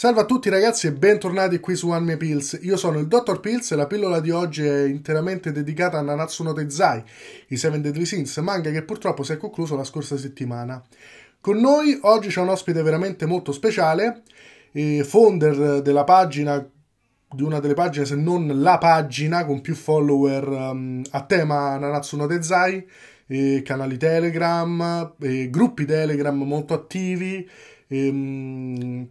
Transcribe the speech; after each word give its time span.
Salve 0.00 0.22
a 0.22 0.24
tutti 0.24 0.48
ragazzi 0.48 0.86
e 0.86 0.92
bentornati 0.94 1.60
qui 1.60 1.76
su 1.76 1.90
Anime 1.90 2.16
Pills. 2.16 2.58
Io 2.62 2.78
sono 2.78 2.98
il 2.98 3.06
Dr. 3.06 3.38
Pills 3.38 3.72
e 3.72 3.76
la 3.76 3.86
pillola 3.86 4.20
di 4.20 4.30
oggi 4.30 4.64
è 4.64 4.84
interamente 4.84 5.52
dedicata 5.52 5.98
a 5.98 6.00
Nanatsu 6.00 6.42
no 6.42 6.54
Tezai, 6.54 7.04
i 7.48 7.56
Seven 7.58 7.82
Deadly 7.82 8.06
Sins, 8.06 8.34
manga 8.38 8.70
che 8.70 8.82
purtroppo 8.82 9.22
si 9.22 9.32
è 9.32 9.36
concluso 9.36 9.76
la 9.76 9.84
scorsa 9.84 10.16
settimana. 10.16 10.82
Con 11.38 11.58
noi 11.58 11.98
oggi 12.00 12.28
c'è 12.28 12.40
un 12.40 12.48
ospite 12.48 12.80
veramente 12.80 13.26
molto 13.26 13.52
speciale, 13.52 14.22
eh, 14.72 15.04
founder 15.04 15.82
della 15.82 16.04
pagina, 16.04 16.66
di 17.32 17.42
una 17.42 17.60
delle 17.60 17.74
pagine 17.74 18.06
se 18.06 18.16
non 18.16 18.50
la 18.62 18.78
pagina 18.78 19.44
con 19.44 19.60
più 19.60 19.74
follower 19.74 20.48
um, 20.48 21.02
a 21.10 21.24
tema 21.26 21.76
Nanatsu 21.76 22.16
no 22.16 22.26
Tezai, 22.26 22.88
eh, 23.26 23.60
canali 23.62 23.98
Telegram, 23.98 25.14
eh, 25.20 25.50
gruppi 25.50 25.84
Telegram 25.84 26.42
molto 26.42 26.72
attivi. 26.72 27.46
Ehm, 27.88 29.06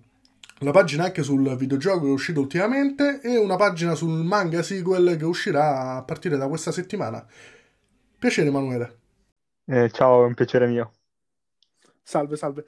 la 0.59 0.72
pagina 0.72 1.05
anche 1.05 1.23
sul 1.23 1.55
videogioco 1.55 2.02
che 2.02 2.08
è 2.08 2.12
uscito 2.12 2.41
ultimamente 2.41 3.22
e 3.22 3.38
una 3.38 3.55
pagina 3.55 3.95
sul 3.95 4.23
manga 4.23 4.62
sequel 4.62 5.16
che 5.16 5.26
uscirà 5.26 5.95
a 5.95 6.04
partire 6.04 6.38
da 6.38 6.48
questa 6.48 6.72
settimana. 6.72 7.26
Piacere 8.17 8.50
Emanuele. 8.50 9.00
Eh, 9.66 9.90
ciao, 9.91 10.23
è 10.23 10.26
un 10.26 10.34
piacere 10.34 10.67
mio. 10.67 10.91
Salve, 12.02 12.36
salve. 12.36 12.66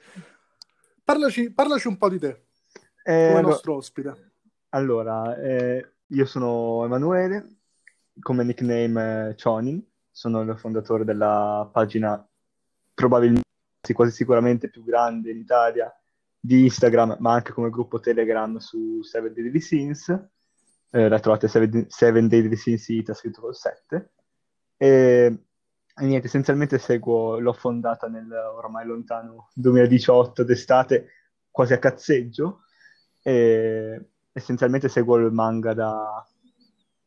Parlaci, 1.04 1.50
parlaci 1.50 1.88
un 1.88 1.98
po' 1.98 2.08
di 2.08 2.18
te, 2.18 2.44
eh, 3.02 3.28
come 3.30 3.42
nostro 3.42 3.74
ospite. 3.74 4.32
Allora, 4.70 5.36
eh, 5.36 5.94
io 6.06 6.24
sono 6.24 6.84
Emanuele, 6.84 7.56
come 8.20 8.44
nickname 8.44 9.30
eh, 9.30 9.34
Chonin, 9.34 9.84
sono 10.10 10.40
il 10.42 10.56
fondatore 10.56 11.04
della 11.04 11.68
pagina 11.70 12.26
probabilmente, 12.94 13.42
quasi 13.92 14.12
sicuramente 14.12 14.70
più 14.70 14.84
grande 14.84 15.30
in 15.32 15.38
Italia, 15.38 15.92
di 16.44 16.64
Instagram, 16.64 17.18
ma 17.20 17.34
anche 17.34 17.52
come 17.52 17.70
gruppo 17.70 18.00
Telegram 18.00 18.56
su 18.56 19.00
7 19.02 19.32
Daily 19.32 19.60
Sins. 19.60 20.08
Eh, 20.90 21.08
la 21.08 21.20
trovate 21.20 21.46
7, 21.46 21.86
7 21.88 22.26
Daily 22.26 22.56
Sins 22.56 22.88
Ita 22.88 23.14
scritto 23.14 23.40
col 23.42 23.54
7. 23.54 24.10
E, 24.76 25.38
e, 25.94 26.04
niente, 26.04 26.26
essenzialmente 26.26 26.78
seguo, 26.78 27.38
l'ho 27.38 27.52
fondata 27.52 28.08
nel 28.08 28.28
ormai 28.56 28.84
lontano 28.84 29.50
2018 29.54 30.42
d'estate, 30.42 31.08
quasi 31.48 31.74
a 31.74 31.78
cazzeggio. 31.78 32.62
E 33.22 34.08
essenzialmente 34.32 34.88
seguo 34.88 35.18
il 35.18 35.32
manga 35.32 35.74
da, 35.74 36.26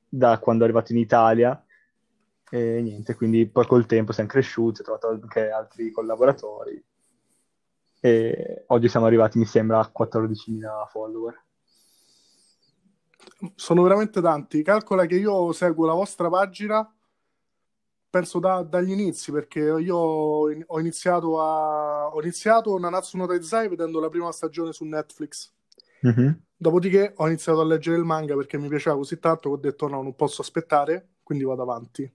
da 0.07 0.39
quando 0.39 0.63
è 0.63 0.65
arrivato 0.67 0.93
in 0.93 0.99
Italia. 0.99 1.61
E 2.49 2.81
niente, 2.81 3.15
quindi 3.15 3.49
poi 3.49 3.67
col 3.67 3.85
tempo 3.85 4.13
siamo 4.13 4.29
cresciuti, 4.29 4.79
ho 4.79 4.83
trovato 4.85 5.09
anche 5.09 5.49
altri 5.49 5.91
collaboratori 5.91 6.81
e 8.05 8.65
oggi 8.67 8.87
siamo 8.87 9.07
arrivati, 9.07 9.39
mi 9.39 9.45
sembra, 9.45 9.79
a 9.79 9.91
14.000 9.91 10.87
follower. 10.91 11.43
Sono 13.55 13.81
veramente 13.81 14.21
tanti. 14.21 14.61
Calcola 14.61 15.07
che 15.07 15.15
io 15.15 15.51
seguo 15.53 15.87
la 15.87 15.95
vostra 15.95 16.29
pagina, 16.29 16.87
penso 18.07 18.37
da, 18.37 18.61
dagli 18.61 18.91
inizi, 18.91 19.31
perché 19.31 19.59
io 19.59 19.95
ho 19.97 20.79
iniziato 20.79 21.41
a... 21.41 22.09
ho 22.09 22.21
iniziato 22.21 22.77
Nanatsu 22.77 23.17
no 23.17 23.25
Taizai 23.25 23.69
vedendo 23.69 23.99
la 23.99 24.09
prima 24.09 24.31
stagione 24.31 24.71
su 24.71 24.85
Netflix. 24.85 25.51
Mm-hmm. 26.05 26.31
Dopodiché 26.57 27.13
ho 27.15 27.25
iniziato 27.25 27.61
a 27.61 27.65
leggere 27.65 27.97
il 27.97 28.03
manga 28.03 28.35
perché 28.35 28.59
mi 28.59 28.67
piaceva 28.67 28.97
così 28.97 29.17
tanto 29.17 29.49
che 29.49 29.55
ho 29.55 29.59
detto 29.59 29.87
no, 29.87 30.03
non 30.03 30.15
posso 30.15 30.43
aspettare, 30.43 31.13
quindi 31.23 31.43
vado 31.43 31.63
avanti. 31.63 32.07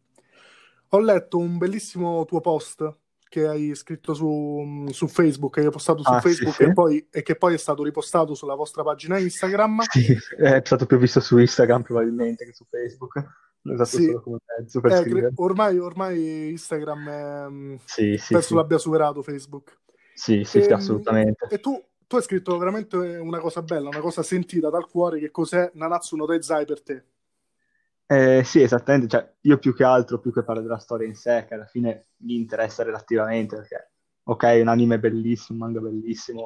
Ho 0.91 1.01
letto 1.01 1.39
un 1.39 1.59
bellissimo 1.59 2.25
tuo 2.27 2.41
post 2.41 2.95
che 3.31 3.47
hai 3.47 3.77
scritto 3.77 4.13
su, 4.13 4.87
su 4.91 5.07
Facebook, 5.07 5.55
che 5.55 5.61
hai 5.61 5.71
postato 5.71 6.03
su 6.03 6.11
ah, 6.11 6.21
Facebook 6.21 6.53
sì, 6.53 6.65
sì. 6.65 6.69
E, 6.69 6.73
poi, 6.73 7.07
e, 7.11 7.23
che 7.23 7.37
poi 7.37 7.55
è 7.55 7.59
stato 7.59 7.85
ripostato 7.85 8.35
sulla 8.35 8.57
vostra 8.57 8.83
pagina 8.83 9.19
Instagram. 9.19 9.83
Sì, 9.89 10.17
è 10.37 10.61
stato 10.65 10.85
più 10.85 10.99
visto 10.99 11.21
su 11.21 11.39
Instagram 11.39 11.83
probabilmente 11.83 12.45
che 12.45 12.53
su 12.53 12.65
Facebook. 12.69 13.25
Usato 13.63 13.85
sì. 13.85 14.07
solo 14.07 14.21
come 14.23 14.39
mezzo 14.59 14.81
per 14.81 14.93
eh, 14.93 15.33
ormai, 15.37 15.79
ormai, 15.79 16.49
Instagram 16.51 17.09
è, 17.09 17.79
sì, 17.85 18.17
sì, 18.17 18.33
penso 18.33 18.57
l'abbia 18.57 18.79
superato 18.79 19.23
Facebook. 19.23 19.79
Sì, 20.13 20.43
sì, 20.45 20.59
e, 20.59 20.63
sì 20.63 20.73
assolutamente. 20.73 21.47
E 21.49 21.61
tu, 21.61 21.81
tu 22.07 22.17
hai 22.17 22.23
scritto 22.23 22.59
veramente 22.59 22.97
una 22.97 23.39
cosa 23.39 23.63
bella, 23.63 23.89
una 23.89 24.01
cosa 24.01 24.23
sentita 24.23 24.71
dal 24.71 24.89
cuore, 24.89 25.21
che 25.21 25.31
cos'è 25.31 25.71
Nanatsu 25.75 26.17
no 26.17 26.27
Taizai 26.27 26.65
per 26.65 26.83
te? 26.83 27.05
Eh, 28.13 28.43
sì, 28.43 28.61
esattamente, 28.61 29.07
cioè, 29.07 29.33
io 29.43 29.59
più 29.59 29.73
che 29.73 29.85
altro, 29.85 30.19
più 30.19 30.33
che 30.33 30.43
parlare 30.43 30.67
della 30.67 30.81
storia 30.81 31.07
in 31.07 31.15
sé, 31.15 31.45
che 31.47 31.55
alla 31.55 31.67
fine 31.67 32.09
mi 32.23 32.35
interessa 32.35 32.83
relativamente, 32.83 33.55
perché, 33.55 33.93
ok, 34.25 34.59
un 34.63 34.67
anime 34.67 34.99
bellissimo, 34.99 35.65
un 35.65 35.73
manga 35.73 35.81
bellissimo 35.89 36.45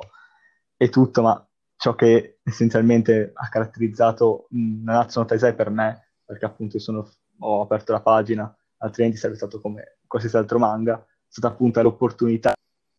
e 0.77 0.91
tutto, 0.91 1.23
ma 1.23 1.49
ciò 1.77 1.95
che 1.95 2.41
essenzialmente 2.43 3.31
ha 3.35 3.49
caratterizzato 3.49 4.47
Nanatsu 4.51 5.21
no 5.21 5.25
Taisai 5.25 5.55
per 5.55 5.71
me, 5.71 6.09
perché 6.23 6.45
appunto 6.45 6.79
sono, 6.79 7.11
ho 7.39 7.63
aperto 7.63 7.93
la 7.93 8.03
pagina, 8.03 8.55
altrimenti 8.79 9.17
sarebbe 9.17 9.39
stato 9.39 9.59
come 9.59 10.01
qualsiasi 10.07 10.37
altro 10.37 10.59
manga, 10.59 10.99
è 11.03 11.07
stata 11.29 11.55
appunto 11.55 11.81
l'opportunità 11.81 12.53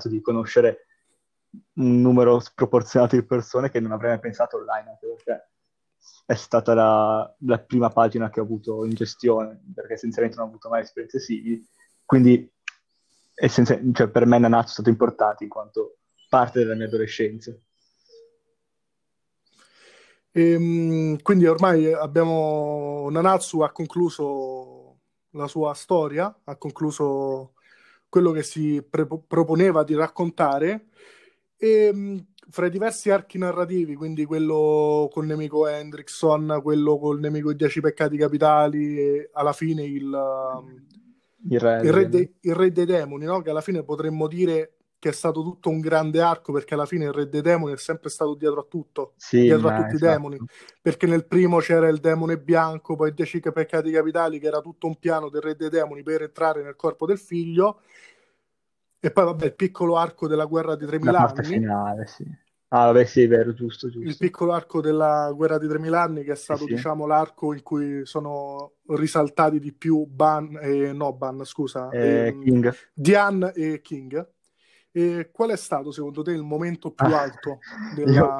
di 0.09 0.21
conoscere 0.21 0.87
un 1.75 2.01
numero 2.01 2.39
sproporzionato 2.39 3.15
di 3.15 3.23
persone 3.23 3.69
che 3.69 3.79
non 3.79 3.91
avrei 3.91 4.09
mai 4.09 4.19
pensato 4.19 4.57
online, 4.57 4.89
anche 4.89 5.05
perché 5.07 5.49
è 6.25 6.33
stata 6.33 6.73
la, 6.73 7.35
la, 7.39 7.59
prima 7.59 7.89
pagina 7.89 8.29
che 8.29 8.39
ho 8.39 8.43
avuto 8.43 8.83
in 8.85 8.93
gestione, 8.93 9.61
perché 9.73 9.93
essenzialmente 9.93 10.37
non 10.37 10.47
ho 10.47 10.49
avuto 10.51 10.69
mai 10.69 10.81
esperienze 10.81 11.19
simili. 11.19 11.65
Quindi 12.03 12.51
cioè, 13.35 14.09
per 14.09 14.25
me 14.25 14.39
Nanatsu 14.39 14.69
è 14.69 14.73
stato 14.73 14.89
importante 14.89 15.43
in 15.43 15.49
quanto 15.49 15.97
parte 16.29 16.59
della 16.59 16.75
mia 16.75 16.85
adolescenza. 16.85 17.55
Ehm, 20.31 21.21
quindi 21.21 21.45
ormai 21.45 21.93
abbiamo 21.93 23.07
Nanatsu 23.09 23.61
ha 23.61 23.71
concluso 23.71 24.97
la 25.31 25.47
sua 25.47 25.73
storia, 25.73 26.41
ha 26.43 26.55
concluso 26.57 27.53
quello 28.09 28.31
che 28.31 28.43
si 28.43 28.81
pre- 28.81 29.07
proponeva 29.27 29.83
di 29.83 29.95
raccontare 29.95 30.87
e 31.57 31.85
ehm, 31.85 32.25
fra 32.49 32.67
i 32.67 32.69
diversi 32.69 33.09
archi 33.09 33.37
narrativi, 33.37 33.95
quindi 33.95 34.25
quello 34.25 35.09
col 35.11 35.25
nemico 35.25 35.67
Hendrickson, 35.67 36.59
quello 36.61 36.97
col 36.97 37.19
nemico 37.19 37.51
i 37.51 37.55
Dieci 37.55 37.81
Peccati 37.81 38.17
Capitali 38.17 38.97
e 38.97 39.29
alla 39.33 39.53
fine 39.53 39.83
il, 39.83 40.05
um, 40.05 40.85
il, 41.49 41.59
re, 41.59 41.81
il, 41.83 41.91
re, 41.91 42.09
de, 42.09 42.33
il 42.41 42.55
re, 42.55 42.71
dei 42.71 42.85
demoni, 42.85 43.25
no? 43.25 43.41
che 43.41 43.49
alla 43.49 43.61
fine 43.61 43.83
potremmo 43.83 44.27
dire 44.27 44.73
che 44.97 45.09
è 45.09 45.13
stato 45.13 45.43
tutto 45.43 45.69
un 45.69 45.81
grande 45.81 46.21
arco 46.21 46.51
perché 46.51 46.73
alla 46.73 46.85
fine 46.85 47.05
il 47.05 47.11
re 47.11 47.29
dei 47.29 47.41
demoni 47.41 47.73
è 47.73 47.77
sempre 47.77 48.09
stato 48.09 48.33
dietro 48.33 48.61
a 48.61 48.65
tutto, 48.67 49.13
sì, 49.17 49.41
dietro 49.41 49.67
a 49.67 49.75
tutti 49.75 49.95
esatto. 49.95 50.05
i 50.05 50.09
demoni, 50.09 50.37
perché 50.81 51.05
nel 51.05 51.25
primo 51.25 51.59
c'era 51.59 51.87
il 51.87 51.99
demone 51.99 52.39
bianco, 52.39 52.95
poi 52.95 53.09
i 53.09 53.13
Dieci 53.13 53.39
Peccati 53.39 53.91
Capitali 53.91 54.39
che 54.39 54.47
era 54.47 54.61
tutto 54.61 54.87
un 54.87 54.95
piano 54.97 55.29
del 55.29 55.41
re 55.41 55.55
dei 55.55 55.69
demoni 55.69 56.01
per 56.01 56.23
entrare 56.23 56.63
nel 56.63 56.75
corpo 56.75 57.05
del 57.05 57.19
figlio 57.19 57.81
e 59.05 59.11
poi, 59.11 59.25
vabbè, 59.25 59.45
il 59.45 59.55
piccolo 59.55 59.97
arco 59.97 60.27
della 60.27 60.45
guerra 60.45 60.75
di 60.75 60.87
3000 60.87 61.19
anni. 61.19 61.43
finale, 61.43 62.07
sì. 62.07 62.23
Ah, 62.69 62.85
vabbè, 62.87 63.05
sì, 63.05 63.27
vero, 63.27 63.53
giusto, 63.53 63.87
giusto. 63.87 64.09
Il 64.09 64.17
piccolo 64.17 64.51
arco 64.51 64.81
della 64.81 65.31
guerra 65.31 65.59
di 65.59 65.67
3000 65.67 66.01
anni, 66.01 66.23
che 66.23 66.31
è 66.31 66.35
stato, 66.35 66.65
sì, 66.65 66.73
diciamo, 66.73 67.05
l'arco 67.05 67.53
in 67.53 67.61
cui 67.61 68.03
sono 68.05 68.77
risaltati 68.87 69.59
di 69.59 69.73
più 69.73 70.05
Ban, 70.05 70.57
eh, 70.59 70.91
no, 70.91 71.13
Ban, 71.13 71.43
scusa, 71.45 71.89
eh, 71.89 72.27
ehm, 72.27 72.41
King. 72.41 72.75
Diane 72.95 73.53
e 73.53 73.81
King. 73.81 74.27
E 74.91 75.29
qual 75.31 75.51
è 75.51 75.57
stato, 75.57 75.91
secondo 75.91 76.23
te, 76.23 76.31
il 76.31 76.41
momento 76.41 76.91
più 76.91 77.05
ah, 77.05 77.21
alto 77.21 77.59
della... 77.93 78.39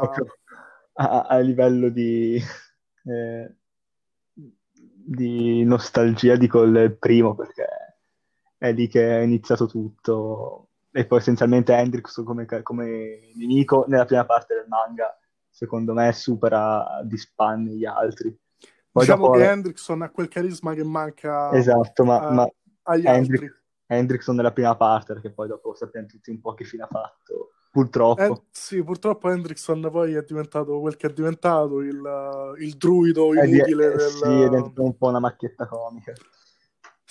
a, 0.94 1.22
a, 1.22 1.40
livello 1.40 1.90
di... 1.90 2.42
Eh, 3.04 3.56
di 5.08 5.64
nostalgia 5.64 6.36
dico 6.36 6.64
il 6.64 6.98
primo 6.98 7.36
perché 7.36 7.68
è 8.58 8.72
lì 8.72 8.88
che 8.88 9.20
è 9.20 9.22
iniziato 9.22 9.66
tutto. 9.66 10.70
E 10.92 11.06
poi 11.06 11.20
essenzialmente 11.20 11.74
Hendrix 11.74 12.24
come, 12.24 12.46
come 12.64 13.32
nemico 13.36 13.84
nella 13.88 14.06
prima 14.06 14.26
parte 14.26 14.56
del 14.56 14.66
manga, 14.68 15.18
secondo 15.50 15.94
me, 15.94 16.14
supera 16.14 17.02
di 17.04 17.18
span 17.18 17.66
gli 17.66 17.86
altri. 17.86 18.34
Poi 18.96 19.04
diciamo 19.04 19.26
dopo... 19.26 19.38
che 19.38 19.50
Hendrickson 19.50 20.02
ha 20.04 20.10
quel 20.10 20.30
carisma 20.30 20.74
che 20.74 20.86
manca 20.86 21.52
esatto, 21.52 22.06
ma, 22.06 22.22
a, 22.22 22.32
ma 22.32 22.50
agli 22.84 23.06
Hendrick, 23.06 23.44
altri. 23.44 23.62
Hendrickson 23.88 24.36
nella 24.38 24.54
prima 24.54 24.74
parte, 24.78 25.12
perché 25.12 25.32
poi 25.32 25.50
dopo 25.50 25.74
sappiamo 25.74 26.08
tutti 26.08 26.30
un 26.30 26.40
po' 26.40 26.54
che 26.54 26.64
fine 26.64 26.84
ha 26.84 26.88
fatto. 26.88 27.50
Purtroppo. 27.70 28.22
Eh, 28.22 28.42
sì, 28.52 28.82
purtroppo 28.82 29.30
Hendrickson 29.30 29.90
poi 29.92 30.14
è 30.14 30.24
diventato 30.24 30.80
quel 30.80 30.96
che 30.96 31.08
è 31.08 31.12
diventato, 31.12 31.82
il, 31.82 32.56
il 32.60 32.78
druido 32.78 33.34
inutile. 33.34 33.92
È, 33.92 33.96
del... 33.98 34.00
Sì, 34.00 34.24
è 34.24 34.48
diventato 34.48 34.82
un 34.82 34.96
po' 34.96 35.10
una 35.10 35.20
macchietta 35.20 35.68
comica. 35.68 36.14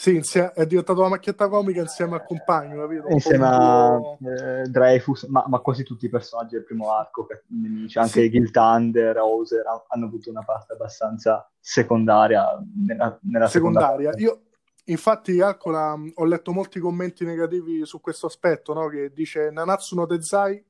Sì, 0.05 0.21
è 0.53 0.67
diventato 0.67 1.01
una 1.01 1.09
macchietta 1.09 1.49
comica 1.49 1.81
insieme 1.81 2.17
al 2.17 2.27
compagno, 2.27 2.83
capito? 2.83 3.09
Insieme 3.09 3.47
a 3.47 3.99
eh, 4.21 4.69
Dreyfus, 4.69 5.23
ma, 5.29 5.47
ma, 5.49 5.61
quasi 5.61 5.83
tutti 5.83 6.05
i 6.05 6.11
personaggi 6.11 6.57
del 6.57 6.65
primo 6.65 6.93
arco, 6.93 7.27
nemici, 7.47 7.99
anche 7.99 8.21
sì. 8.21 8.29
Gil 8.29 8.51
Thunder, 8.51 9.17
Hauser, 9.17 9.65
hanno 9.89 10.05
avuto 10.05 10.29
una 10.29 10.43
parte 10.43 10.75
abbastanza 10.75 11.51
secondaria 11.59 12.63
nella, 12.87 13.19
nella 13.23 13.49
secondaria. 13.49 14.13
Io, 14.17 14.43
infatti, 14.85 15.39
calcola, 15.39 15.95
ho 16.17 16.25
letto 16.27 16.53
molti 16.53 16.81
commenti 16.81 17.25
negativi 17.25 17.87
su 17.87 18.03
questo 18.03 18.27
aspetto, 18.27 18.75
no? 18.75 18.89
che 18.89 19.11
dice 19.11 19.51
Nanatsu 19.51 19.95
no 19.95 20.05
Tezai 20.05 20.63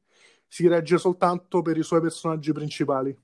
si 0.46 0.68
regge 0.68 0.96
soltanto 0.96 1.60
per 1.60 1.76
i 1.76 1.82
suoi 1.82 2.00
personaggi 2.00 2.52
principali. 2.52 3.18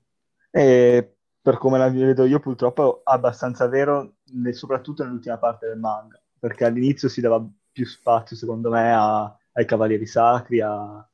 E 0.49 1.15
per 1.41 1.57
come 1.57 1.77
la 1.77 1.89
vedo 1.89 2.25
io, 2.25 2.39
purtroppo, 2.39 2.97
è 2.97 3.01
abbastanza 3.05 3.67
vero, 3.67 4.15
ne- 4.33 4.53
soprattutto 4.53 5.03
nell'ultima 5.03 5.37
parte 5.37 5.67
del 5.67 5.79
manga, 5.79 6.21
perché 6.39 6.65
all'inizio 6.65 7.09
si 7.09 7.21
dava 7.21 7.43
più 7.71 7.85
spazio, 7.85 8.35
secondo 8.35 8.69
me, 8.69 8.93
a- 8.93 9.35
ai 9.53 9.65
cavalieri 9.65 10.05
sacri, 10.05 10.61
a- 10.61 11.05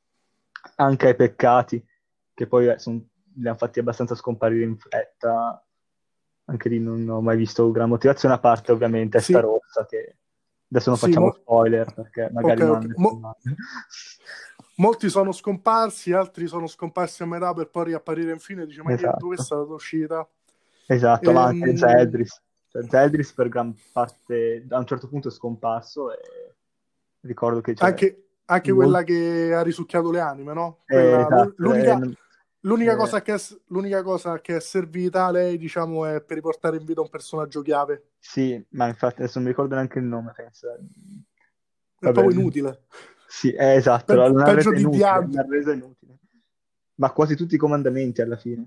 anche 0.76 1.06
ai 1.08 1.14
peccati, 1.16 1.84
che 2.34 2.46
poi 2.46 2.68
eh, 2.68 2.78
son- 2.78 3.06
li 3.34 3.46
hanno 3.46 3.56
fatti 3.56 3.78
abbastanza 3.80 4.14
scomparire 4.14 4.64
in 4.64 4.76
fretta. 4.78 5.62
Anche 6.46 6.68
lì 6.68 6.80
non 6.80 7.08
ho 7.08 7.20
mai 7.20 7.36
visto 7.36 7.70
gran 7.70 7.88
motivazione, 7.88 8.34
a 8.34 8.38
parte 8.38 8.72
ovviamente 8.72 9.20
Sì, 9.20 9.34
Rossa, 9.40 9.84
che 9.86 10.18
adesso 10.70 10.90
non 10.90 10.98
sì, 10.98 10.98
facciamo 10.98 11.30
mo- 11.32 11.38
spoiler, 11.42 11.92
perché 11.94 12.30
magari 12.32 12.62
non 12.62 12.72
ok. 12.72 12.76
hanno 12.76 12.88
letto 12.88 13.14
il 13.14 13.18
Mo- 13.18 13.20
molti 14.76 15.08
sono 15.08 15.32
scomparsi, 15.32 16.12
altri 16.12 16.46
sono 16.46 16.66
scomparsi 16.66 17.22
a 17.22 17.26
metà 17.26 17.52
per 17.54 17.68
poi 17.70 17.86
riapparire 17.86 18.32
in 18.32 18.38
fine. 18.38 18.66
Dice, 18.66 18.82
ma 18.82 18.92
che, 18.92 19.12
dove 19.16 19.34
è 19.34 19.38
Esatto. 19.38 19.38
stata 19.38 19.62
l'uscita? 19.62 20.28
Esatto, 20.86 21.32
ma 21.32 21.44
anche 21.44 21.76
Ehm, 21.76 21.76
Zeldris. 21.76 22.42
Cioè, 22.70 22.82
Zeldris 22.88 23.32
per 23.32 23.48
gran 23.48 23.74
parte, 23.92 24.66
a 24.68 24.78
un 24.78 24.86
certo 24.86 25.08
punto 25.08 25.28
è 25.28 25.30
scomparso 25.30 26.12
e 26.12 26.54
ricordo 27.20 27.60
che 27.60 27.74
c'è 27.74 27.84
anche, 27.84 28.28
anche 28.46 28.72
molto... 28.72 28.90
quella 28.90 29.02
che 29.04 29.54
ha 29.54 29.62
risucchiato 29.62 30.10
le 30.10 30.20
anime, 30.20 30.52
no? 30.52 30.78
Eh, 30.86 30.94
Quella, 30.94 31.26
esatto, 31.26 31.54
eh, 31.54 31.54
l'unica, 31.56 31.94
non- 31.94 32.14
l'unica 32.60 32.92
eh, 32.92 32.96
cosa 32.96 33.22
che 33.22 33.34
è, 33.34 33.38
l'unica 33.68 34.02
cosa 34.02 34.40
che 34.40 34.56
è 34.56 34.60
servita 34.60 35.26
a 35.26 35.30
lei, 35.30 35.56
diciamo, 35.58 36.04
è 36.06 36.20
per 36.22 36.36
riportare 36.36 36.76
in 36.76 36.84
vita 36.84 37.00
un 37.00 37.08
personaggio 37.08 37.62
chiave. 37.62 38.10
sì, 38.20 38.62
ma 38.70 38.86
infatti 38.88 39.20
adesso 39.22 39.38
non 39.38 39.44
mi 39.44 39.50
ricordo 39.50 39.74
neanche 39.74 39.98
il 39.98 40.04
nome, 40.04 40.32
penso. 40.34 40.68
È 40.72 40.78
Vabbè, 42.00 42.12
proprio 42.12 42.38
inutile. 42.38 42.82
sì, 43.28 43.52
eh, 43.52 43.74
esatto, 43.74 44.14
Pe- 44.14 44.16
l'hanno 44.16 44.42
peggio 44.42 44.70
resa 44.70 44.72
di 44.72 44.80
inutile, 44.82 45.18
inutile. 45.74 46.18
Ma 46.96 47.12
quasi 47.12 47.36
tutti 47.36 47.54
i 47.54 47.58
comandamenti 47.58 48.20
alla 48.20 48.36
fine. 48.36 48.66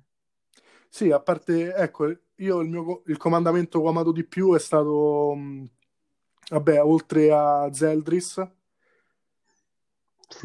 Sì, 0.93 1.09
a 1.11 1.19
parte, 1.21 1.73
ecco, 1.73 2.05
io 2.35 2.59
il 2.59 2.67
mio 2.69 3.01
il 3.05 3.17
comandamento 3.17 3.79
che 3.79 3.85
ho 3.85 3.89
amato 3.89 4.11
di 4.11 4.25
più 4.25 4.53
è 4.53 4.59
stato, 4.59 5.33
mh, 5.35 5.69
vabbè, 6.49 6.83
oltre 6.83 7.31
a 7.31 7.69
Zeldris, 7.71 8.45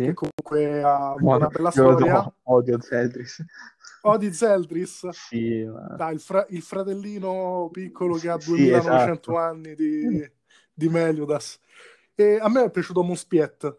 che 0.00 0.12
Sì, 0.12 0.12
comunque 0.14 0.82
ha 0.82 1.14
No, 1.20 1.36
una 1.36 1.48
bella 1.48 1.70
storia. 1.70 2.14
do, 2.22 2.34
odio 2.44 2.80
Zeldris. 2.80 3.44
Odi 4.02 4.32
Zeldris, 4.32 5.04
Sì, 5.10 5.64
ma... 5.64 5.96
dai, 5.96 6.14
il, 6.14 6.20
fra- 6.20 6.46
il 6.50 6.62
fratellino 6.62 7.68
piccolo 7.72 8.18
che 8.18 8.28
ha 8.28 8.38
sì, 8.38 8.68
2900 8.70 9.30
esatto. 9.32 9.36
anni 9.36 9.74
di, 9.74 10.30
di 10.72 10.88
Meliodas. 10.88 11.58
E 12.14 12.38
a 12.40 12.48
me 12.48 12.64
è 12.64 12.70
piaciuto 12.70 13.02
Monspiet. 13.02 13.64
Eh, 13.64 13.76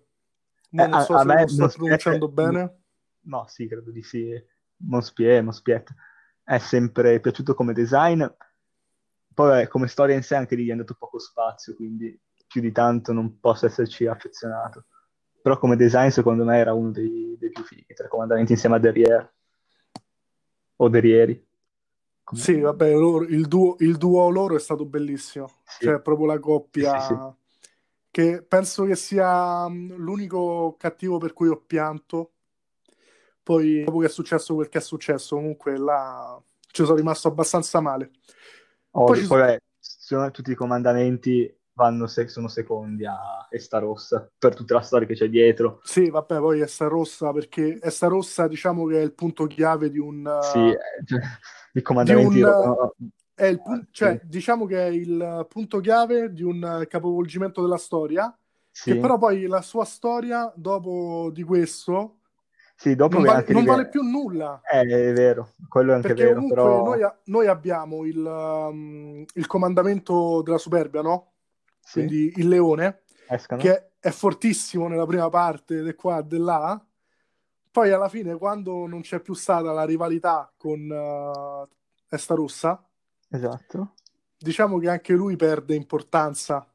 Mo 0.78 0.86
non 0.88 1.00
a, 1.00 1.00
so 1.00 1.18
a 1.18 1.24
se 1.24 1.30
me 1.30 1.38
lo 1.40 1.48
sto 1.48 1.70
pronunciando 1.70 2.28
bene. 2.28 2.80
no, 3.24 3.46
sì, 3.48 3.68
credo 3.68 3.92
di 3.92 4.02
sì. 4.04 4.30
Mospie, 4.80 5.42
Mospiet 5.42 5.94
è 6.48 6.58
sempre 6.60 7.20
piaciuto 7.20 7.54
come 7.54 7.74
design. 7.74 8.24
Poi 9.34 9.48
vabbè, 9.50 9.68
come 9.68 9.88
storia 9.88 10.16
in 10.16 10.24
sé 10.24 10.36
anche 10.36 10.56
lì 10.56 10.64
gli 10.66 10.70
è 10.70 10.72
andato 10.72 10.96
poco 10.98 11.20
spazio, 11.20 11.76
quindi 11.76 12.20
più 12.48 12.62
di 12.62 12.72
tanto 12.72 13.14
non 13.14 13.40
posso 13.40 13.66
esserci 13.66 14.08
affezionato. 14.08 14.86
Però 15.42 15.58
come 15.60 15.76
design 15.76 16.10
secondo 16.10 16.44
me 16.44 16.58
era 16.58 16.74
uno 16.74 16.92
dei, 16.92 17.36
dei 17.40 17.50
più 17.52 17.64
fighi, 17.64 17.94
tra 17.94 18.08
comandamenti 18.08 18.54
insieme 18.54 18.76
a 18.78 18.80
Derriere 18.80 19.34
o 20.78 20.90
Derrieri. 20.90 21.36
come- 22.24 22.46
Sì, 22.46 22.60
vabbè, 22.60 22.92
loro- 22.94 23.26
il 23.26 23.48
duo, 23.48 23.76
il 23.80 23.98
duo 23.98 24.30
loro 24.30 24.56
è 24.56 24.60
stato 24.60 24.86
bellissimo. 24.86 25.64
Sì, 25.66 25.88
Cioè, 25.88 26.02
proprio 26.02 26.28
la 26.28 26.40
sì, 26.72 26.88
sì, 26.88 27.00
sì. 27.02 27.22
coppia 27.22 27.36
che 28.12 28.44
penso 28.44 28.86
che 28.86 28.96
sia 28.96 29.68
mh, 29.68 29.96
l'unico 29.96 30.76
cattivo 30.78 31.18
per 31.18 31.34
cui 31.34 31.48
ho 31.50 31.58
pianto. 31.62 32.34
Poi, 33.48 33.86
dopo 33.86 34.00
che 34.00 34.08
è 34.08 34.10
successo 34.10 34.56
quel 34.56 34.68
che 34.68 34.80
è 34.80 34.82
successo, 34.82 35.38
comunque 35.38 35.78
là 35.78 36.38
ci 36.70 36.84
sono 36.84 36.98
rimasto 36.98 37.30
abbastanza 37.30 37.80
male. 37.80 38.12
Poi 38.92 39.04
Ovvio, 39.04 39.22
ci 39.22 39.26
poi 39.26 39.40
sono... 39.40 39.58
sono- 39.80 40.32
tutti 40.32 40.52
i 40.52 40.56
comandamenti 40.56 41.58
vanno 41.72 42.08
se- 42.08 42.28
sono 42.28 42.50
secondi 42.50 43.06
a 43.06 43.48
Esta 43.50 43.80
Rossa 43.80 44.30
per 44.38 44.54
tutta 44.54 44.74
la 44.74 44.82
storia 44.82 45.08
che 45.08 45.14
c'è 45.14 45.30
dietro. 45.30 45.80
Sì, 45.84 46.10
vabbè, 46.10 46.40
poi 46.40 46.60
Esta 46.60 46.88
Rossa, 46.88 47.32
perché 47.32 47.80
Esta 47.82 48.08
Rossa 48.08 48.50
diciamo 48.50 48.86
che 48.86 49.00
è 49.00 49.04
il 49.04 49.14
punto 49.14 49.46
chiave 49.48 49.90
di 49.90 50.00
un... 50.00 50.30
Sì, 50.42 50.58
uh, 50.58 50.72
eh, 50.72 50.78
cioè, 51.06 51.20
i 51.22 51.28
di 51.72 51.82
comandamenti 51.82 52.42
un 52.42 52.90
è 53.34 53.46
il 53.46 53.62
pun- 53.62 53.86
sì, 53.86 53.94
cioè, 53.94 54.20
diciamo 54.26 54.66
che 54.66 54.88
è 54.88 54.90
il 54.90 55.46
punto 55.48 55.80
chiave 55.80 56.34
di 56.34 56.44
un 56.44 56.86
capovolgimento 56.90 57.62
della 57.62 57.78
storia, 57.78 58.30
che 58.30 58.40
sì, 58.72 58.98
però 58.98 59.18
poi 59.18 59.46
la 59.46 59.62
sua 59.62 59.86
storia, 59.86 60.52
dopo 60.56 61.30
di 61.32 61.44
questo, 61.44 62.18
sì, 62.78 62.96
dopo 62.96 63.18
non 63.18 63.26
vale, 63.26 63.46
non 63.50 63.66
vale 63.66 63.90
più 63.90 64.02
nulla. 64.04 64.62
eh, 64.72 64.82
è 64.82 65.14
vero, 65.14 65.54
quello 65.68 65.92
è 65.94 65.96
anche 65.96 66.14
Perché 66.14 66.26
vero, 66.26 66.46
però 66.46 66.84
noi, 66.84 67.02
a- 67.04 67.20
noi 67.26 67.48
abbiamo 67.48 68.06
il, 68.06 68.18
um, 68.18 69.26
il 69.34 69.48
comandamento 69.48 70.42
della 70.44 70.58
superbia, 70.60 71.02
no? 71.02 71.34
sì, 71.80 72.06
Quindi 72.06 72.34
il 72.38 72.48
leone, 72.48 73.04
escano. 73.28 73.62
che 73.62 73.92
è 74.00 74.12
fortissimo 74.12 74.88
nella 74.88 75.06
prima 75.08 75.30
parte, 75.30 75.82
di 75.84 75.94
qua 75.96 76.20
e 76.20 76.28
di 76.28 76.38
là. 76.38 76.80
Poi 77.72 77.92
alla 77.92 78.10
fine, 78.10 78.38
quando 78.38 78.86
non 78.88 79.02
c'è 79.02 79.20
più 79.22 79.34
stata 79.34 79.72
la 79.72 79.86
rivalità 79.86 80.52
con 80.58 80.80
uh, 80.90 81.68
Esta 82.10 82.36
Rossa, 82.36 82.84
Esatto. 83.30 83.94
diciamo 84.38 84.80
che 84.80 84.90
anche 84.90 85.14
lui 85.14 85.36
perde 85.36 85.76
importanza. 85.76 86.66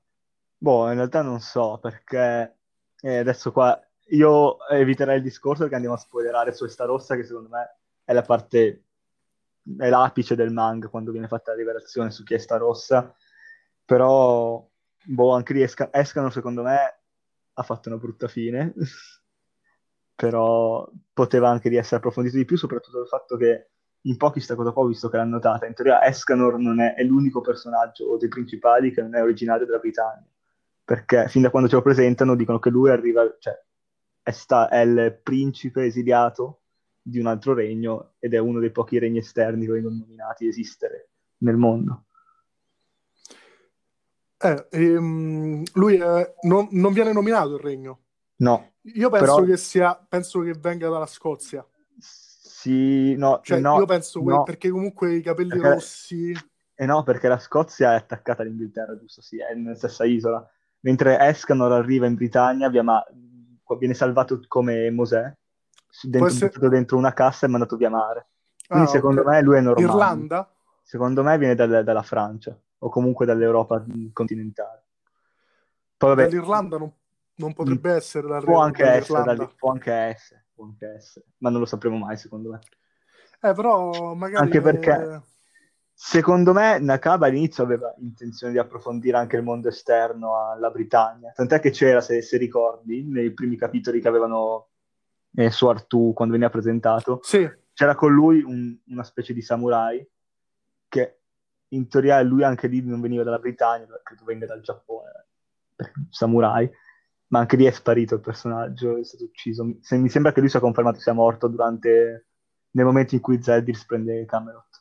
Boh, 0.59 0.89
in 0.91 0.95
realtà 0.95 1.23
non 1.23 1.41
so, 1.41 1.79
perché 1.79 2.57
eh, 3.01 3.17
adesso 3.19 3.51
qua 3.53 3.79
io 4.13 4.67
eviterei 4.69 5.17
il 5.17 5.23
discorso 5.23 5.61
perché 5.63 5.75
andiamo 5.75 5.97
a 5.97 6.01
spoilerare 6.01 6.53
su 6.53 6.65
Esta 6.65 6.85
Rossa, 6.85 7.17
che 7.17 7.25
secondo 7.25 7.49
me 7.49 7.79
è 8.05 8.13
la 8.13 8.23
parte, 8.23 8.85
è 9.79 9.89
l'apice 9.89 10.35
del 10.35 10.53
manga 10.53 10.89
quando 10.89 11.13
viene 11.13 11.29
fatta 11.29 11.53
la 11.53 11.57
rivelazione 11.59 12.11
su 12.11 12.23
chi 12.25 12.35
è 12.35 12.37
Esta 12.37 12.57
Rossa. 12.57 13.15
Però, 13.85 14.69
boh, 15.05 15.33
anche 15.33 15.53
lì 15.55 15.63
Esca- 15.63 15.91
Escano, 15.93 16.31
secondo 16.31 16.63
me, 16.63 17.01
ha 17.55 17.63
fatto 17.63 17.89
una 17.89 17.99
brutta 17.99 18.29
fine. 18.29 18.75
Però 20.15 20.89
poteva 21.13 21.49
anche 21.49 21.69
di 21.69 21.77
essere 21.77 21.97
approfondito 21.97 22.37
di 22.37 22.45
più, 22.45 22.57
soprattutto 22.57 23.01
il 23.01 23.09
fatto 23.09 23.37
che 23.37 23.71
in 24.03 24.17
pochi 24.17 24.41
sta 24.41 24.55
cosa 24.55 24.73
qua 24.73 24.83
ho 24.83 24.87
visto 24.87 25.09
che 25.09 25.17
l'hanno 25.17 25.37
notata. 25.37 25.67
In 25.67 25.75
teoria 25.75 26.05
Escanor 26.05 26.59
non 26.59 26.81
è, 26.81 26.95
è 26.95 27.03
l'unico 27.03 27.41
personaggio 27.41 28.17
dei 28.19 28.29
principali 28.29 28.93
che 28.93 29.01
non 29.01 29.15
è 29.15 29.23
originario 29.23 29.65
della 29.65 29.79
Britannia, 29.79 30.29
perché 30.85 31.29
fin 31.29 31.43
da 31.43 31.51
quando 31.51 31.69
ce 31.69 31.77
lo 31.77 31.83
presentano 31.83 32.37
dicono 32.37 32.59
che 32.59 32.71
lui 32.71 32.91
arriva, 32.91 33.23
cioè 33.39 33.59
è, 34.23 34.31
sta- 34.31 34.69
è 34.69 34.81
il 34.81 35.19
principe 35.23 35.85
esiliato 35.85 36.61
di 37.03 37.19
un 37.19 37.27
altro 37.27 37.55
regno 37.55 38.13
ed 38.19 38.35
è 38.35 38.39
uno 38.39 38.61
dei 38.61 38.71
pochi 38.71 38.99
regni 38.99 39.19
esterni 39.19 39.67
che 39.67 39.73
vengono 39.73 39.97
nominati 39.97 40.47
esistere 40.47 41.11
nel 41.39 41.57
mondo. 41.57 42.05
Eh, 44.39 44.67
ehm, 44.71 45.63
lui 45.75 45.97
è- 45.97 46.35
non, 46.43 46.69
non 46.73 46.93
viene 46.93 47.13
nominato 47.13 47.55
il 47.55 47.61
regno. 47.61 48.01
No, 48.37 48.73
Io 48.83 49.09
penso 49.09 49.35
però 49.35 49.45
che 49.47 49.57
sia, 49.57 49.95
penso 50.09 50.41
che 50.41 50.53
venga 50.55 50.89
dalla 50.89 51.07
Scozia. 51.07 51.65
sì, 51.99 53.15
no, 53.17 53.41
Cioè, 53.43 53.61
no, 53.61 53.79
io 53.79 53.87
penso 53.87 54.21
que- 54.23 54.33
no, 54.33 54.43
perché 54.43 54.69
comunque 54.71 55.15
i 55.15 55.23
capelli 55.23 55.51
perché 55.51 55.69
rossi. 55.69 56.33
Eh 56.75 56.87
no, 56.87 57.03
perché 57.05 57.29
la 57.29 57.39
Scozia 57.39 57.93
è 57.93 57.97
attaccata 57.97 58.43
all'Inghilterra, 58.43 58.97
giusto? 58.99 59.21
Sì, 59.21 59.39
è 59.39 59.55
nella 59.55 59.77
stessa 59.77 60.05
isola. 60.05 60.45
Mentre 60.81 61.19
Escanor 61.21 61.71
arriva 61.73 62.07
in 62.07 62.15
Britannia, 62.15 62.69
via 62.69 62.83
ma- 62.83 63.05
viene 63.79 63.95
salvato 63.95 64.41
come 64.49 64.91
Mosè, 64.91 65.23
Può 65.23 66.09
dentro, 66.09 66.47
buttato 66.47 66.69
dentro 66.69 66.97
una 66.97 67.13
cassa 67.13 67.47
e 67.47 67.49
mandato 67.49 67.77
via 67.77 67.91
mare. 67.91 68.27
Quindi 68.67 68.89
Ah, 68.89 68.93
secondo 68.93 69.21
ok. 69.23 69.27
me 69.27 69.43
lui 69.43 69.57
è 69.59 69.61
normale. 69.61 69.89
Irlanda? 69.89 70.55
Secondo 70.83 71.23
me 71.23 71.39
viene 71.39 71.55
dal- 71.55 71.85
dalla 71.85 72.03
Francia, 72.03 72.59
o 72.79 72.89
comunque 72.89 73.27
dall'Europa 73.27 73.79
mh, 73.79 74.13
continentale. 74.13 74.85
Poi 75.97 76.09
vabbè, 76.11 76.23
Dall'Irlanda 76.29 76.79
non, 76.79 76.93
non 77.37 77.53
potrebbe 77.55 77.93
essere 77.93 78.27
può 78.27 78.33
l'arrivo 78.35 78.59
anche 78.59 78.85
essere, 78.85 79.23
dal- 79.23 79.55
può 79.57 79.71
anche 79.71 79.93
essere, 79.93 80.47
può 80.53 80.65
anche 80.65 80.87
essere, 80.97 81.27
ma 81.39 81.51
non 81.51 81.61
lo 81.61 81.67
sapremo 81.67 81.97
mai, 81.97 82.17
secondo 82.17 82.51
me. 82.51 82.59
Eh, 83.41 83.55
però 83.55 84.15
magari 84.15 84.45
Anche 84.45 84.61
perché, 84.61 85.23
secondo 85.93 86.53
me, 86.53 86.79
Nakaba 86.79 87.27
all'inizio 87.27 87.63
aveva 87.63 87.95
intenzione 87.99 88.53
di 88.53 88.59
approfondire 88.59 89.17
anche 89.17 89.37
il 89.37 89.43
mondo 89.43 89.69
esterno 89.69 90.51
alla 90.51 90.71
Britannia. 90.71 91.33
Tant'è 91.33 91.61
che 91.61 91.71
c'era, 91.71 92.01
se, 92.01 92.23
se 92.23 92.37
ricordi, 92.39 93.03
nei 93.05 93.33
primi 93.33 93.57
capitoli 93.57 94.01
che 94.01 94.09
avevano 94.09 94.69
eh, 95.35 95.51
su 95.51 95.67
Artù, 95.67 96.13
quando 96.15 96.35
veniva 96.35 96.51
presentato, 96.51 97.21
Sì, 97.23 97.49
c'era 97.73 97.95
con 97.95 98.13
lui 98.13 98.43
un- 98.43 98.77
una 98.89 99.05
specie 99.05 99.33
di 99.33 99.41
samurai 99.41 100.07
che 100.89 101.19
in 101.69 101.89
teoria 101.89 102.21
lui 102.21 102.43
anche 102.45 102.67
lì 102.67 102.83
non 102.85 103.01
veniva 103.01 103.23
dalla 103.23 103.39
Britannia, 103.39 103.87
credo 104.03 104.25
venga 104.25 104.45
dal 104.45 104.61
Giappone, 104.61 105.11
samurai, 106.11 106.71
ma 107.29 107.39
anche 107.39 107.57
lì 107.57 107.65
è 107.65 107.71
sparito 107.71 108.15
il 108.17 108.21
personaggio, 108.21 108.99
è 108.99 109.05
stato 109.05 109.25
ucciso. 109.25 109.65
Mi, 109.65 109.79
se- 109.81 109.97
mi 109.97 110.11
sembra 110.11 110.33
che 110.33 110.41
lui 110.41 110.51
sia 110.51 110.61
confermato 110.61 110.99
sia 111.01 111.15
morto 111.15 111.49
durante, 111.49 112.27
nel 112.73 112.85
momento 112.85 113.15
in 113.15 113.23
cui 113.23 113.43
Zeldris 113.43 113.87
prende 113.87 114.27
Camelot, 114.27 114.72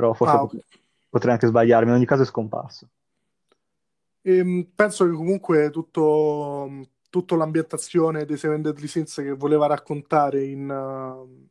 però 0.00 0.14
forse 0.14 0.36
ah, 0.36 0.42
ok. 0.42 0.50
pot- 0.52 0.64
potrei 1.10 1.32
anche 1.34 1.46
sbagliarmi, 1.46 1.90
in 1.90 1.96
ogni 1.96 2.06
caso 2.06 2.22
è 2.22 2.24
scomparso. 2.24 2.88
Ehm, 4.22 4.70
penso 4.74 5.04
che 5.04 5.12
comunque 5.12 5.70
tutto, 5.70 6.88
tutto 7.10 7.36
l'ambientazione 7.36 8.24
dei 8.24 8.38
Seven 8.38 8.62
Deadly 8.62 8.86
Sins 8.86 9.14
che 9.16 9.32
voleva 9.32 9.66
raccontare 9.66 10.44
in, 10.44 10.68
uh, 10.68 11.48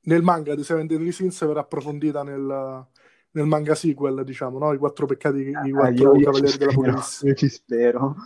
nel 0.00 0.22
manga 0.22 0.54
di 0.54 0.64
Seven 0.64 0.86
Deadly 0.86 1.12
Sins 1.12 1.44
verrà 1.46 1.60
approfondita 1.60 2.22
nel, 2.24 2.86
nel 3.30 3.46
manga 3.46 3.74
sequel, 3.74 4.24
diciamo, 4.24 4.58
no? 4.58 4.72
I 4.72 4.78
quattro 4.78 5.06
peccati, 5.06 5.38
i 5.38 5.54
Ah, 5.54 5.68
quattro 5.68 6.16
io 6.16 6.16
ci 6.16 6.24
cavalieri 6.24 6.52
spero, 6.52 6.70
dell'Apocalisse. 6.70 7.26
io 7.28 7.34
ci 7.34 7.48
spero. 7.48 8.16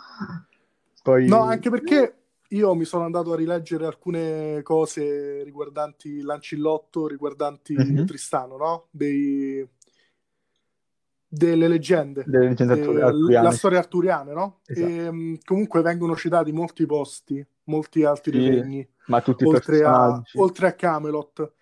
Poi... 1.03 1.29
No, 1.29 1.43
anche 1.43 1.71
perché 1.71 2.18
io 2.49 2.75
mi 2.75 2.85
sono 2.85 3.05
andato 3.05 3.33
a 3.33 3.37
rileggere 3.37 3.87
alcune 3.87 4.63
cose 4.63 5.43
riguardanti 5.45 6.21
Lancillotto, 6.23 7.07
riguardanti 7.07 7.75
Mhm. 7.75 8.05
Tristano, 8.07 8.57
no? 8.57 8.87
Dei, 8.91 9.67
delle 11.27 11.69
leggende, 11.69 12.25
Delle 12.25 12.49
leggende 12.49 12.73
arturiane, 13.03 13.47
la 13.47 13.51
storia 13.53 13.79
arturiana, 13.79 14.33
no? 14.33 14.61
Esatto. 14.67 14.91
E 14.91 15.11
mh, 15.11 15.39
comunque 15.45 15.83
vengono 15.83 16.17
citati 16.17 16.53
molti 16.53 16.87
posti, 16.87 17.47
molti 17.65 18.05
altri 18.05 18.39
Sì, 18.39 18.49
regni, 18.49 18.89
ma 19.07 19.21
tutti 19.21 19.45
oltre 19.45 19.85
a, 19.85 20.23
oltre 20.37 20.67
a 20.69 20.73
Camelot. 20.73 21.53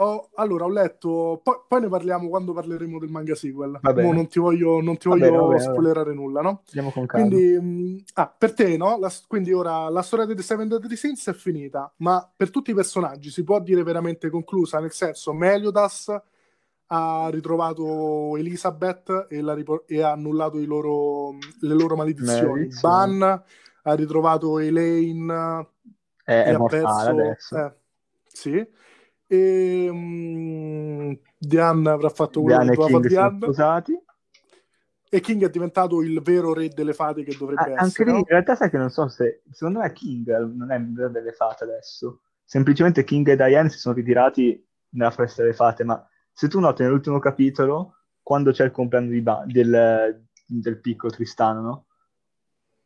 Ho- 0.00 0.30
allora, 0.34 0.64
ho 0.64 0.68
letto, 0.68 1.40
poi, 1.42 1.56
poi 1.66 1.80
ne 1.80 1.88
parliamo 1.88 2.28
quando 2.28 2.52
parleremo 2.52 2.98
del 2.98 3.10
manga 3.10 3.34
sequel. 3.34 3.80
Non 3.82 4.28
ti 4.28 4.38
voglio, 4.38 4.80
non 4.80 4.96
ti 4.96 5.08
voglio 5.08 5.24
bene, 5.24 5.36
va 5.36 5.46
bene. 5.46 5.60
spoilerare 5.60 6.14
nulla, 6.14 6.40
no? 6.40 6.62
Andiamo 6.66 6.90
con 6.90 7.06
calma. 7.06 7.26
Quindi, 7.26 7.58
mh, 7.60 8.04
ah, 8.14 8.28
per 8.38 8.54
te, 8.54 8.76
no? 8.76 8.96
La- 8.98 9.12
quindi 9.26 9.52
ora 9.52 9.88
la 9.88 10.02
storia 10.02 10.26
di 10.26 10.40
Seven 10.40 10.68
Deadly 10.68 10.94
Sins 10.94 11.26
è 11.28 11.32
finita, 11.32 11.92
ma 11.98 12.30
per 12.34 12.50
tutti 12.50 12.70
i 12.70 12.74
personaggi 12.74 13.30
si 13.30 13.42
può 13.42 13.60
dire 13.60 13.82
veramente 13.82 14.30
conclusa, 14.30 14.78
nel 14.78 14.92
senso 14.92 15.32
Meliodas 15.32 16.14
ha 16.90 17.28
ritrovato 17.30 18.36
Elizabeth 18.36 19.26
e, 19.28 19.42
ripor- 19.54 19.84
e 19.86 20.00
ha 20.00 20.12
annullato 20.12 20.58
loro- 20.64 21.32
le 21.60 21.74
loro 21.74 21.96
maledizioni. 21.96 22.52
Maledizioni. 22.52 23.18
Ban 23.18 23.42
ha 23.82 23.94
ritrovato 23.94 24.58
Elaine 24.58 25.66
È, 26.24 26.32
e 26.32 26.42
è 26.44 26.56
mortale 26.56 26.86
perso... 26.86 27.10
adesso. 27.10 27.56
eh, 27.56 27.74
sì. 28.26 28.68
E 29.30 29.90
mh, 29.92 31.18
Diane 31.38 31.90
avrà 31.90 32.08
fatto 32.08 32.40
quello 32.40 32.56
Diana 32.58 32.70
che 32.72 32.76
e 32.76 32.76
doveva 32.76 32.98
fare 32.98 33.08
Diane. 33.08 33.36
sposati. 33.36 34.02
E 35.10 35.20
King 35.20 35.44
è 35.44 35.50
diventato 35.50 36.02
il 36.02 36.20
vero 36.20 36.52
re 36.52 36.68
delle 36.68 36.92
fate 36.92 37.22
che 37.22 37.32
Ah, 37.32 37.38
dovrebbe 37.38 37.72
anche 37.76 37.82
essere, 37.82 38.10
lì, 38.10 38.16
in 38.18 38.24
no? 38.24 38.26
realtà 38.28 38.54
sai 38.56 38.70
che 38.70 38.76
non 38.76 38.90
so 38.90 39.08
se... 39.08 39.42
Secondo 39.52 39.78
me 39.80 39.92
King 39.92 40.52
non 40.54 40.70
è 40.70 40.76
il 40.76 40.94
re 40.96 41.10
delle 41.10 41.32
fate 41.32 41.64
adesso. 41.64 42.22
Semplicemente 42.44 43.04
King 43.04 43.28
e 43.28 43.36
Diane 43.36 43.70
si 43.70 43.78
sono 43.78 43.94
ritirati 43.94 44.66
nella 44.90 45.10
foresta 45.10 45.42
delle 45.42 45.54
fate, 45.54 45.84
ma 45.84 46.06
se 46.32 46.48
tu 46.48 46.60
noti 46.60 46.82
nell'ultimo 46.82 47.18
capitolo, 47.18 47.96
quando 48.22 48.52
c'è 48.52 48.64
il 48.64 48.70
compleanno 48.70 49.10
di 49.10 49.20
Ba- 49.22 49.44
del, 49.46 50.26
del 50.46 50.80
piccolo 50.80 51.12
Tristano, 51.12 51.60
no? 51.60 51.86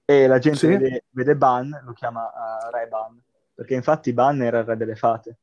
E 0.04 0.26
la 0.26 0.38
gente 0.38 0.60
Sì. 0.60 0.66
vede, 0.66 1.04
vede 1.10 1.36
Ban, 1.36 1.82
lo 1.84 1.92
chiama 1.92 2.28
eh, 2.28 2.70
Re 2.70 2.86
Ban, 2.88 3.20
perché 3.54 3.74
infatti 3.74 4.12
Ban 4.12 4.42
era 4.42 4.60
il 4.60 4.64
re 4.64 4.76
delle 4.76 4.96
fate. 4.96 5.38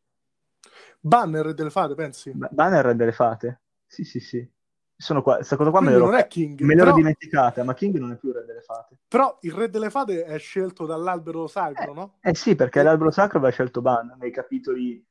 Banner 1.02 1.54
delle 1.54 1.70
fate, 1.70 1.94
pensi? 1.96 2.34
Ba- 2.34 2.50
Ban 2.52 2.74
è 2.74 2.78
il 2.78 2.84
re 2.84 2.96
delle 2.96 3.12
fate? 3.12 3.62
Sì, 3.86 4.04
sì, 4.04 4.20
sì. 4.20 4.48
Sono 4.96 5.22
qua, 5.22 5.36
questa 5.36 5.56
cosa 5.56 5.70
qua 5.70 5.82
me 5.82 5.92
l'ero, 5.92 6.10
non 6.10 6.16
è 6.16 6.28
King, 6.28 6.68
me 6.68 6.76
l'ero 6.76 6.92
però, 6.92 6.92
dimenticata, 6.92 7.64
ma 7.64 7.74
King 7.74 7.98
non 7.98 8.12
è 8.12 8.18
più 8.18 8.30
il 8.30 8.36
re 8.36 8.46
delle 8.46 8.62
fate. 8.62 8.98
però 9.08 9.38
il 9.42 9.52
re 9.54 9.70
delle 9.70 9.90
fate 9.90 10.24
è 10.24 10.38
scelto 10.40 10.86
dall'albero 10.86 11.48
sacro, 11.48 11.94
Eh, 11.94 11.94
no? 11.94 12.22
eh 12.30 12.36
sì, 12.36 12.56
perché 12.56 12.82
E- 12.82 12.84
l'albero 12.84 13.12
sacro 13.12 13.38
aveva 13.40 13.52
scelto 13.54 13.82
Ban 13.82 14.16
nei 14.20 14.32
capitoli, 14.32 15.04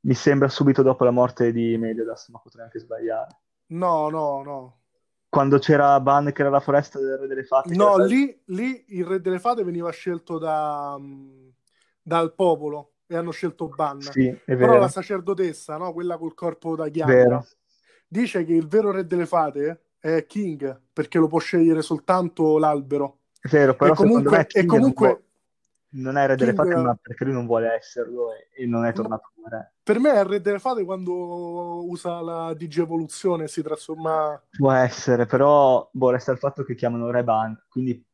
mi 0.00 0.14
sembra 0.14 0.48
subito 0.48 0.82
dopo 0.82 1.04
la 1.04 1.10
morte 1.10 1.52
di 1.52 1.76
Meliodas, 1.78 2.28
ma 2.28 2.38
potrei 2.38 2.64
anche 2.64 2.78
sbagliare. 2.78 3.38
No, 3.82 4.10
no, 4.10 4.42
no. 4.42 4.80
Quando 5.28 5.58
c'era 5.60 6.00
Ban 6.00 6.32
che 6.32 6.40
era 6.40 6.50
la 6.50 6.58
foresta 6.58 6.98
del 6.98 7.16
re 7.16 7.26
delle 7.28 7.44
fate, 7.44 7.76
No, 7.78 7.96
era- 7.96 7.96
lì, 7.98 8.40
lì 8.46 8.84
il 8.88 9.04
re 9.04 9.20
delle 9.20 9.40
fate 9.40 9.64
veniva 9.64 9.90
scelto 9.90 10.38
da, 10.38 10.96
mh, 10.98 11.52
dal 12.02 12.32
popolo 12.34 12.94
e 13.06 13.16
hanno 13.16 13.30
scelto 13.30 13.68
Ban. 13.68 14.00
Sì, 14.00 14.26
è 14.26 14.56
Però 14.56 14.78
la 14.78 14.88
sacerdotessa, 14.88 15.76
no? 15.76 15.92
Quella 15.92 16.18
col 16.18 16.34
corpo 16.34 16.74
da 16.74 16.88
vero. 16.90 17.46
dice 18.06 18.44
che 18.44 18.52
il 18.52 18.66
vero 18.66 18.90
re 18.90 19.06
delle 19.06 19.26
fate 19.26 19.80
è 19.98 20.26
King, 20.26 20.80
perché 20.92 21.18
lo 21.18 21.26
può 21.26 21.38
scegliere 21.38 21.82
soltanto 21.82 22.58
l'albero. 22.58 23.18
È 23.40 23.48
vero, 23.48 23.72
E 23.72 23.76
però 23.76 23.90
me 23.90 23.96
comunque, 23.96 24.46
e 24.50 24.62
non, 24.62 24.76
comunque 24.76 25.22
non 25.90 26.16
è 26.16 26.26
re 26.26 26.36
delle 26.36 26.52
King, 26.52 26.68
fate, 26.68 26.80
ma 26.80 26.98
perché 27.00 27.24
lui 27.24 27.32
non 27.32 27.46
vuole 27.46 27.72
esserlo 27.74 28.32
e, 28.32 28.48
e 28.62 28.66
non 28.66 28.84
è 28.84 28.92
tornato 28.92 29.30
come 29.34 29.48
re. 29.48 29.72
per 29.82 29.98
me 29.98 30.12
è 30.12 30.24
re 30.24 30.40
delle 30.40 30.58
fate 30.58 30.84
quando 30.84 31.86
usa 31.88 32.20
la 32.20 32.54
digievoluzione 32.54 33.44
e 33.44 33.48
si 33.48 33.62
trasforma... 33.62 34.40
Può 34.50 34.72
essere, 34.72 35.26
però 35.26 35.88
boh, 35.90 36.10
resta 36.10 36.32
il 36.32 36.38
fatto 36.38 36.64
che 36.64 36.74
chiamano 36.74 37.10
re 37.10 37.22
Ban, 37.24 37.64
quindi 37.68 38.04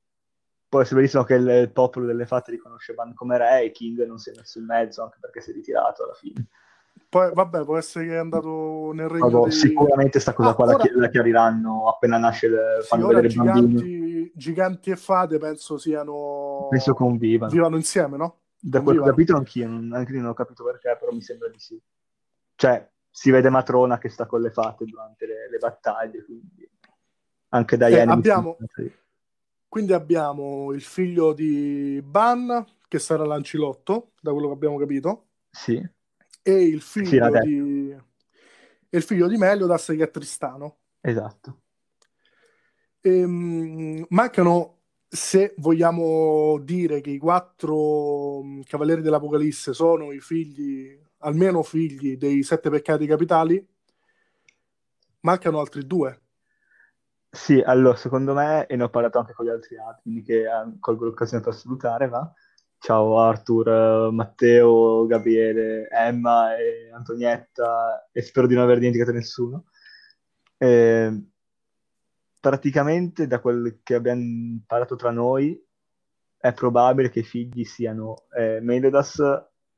può 0.73 0.81
essere 0.81 0.97
benissimo 1.01 1.23
che 1.23 1.35
il, 1.35 1.47
il 1.47 1.71
popolo 1.71 2.07
delle 2.07 2.25
fate 2.25 2.51
riconosce 2.51 2.95
Ban 2.95 3.13
come 3.13 3.37
re 3.37 3.65
e 3.65 3.71
King 3.73 4.07
non 4.07 4.17
si 4.17 4.31
è 4.31 4.33
messo 4.35 4.59
in 4.59 4.65
mezzo, 4.65 5.03
anche 5.03 5.19
perché 5.21 5.43
si 5.43 5.51
è 5.51 5.53
ritirato 5.53 6.05
alla 6.05 6.15
fine. 6.15 6.47
Poi, 7.11 7.31
vabbè, 7.31 7.63
può 7.67 7.77
essere 7.77 8.07
che 8.07 8.15
è 8.15 8.17
andato 8.17 8.91
nel 8.95 9.07
regno 9.07 9.29
Vabbè, 9.29 9.51
dei... 9.51 9.53
sicuramente 9.53 10.19
sta 10.19 10.33
cosa 10.33 10.49
Ah, 10.49 10.55
qua 10.55 10.65
la, 10.65 10.73
ora, 10.77 10.83
chi- 10.85 10.93
la 10.95 11.11
chiariranno 11.11 11.89
appena 11.89 12.17
nasce, 12.17 12.47
il- 12.47 12.79
sì, 12.81 12.87
fanno 12.87 13.09
vedere 13.09 13.27
i 13.27 13.35
bambini. 13.35 13.69
giganti, 13.69 14.33
giganti 14.35 14.91
e 14.93 14.97
fate 14.97 15.37
penso 15.37 15.75
Penso 15.75 15.79
siano... 15.79 16.95
convivano. 16.95 17.53
vivano 17.53 17.77
insieme, 17.77 18.17
no? 18.17 18.39
Da 18.59 18.81
quel 18.81 18.95
Convivano. 18.97 19.11
capitolo 19.11 19.39
anch'io, 19.41 19.69
non, 19.69 19.93
anche 19.93 20.13
non 20.15 20.31
ho 20.31 20.35
capito 20.35 20.65
perché, 20.65 20.97
però 20.99 21.13
mi 21.13 21.21
sembra 21.21 21.51
di 21.51 21.59
sì. 21.59 21.79
Cioè, 22.55 22.89
si 23.11 23.31
vede 23.31 23.51
Matrona 23.51 23.99
che 23.99 24.09
sta 24.09 24.25
con 24.25 24.41
le 24.41 24.51
fate 24.51 24.87
durante 24.87 25.27
le, 25.27 25.51
le 25.51 25.59
battaglie, 25.59 26.25
quindi 26.25 26.67
anche 27.51 27.75
Eh, 27.75 27.79
Diane 27.79 28.07
mi 28.07 28.13
abbiamo, 28.13 28.57
di- 28.75 28.91
quindi 29.73 29.95
abbiamo 29.95 30.71
il 30.73 30.83
figlio 30.83 31.33
di 31.33 31.99
Ban, 32.05 32.63
che 32.89 32.99
sarà 32.99 33.25
Lancilotto, 33.25 34.13
da 34.21 34.31
quello 34.33 34.49
che 34.49 34.53
abbiamo 34.53 34.77
capito, 34.77 35.29
Sì, 35.51 35.81
e 36.43 36.53
il 36.65 36.83
sì, 37.03 37.03
figlio 37.05 37.31
detto, 37.31 37.47
di, 37.47 37.91
e 38.91 38.97
il 38.99 39.03
figlio 39.03 39.27
di 39.29 39.39
Meliodas, 39.39 39.87
che 39.87 40.03
è 40.05 40.11
Tristano. 40.11 40.81
esatto. 41.03 41.61
Ehm, 43.01 44.05
mancano, 44.11 44.83
se 45.09 45.55
vogliamo 45.59 46.59
dire 46.63 47.01
che 47.01 47.11
i 47.11 47.19
quattro 47.19 48.43
mh, 48.43 48.63
cavalieri 48.65 49.03
dell'Apocalisse 49.03 49.73
sono 49.73 50.13
i 50.13 50.21
figli, 50.21 50.99
almeno 51.19 51.63
figli 51.63 52.17
dei 52.17 52.43
sette 52.43 52.71
peccati 52.71 53.07
capitali, 53.07 53.67
mancano 55.21 55.59
altri 55.59 55.87
due. 55.87 56.22
Sì, 57.35 57.61
allora, 57.61 57.97
secondo 57.97 58.35
me, 58.35 58.67
e 58.67 58.77
ne 58.77 58.83
ho 58.85 58.91
parlato 58.91 59.19
anche 59.19 59.33
con 59.33 59.47
gli 59.47 59.49
altri 59.49 59.77
admin, 59.79 60.23
che 60.23 60.43
eh, 60.43 60.77
colgo 60.79 61.07
l'occasione 61.07 61.43
per 61.43 61.55
salutare, 61.55 62.07
va? 62.09 62.31
Ciao 62.79 63.19
Arthur, 63.19 63.69
eh, 63.69 64.11
Matteo, 64.13 65.07
Gabriele, 65.07 65.89
Emma 65.89 66.57
e 66.59 66.91
Antonietta, 66.93 68.09
e 68.13 68.21
spero 68.21 68.47
di 68.47 68.55
non 68.55 68.65
aver 68.65 68.77
dimenticato 68.79 69.13
nessuno. 69.13 69.65
Eh, 70.59 71.23
praticamente, 72.39 73.27
da 73.27 73.41
quel 73.41 73.81
che 73.83 73.95
abbiamo 73.95 74.21
imparato 74.21 74.95
tra 74.97 75.11
noi, 75.11 75.59
è 76.37 76.53
probabile 76.53 77.09
che 77.11 77.21
i 77.21 77.25
figli 77.25 77.65
siano 77.65 78.25
eh, 78.37 78.61
Meliodas 78.61 79.19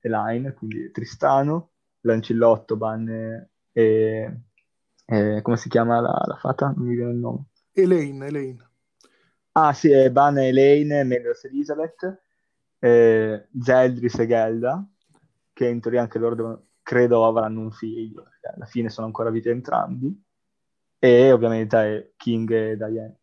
e 0.00 0.08
Line, 0.08 0.54
quindi 0.54 0.90
Tristano, 0.90 1.70
Lancillotto, 2.00 2.76
Banne 2.76 3.50
e... 3.73 4.38
e- 5.04 5.40
come 5.42 5.56
si 5.56 5.68
chiama 5.68 6.00
la, 6.00 6.23
la 6.26 6.37
fata? 6.37 6.73
Non 6.76 6.87
mi 6.87 6.94
viene 6.94 7.12
il 7.12 7.18
nome. 7.18 7.44
Elaine, 7.75 8.26
Elaine. 8.26 8.68
Ah 9.52 9.73
sì, 9.73 9.90
eh, 9.90 10.06
e 10.12 10.46
Elaine, 10.49 11.04
Meliodas 11.04 11.44
e 11.44 11.49
Elizabeth, 11.49 12.23
eh, 12.80 13.49
Zeldris 13.61 14.18
e 14.18 14.26
Gelda, 14.26 14.84
che 15.52 15.68
in 15.68 15.80
teoria 15.80 16.02
anche 16.02 16.18
loro 16.18 16.34
devono- 16.34 16.66
credo 16.82 17.25
avranno 17.25 17.61
un 17.61 17.70
figlio, 17.70 18.25
alla 18.54 18.66
fine 18.66 18.90
sono 18.90 19.06
ancora 19.06 19.30
vivi 19.30 19.50
entrambi, 19.50 20.23
e 20.99 21.32
ovviamente 21.32 21.76
eh, 21.78 22.12
King 22.16 22.50
e 22.50 22.76
Diane. 22.76 23.18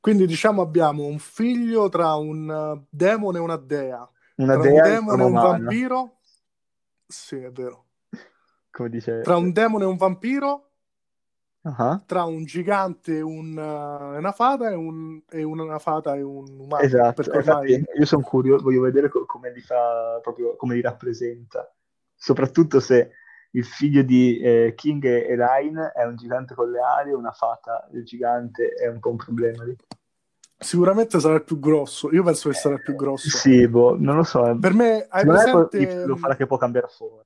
Quindi 0.00 0.26
diciamo 0.26 0.62
abbiamo 0.62 1.04
un 1.04 1.18
figlio 1.18 1.88
tra 1.88 2.14
un 2.14 2.48
uh, 2.48 2.86
demone 2.88 3.38
e 3.38 3.40
una 3.40 3.56
dea, 3.56 4.08
Una 4.36 4.52
tra 4.52 4.62
un 4.62 4.68
dea 4.68 4.86
in 4.86 4.92
demone 4.94 5.22
e 5.22 5.24
un 5.26 5.32
umana, 5.32 5.70
vampiro. 5.70 6.18
Sì, 7.06 7.36
è 7.36 7.50
vero. 7.50 7.87
Come 8.78 8.88
dice... 8.88 9.22
Tra 9.22 9.36
un 9.36 9.52
demone 9.52 9.84
e 9.84 9.86
un 9.88 9.96
vampiro, 9.96 10.70
Ah, 11.64 12.00
tra 12.06 12.24
un 12.24 12.44
gigante 12.44 13.16
e 13.16 13.20
un, 13.20 13.56
uh, 13.56 14.14
e 14.14 14.18
una 14.18 14.32
fata 14.32 14.70
e, 14.70 14.74
un- 14.74 15.20
e 15.28 15.42
una 15.42 15.78
fata 15.78 16.14
e 16.14 16.22
un 16.22 16.46
umano. 16.58 16.82
Esatto, 16.82 17.22
ormai 17.32 17.84
io 17.94 18.06
sono 18.06 18.22
curioso, 18.22 18.62
voglio 18.62 18.82
vedere 18.82 19.08
co- 19.08 19.26
come 19.26 19.52
li 19.52 19.60
fa, 19.60 20.18
proprio 20.22 20.56
come 20.56 20.76
li 20.76 20.80
rappresenta, 20.80 21.70
soprattutto 22.14 22.80
se 22.80 23.10
il 23.52 23.64
figlio 23.64 24.02
di 24.02 24.38
eh, 24.38 24.74
King 24.76 25.04
e 25.04 25.26
Elaine 25.28 25.92
è 25.92 26.04
un 26.04 26.16
gigante 26.16 26.54
con 26.54 26.70
le 26.70 26.80
ali, 26.80 27.12
una 27.12 27.32
fata, 27.32 27.88
il 27.92 28.04
gigante 28.04 28.68
è 28.68 28.86
un 28.86 29.00
po' 29.00 29.10
un 29.10 29.16
problema 29.16 29.64
lì. 29.64 29.76
sicuramente 30.58 31.20
sarà 31.20 31.34
il 31.34 31.44
più 31.44 31.58
grosso. 31.58 32.12
Io 32.12 32.22
penso 32.22 32.48
che 32.48 32.54
sarà 32.54 32.76
il 32.76 32.82
più 32.82 32.94
grosso. 32.94 33.36
Sì, 33.36 33.66
boh, 33.68 33.96
non 33.98 34.16
lo 34.16 34.22
so. 34.22 34.56
Per 34.60 34.74
me, 34.74 35.06
hai 35.08 35.24
presente 35.24 36.04
lo 36.04 36.16
farà 36.16 36.36
che 36.36 36.46
può 36.46 36.56
cambiare 36.56 36.88
forma. 36.88 37.24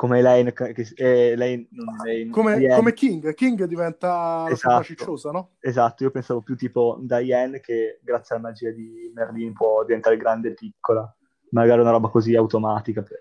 Come 0.00 0.20
Elaine, 0.20 0.54
che, 0.54 0.72
che- 0.72 0.94
eh, 0.94 1.32
Elaine, 1.32 1.66
non 1.72 1.94
Elaine, 2.06 2.30
come, 2.30 2.56
Diane. 2.56 2.74
come 2.74 2.94
King? 2.94 3.34
King 3.34 3.64
diventa 3.64 4.44
la 4.44 4.48
Esatto, 4.48 4.82
cicciosa, 4.82 5.30
no? 5.30 5.56
esatto, 5.60 6.04
io 6.04 6.10
pensavo 6.10 6.40
più 6.40 6.56
tipo 6.56 6.98
Diane 7.02 7.60
che 7.60 8.00
grazie 8.02 8.34
alla 8.34 8.44
magia 8.44 8.70
di 8.70 9.12
Merlin 9.14 9.52
può 9.52 9.84
diventare 9.84 10.16
grande 10.16 10.48
e 10.48 10.54
piccola, 10.54 11.14
magari 11.50 11.82
una 11.82 11.90
roba 11.90 12.08
così 12.08 12.34
automatica 12.34 13.02
per 13.02 13.18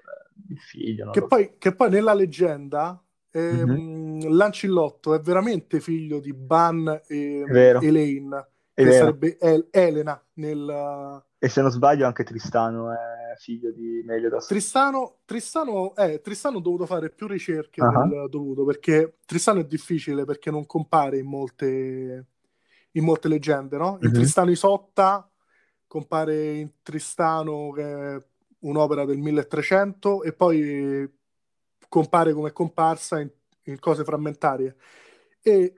il 0.47 0.57
figlio. 0.57 1.11
Che 1.11 1.27
poi, 1.27 1.55
che, 1.57 1.75
poi, 1.75 1.89
nella 1.89 2.13
leggenda 2.13 3.03
eh, 3.29 3.65
mm-hmm. 3.65 4.31
Lancillotto 4.31 5.13
è 5.13 5.19
veramente 5.19 5.81
figlio 5.81 6.21
di 6.21 6.31
Ban 6.31 7.01
e 7.07 7.43
Elaine, 7.81 8.47
che 8.73 8.83
vero. 8.85 8.93
sarebbe 8.93 9.37
El- 9.37 9.67
Elena 9.69 10.25
nel... 10.35 11.27
E 11.41 11.47
se 11.47 11.61
non 11.61 11.71
sbaglio 11.71 12.05
anche 12.05 12.25
Tristano 12.25 12.91
è 12.91 13.35
figlio 13.37 13.71
di 13.71 14.03
Meliodas. 14.05 14.47
Tristano, 14.47 15.19
Tristano, 15.23 15.95
eh, 15.95 16.19
Tristano 16.19 16.57
ho 16.57 16.61
dovuto 16.61 16.85
fare 16.85 17.09
più 17.09 17.27
ricerche 17.27 17.81
uh-huh. 17.81 18.07
del 18.07 18.29
dovuto, 18.29 18.65
perché 18.65 19.19
Tristano 19.25 19.61
è 19.61 19.65
difficile 19.65 20.25
perché 20.25 20.51
non 20.51 20.65
compare 20.65 21.17
in 21.17 21.27
molte, 21.27 22.25
in 22.91 23.03
molte 23.05 23.29
leggende, 23.29 23.77
no? 23.77 23.97
In 24.01 24.07
uh-huh. 24.07 24.13
Tristano 24.13 24.51
Isotta 24.51 25.29
compare 25.89 26.57
in 26.57 26.69
Tristano 26.83 27.71
che 27.71 28.15
è 28.15 28.23
un'opera 28.59 29.05
del 29.05 29.17
1300 29.17 30.21
e 30.21 30.33
poi 30.33 31.11
compare 31.87 32.33
come 32.33 32.51
comparsa 32.51 33.19
in, 33.19 33.29
in 33.63 33.79
cose 33.79 34.03
frammentarie. 34.03 34.75
E 35.41 35.73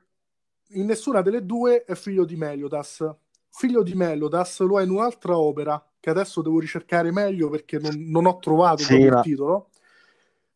in 0.73 0.85
nessuna 0.85 1.21
delle 1.21 1.45
due 1.45 1.85
è 1.85 1.95
figlio 1.95 2.25
di 2.25 2.35
Meliodas. 2.35 3.09
Figlio 3.51 3.83
di 3.83 3.93
Meliodas 3.93 4.59
lo 4.61 4.79
è 4.79 4.83
in 4.83 4.89
un'altra 4.89 5.37
opera 5.37 5.83
che 5.99 6.09
adesso 6.09 6.41
devo 6.41 6.59
ricercare 6.59 7.11
meglio 7.11 7.49
perché 7.49 7.77
non, 7.77 7.93
non 8.09 8.25
ho 8.25 8.39
trovato 8.39 8.83
sì, 8.83 8.95
il 8.95 9.19
titolo. 9.21 9.69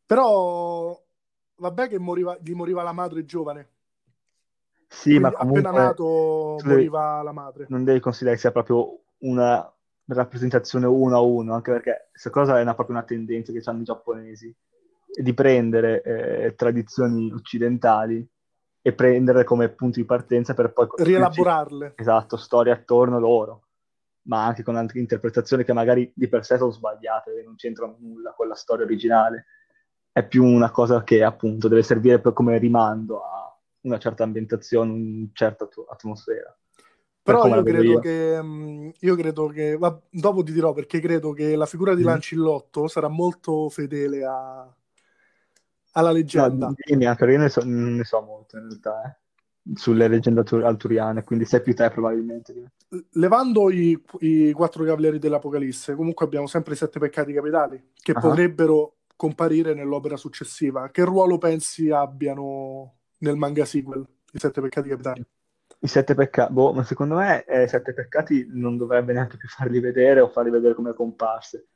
Però 0.06 1.00
vabbè 1.58 1.88
che 1.88 2.00
moriva, 2.00 2.38
gli 2.42 2.54
moriva 2.54 2.84
la 2.84 2.94
madre 2.94 3.26
giovane. 3.26 3.70
Sì, 4.88 5.18
Quindi 5.18 5.22
ma 5.22 5.30
appena 5.30 5.72
nato 5.72 6.58
moriva 6.64 7.16
devi, 7.16 7.26
la 7.26 7.32
madre. 7.32 7.66
Non 7.70 7.84
devi 7.84 8.00
considerare 8.00 8.36
che 8.38 8.42
sia 8.42 8.52
proprio 8.52 9.00
una 9.20 9.72
rappresentazione 10.08 10.86
uno 10.86 11.16
a 11.16 11.20
uno, 11.20 11.54
anche 11.54 11.72
perché 11.72 12.08
questa 12.12 12.30
cosa 12.30 12.60
è 12.60 12.62
una, 12.62 12.76
proprio 12.76 12.96
una 12.96 13.06
tendenza 13.06 13.52
che 13.52 13.62
hanno 13.66 13.82
i 13.82 13.86
giapponesi, 13.86 14.56
di 15.22 15.34
prendere 15.34 16.02
eh, 16.02 16.56
tradizioni 16.56 17.32
occidentali 17.32 18.28
e 18.88 18.94
prenderle 18.94 19.44
come 19.44 19.70
punti 19.70 20.02
di 20.02 20.06
partenza 20.06 20.54
per 20.54 20.72
poi... 20.72 20.88
Rielaborarle. 20.96 21.94
Esatto, 21.96 22.38
storie 22.38 22.72
attorno 22.72 23.18
loro, 23.18 23.64
ma 24.28 24.46
anche 24.46 24.62
con 24.62 24.76
altre 24.76 25.00
interpretazioni 25.00 25.64
che 25.64 25.74
magari 25.74 26.12
di 26.14 26.28
per 26.28 26.46
sé 26.46 26.58
sono 26.58 26.70
sbagliate, 26.70 27.40
e 27.40 27.44
non 27.44 27.56
c'entrano 27.56 27.98
nulla 28.00 28.36
con 28.38 28.48
la 28.48 28.54
storia 28.54 28.86
originale. 28.86 29.48
È 30.12 30.24
più 30.24 30.44
una 30.44 30.70
cosa 30.70 31.04
che 31.04 31.24
appunto 31.24 31.68
deve 31.68 31.82
servire 31.82 32.22
come 32.22 32.60
rimando 32.60 33.24
a 33.24 33.58
una 33.82 33.98
certa 33.98 34.22
ambientazione, 34.22 34.92
una 34.92 35.30
certa 35.34 35.68
atmosfera. 35.90 36.56
Però 37.24 37.48
io 37.48 37.64
credo, 37.64 37.82
io. 37.82 38.00
Che, 38.00 38.40
mm, 38.40 38.90
io 39.00 39.16
credo 39.16 39.48
che, 39.48 39.78
va, 39.78 40.00
dopo 40.12 40.44
ti 40.44 40.52
dirò 40.52 40.74
perché 40.74 41.00
credo 41.00 41.32
che 41.32 41.56
la 41.56 41.66
figura 41.66 41.96
di 41.96 42.04
mm. 42.04 42.06
Lancillotto 42.06 42.88
sarà 42.88 43.08
molto 43.08 43.68
fedele 43.70 44.24
a, 44.24 44.72
alla 45.96 46.12
leggenda. 46.12 46.68
No, 46.68 46.76
anche 47.08 47.26
io 47.26 47.38
ne 47.38 47.50
so, 47.50 47.62
ne 47.64 48.04
so 48.04 48.22
molto 48.22 48.58
in 48.58 48.68
realtà, 48.68 49.04
eh, 49.04 49.74
sulle 49.74 50.08
leggende 50.08 50.44
alturiane, 50.64 51.24
quindi 51.24 51.46
sei 51.46 51.62
più 51.62 51.74
te 51.74 51.90
probabilmente. 51.90 52.72
Levando 53.12 53.70
i, 53.72 54.00
i 54.20 54.52
quattro 54.52 54.84
cavalieri 54.84 55.20
dell'Apocalisse, 55.20 55.96
comunque 55.96 56.26
abbiamo 56.26 56.48
sempre 56.48 56.74
i 56.74 56.78
sette 56.78 57.00
peccati 57.00 57.34
capitali, 57.34 57.92
che 57.94 58.12
uh-huh. 58.12 58.20
potrebbero 58.20 58.98
comparire 59.16 59.74
nell'opera 59.74 60.18
successiva. 60.18 60.90
Che 60.90 61.04
ruolo 61.04 61.38
pensi 61.38 61.90
abbiano 61.90 62.96
nel 63.20 63.38
manga 63.38 63.66
sequel, 63.66 64.06
i 64.34 64.40
sette 64.40 64.62
peccati 64.62 64.90
capitali? 64.90 65.26
I 65.80 65.88
sette 65.88 66.14
peccati, 66.14 66.52
boh, 66.52 66.74
ma 66.74 66.84
secondo 66.84 67.16
me 67.16 67.44
eh, 67.46 67.64
i 67.64 67.68
sette 67.68 67.94
peccati 67.94 68.48
non 68.50 68.76
dovrebbe 68.78 69.14
neanche 69.14 69.38
più 69.38 69.48
farli 69.48 69.80
vedere 69.80 70.20
o 70.20 70.28
farli 70.28 70.50
vedere 70.50 70.74
come 70.74 70.94
comparse. 70.94 71.68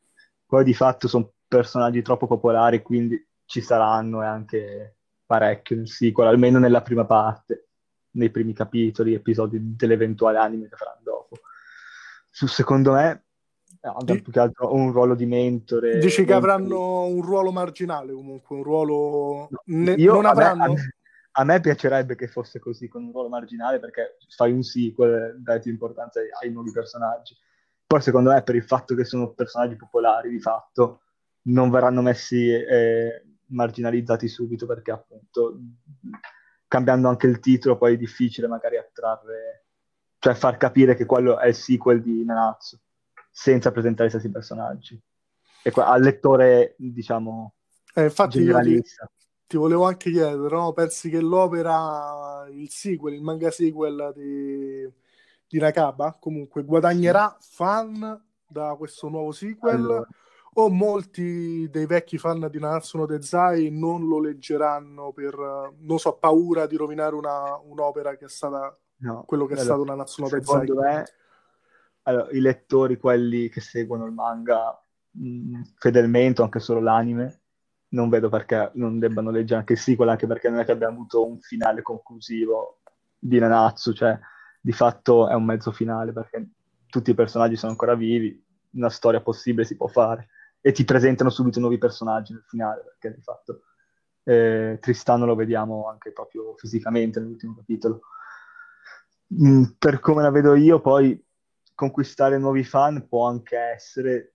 Poi 0.46 0.64
di 0.64 0.74
fatto 0.74 1.08
sono 1.08 1.32
personaggi 1.48 2.02
troppo 2.02 2.28
popolari, 2.28 2.82
quindi 2.82 3.24
ci 3.50 3.62
saranno 3.62 4.22
e 4.22 4.28
anche 4.28 4.98
parecchio 5.26 5.76
nel 5.76 5.88
sequel, 5.88 6.28
almeno 6.28 6.60
nella 6.60 6.84
prima 6.84 7.06
parte, 7.06 7.70
nei 8.12 8.30
primi 8.30 8.54
capitoli, 8.54 9.16
episodi 9.16 9.76
dell'eventuale 9.76 10.38
anime 10.38 10.70
che 10.70 10.76
faranno 10.76 11.02
dopo. 11.02 11.38
Su, 12.30 12.46
secondo 12.46 12.92
me 12.92 13.24
hanno 13.82 14.22
più 14.22 14.32
che 14.32 14.40
altro 14.40 14.72
un 14.72 14.92
ruolo 14.92 15.16
di 15.16 15.26
mentore. 15.26 15.98
Dici 15.98 16.26
che 16.26 16.34
avranno 16.34 17.06
un 17.06 17.24
ruolo 17.24 17.52
marginale 17.52 18.14
comunque, 18.14 18.56
un 18.56 18.62
ruolo... 18.62 19.48
No, 19.50 19.62
ne- 19.66 19.94
io, 19.94 20.14
non 20.14 20.26
avranno... 20.26 20.64
A 20.66 20.68
me, 20.68 20.94
a 21.32 21.44
me, 21.44 21.60
piacerebbe 21.60 22.14
che 22.14 22.28
fosse 22.28 22.60
così, 22.60 22.88
con 22.88 23.04
un 23.04 23.12
ruolo 23.12 23.30
marginale, 23.30 23.80
perché 23.80 24.18
fai 24.30 24.52
un 24.52 24.62
sequel, 24.62 25.42
dai 25.42 25.60
più 25.60 25.72
importanza 25.72 26.20
ai, 26.20 26.28
ai 26.40 26.52
nuovi 26.52 26.72
personaggi. 26.72 27.36
Poi 27.88 28.02
secondo 28.02 28.30
me 28.30 28.44
per 28.44 28.54
il 28.54 28.64
fatto 28.64 28.94
che 28.94 29.06
sono 29.06 29.32
personaggi 29.32 29.76
popolari 29.76 30.30
di 30.30 30.40
fatto 30.40 31.02
non 31.50 31.72
verranno 31.72 32.04
messi 32.04 32.52
eh, 32.52 33.24
marginalizzati 33.50 34.28
subito 34.28 34.66
perché 34.66 34.92
appunto 34.92 35.60
cambiando 36.68 37.10
anche 37.10 37.28
il 37.28 37.40
titolo 37.40 37.78
poi 37.78 37.96
è 37.96 37.98
difficile 37.98 38.48
magari 38.48 38.78
attrarre, 38.78 39.66
cioè 40.20 40.36
far 40.36 40.58
capire 40.58 40.96
che 40.96 41.06
quello 41.06 41.40
è 41.40 41.48
il 41.48 41.56
sequel 41.56 42.02
di 42.02 42.24
Nanatsu 42.24 42.80
senza 43.32 43.72
presentare 43.72 44.08
i 44.08 44.12
stessi 44.12 44.30
personaggi. 44.30 45.02
E 45.62 45.72
qua, 45.72 45.88
al 45.88 46.02
lettore, 46.02 46.76
diciamo, 46.78 47.56
eh, 47.96 48.04
infatti 48.04 48.40
generalista. 48.40 49.06
Ti, 49.06 49.48
ti, 49.48 49.58
volevo 49.58 49.86
anche 49.86 50.12
chiedere, 50.12 50.56
no? 50.56 50.72
pensi 50.74 51.10
che 51.10 51.20
l'opera, 51.20 52.48
il 52.50 52.70
sequel, 52.70 53.16
il 53.16 53.22
manga 53.22 53.52
sequel 53.52 54.14
di, 54.16 54.88
di 55.48 55.60
Nakaba, 55.60 56.18
comunque 56.20 56.64
guadagnerà 56.64 57.36
fan 57.40 58.24
da 58.48 58.76
questo 58.78 59.10
nuovo 59.10 59.32
sequel? 59.32 59.76
Allora 59.76 60.08
o 60.60 60.70
molti 60.70 61.70
dei 61.70 61.86
vecchi 61.86 62.18
fan 62.18 62.48
di 62.52 62.60
Nanatsu 62.60 62.98
no 62.98 63.06
Dezai 63.06 63.70
non 63.72 64.08
lo 64.08 64.20
leggeranno 64.20 65.12
per, 65.14 65.36
non 65.80 66.00
so, 66.00 66.18
paura 66.18 66.68
di 66.68 66.76
rovinare 66.76 67.16
una, 67.16 67.58
un'opera 67.58 68.16
che 68.18 68.26
è 68.26 68.30
stata 68.30 68.78
no, 68.98 69.24
quello 69.26 69.46
che 69.46 69.54
allora, 69.54 69.62
è 69.62 69.70
stato 69.70 69.86
Nanatsu 69.86 70.22
no 70.22 70.30
Dezai. 70.30 70.60
Secondo 70.60 70.82
me, 70.82 71.06
allora, 72.04 72.30
i 72.32 72.42
lettori, 72.42 72.98
quelli 72.98 73.48
che 73.50 73.62
seguono 73.62 74.06
il 74.06 74.12
manga 74.12 74.84
mh, 75.12 75.28
mm, 75.28 75.62
fedelmente, 75.78 76.42
o 76.42 76.44
anche 76.44 76.60
solo 76.60 76.82
l'anime, 76.82 77.42
non 77.90 78.10
vedo 78.10 78.30
perché 78.30 78.72
non 78.74 79.00
debbano 79.00 79.32
leggere 79.32 79.60
anche 79.60 79.74
il 79.74 79.80
sequel, 79.80 80.10
anche 80.10 80.28
perché 80.28 80.50
non 80.50 80.60
è 80.60 80.66
che 80.66 80.72
abbiamo 80.72 80.94
avuto 80.94 81.26
un 81.26 81.40
finale 81.40 81.82
conclusivo 81.82 82.82
di 83.18 83.40
Nanatsu, 83.40 83.94
cioè 83.94 84.20
di 84.60 84.72
fatto 84.74 85.30
è 85.30 85.34
un 85.34 85.46
mezzo 85.46 85.72
finale 85.72 86.12
perché 86.12 86.50
tutti 86.88 87.12
i 87.12 87.16
personaggi 87.16 87.56
sono 87.56 87.72
ancora 87.72 87.96
vivi, 87.96 88.44
una 88.72 88.90
storia 88.90 89.22
possibile 89.22 89.66
si 89.66 89.78
può 89.78 89.88
fare 89.88 90.28
e 90.62 90.72
ti 90.72 90.84
presentano 90.84 91.30
subito 91.30 91.60
nuovi 91.60 91.78
personaggi 91.78 92.34
nel 92.34 92.44
finale, 92.48 92.84
perché 92.84 93.16
di 93.16 93.22
fatto 93.22 93.62
eh, 94.24 94.78
Tristano 94.80 95.26
lo 95.26 95.36
vediamo 95.36 95.88
anche 95.88 96.12
proprio 96.12 96.56
fisicamente 96.56 97.20
nell'ultimo 97.20 97.56
capitolo. 97.56 98.02
Mm, 99.34 99.64
per 99.78 100.00
come 100.00 100.22
la 100.22 100.32
vedo 100.32 100.56
io, 100.56 100.82
poi 100.82 101.22
conquistare 101.74 102.38
nuovi 102.38 102.64
fan 102.64 103.08
può 103.08 103.28
anche 103.28 103.58
essere 103.58 104.34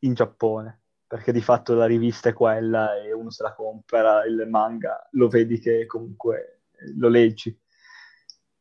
in 0.00 0.14
Giappone, 0.14 0.82
perché 1.06 1.32
di 1.32 1.40
fatto 1.40 1.74
la 1.74 1.86
rivista 1.86 2.30
è 2.30 2.32
quella 2.32 2.96
e 2.96 3.12
uno 3.12 3.30
se 3.30 3.42
la 3.42 3.54
compra, 3.54 4.24
il 4.24 4.46
manga, 4.48 5.08
lo 5.12 5.28
vedi 5.28 5.58
che 5.58 5.86
comunque 5.86 6.64
lo 6.96 7.08
leggi. 7.08 7.56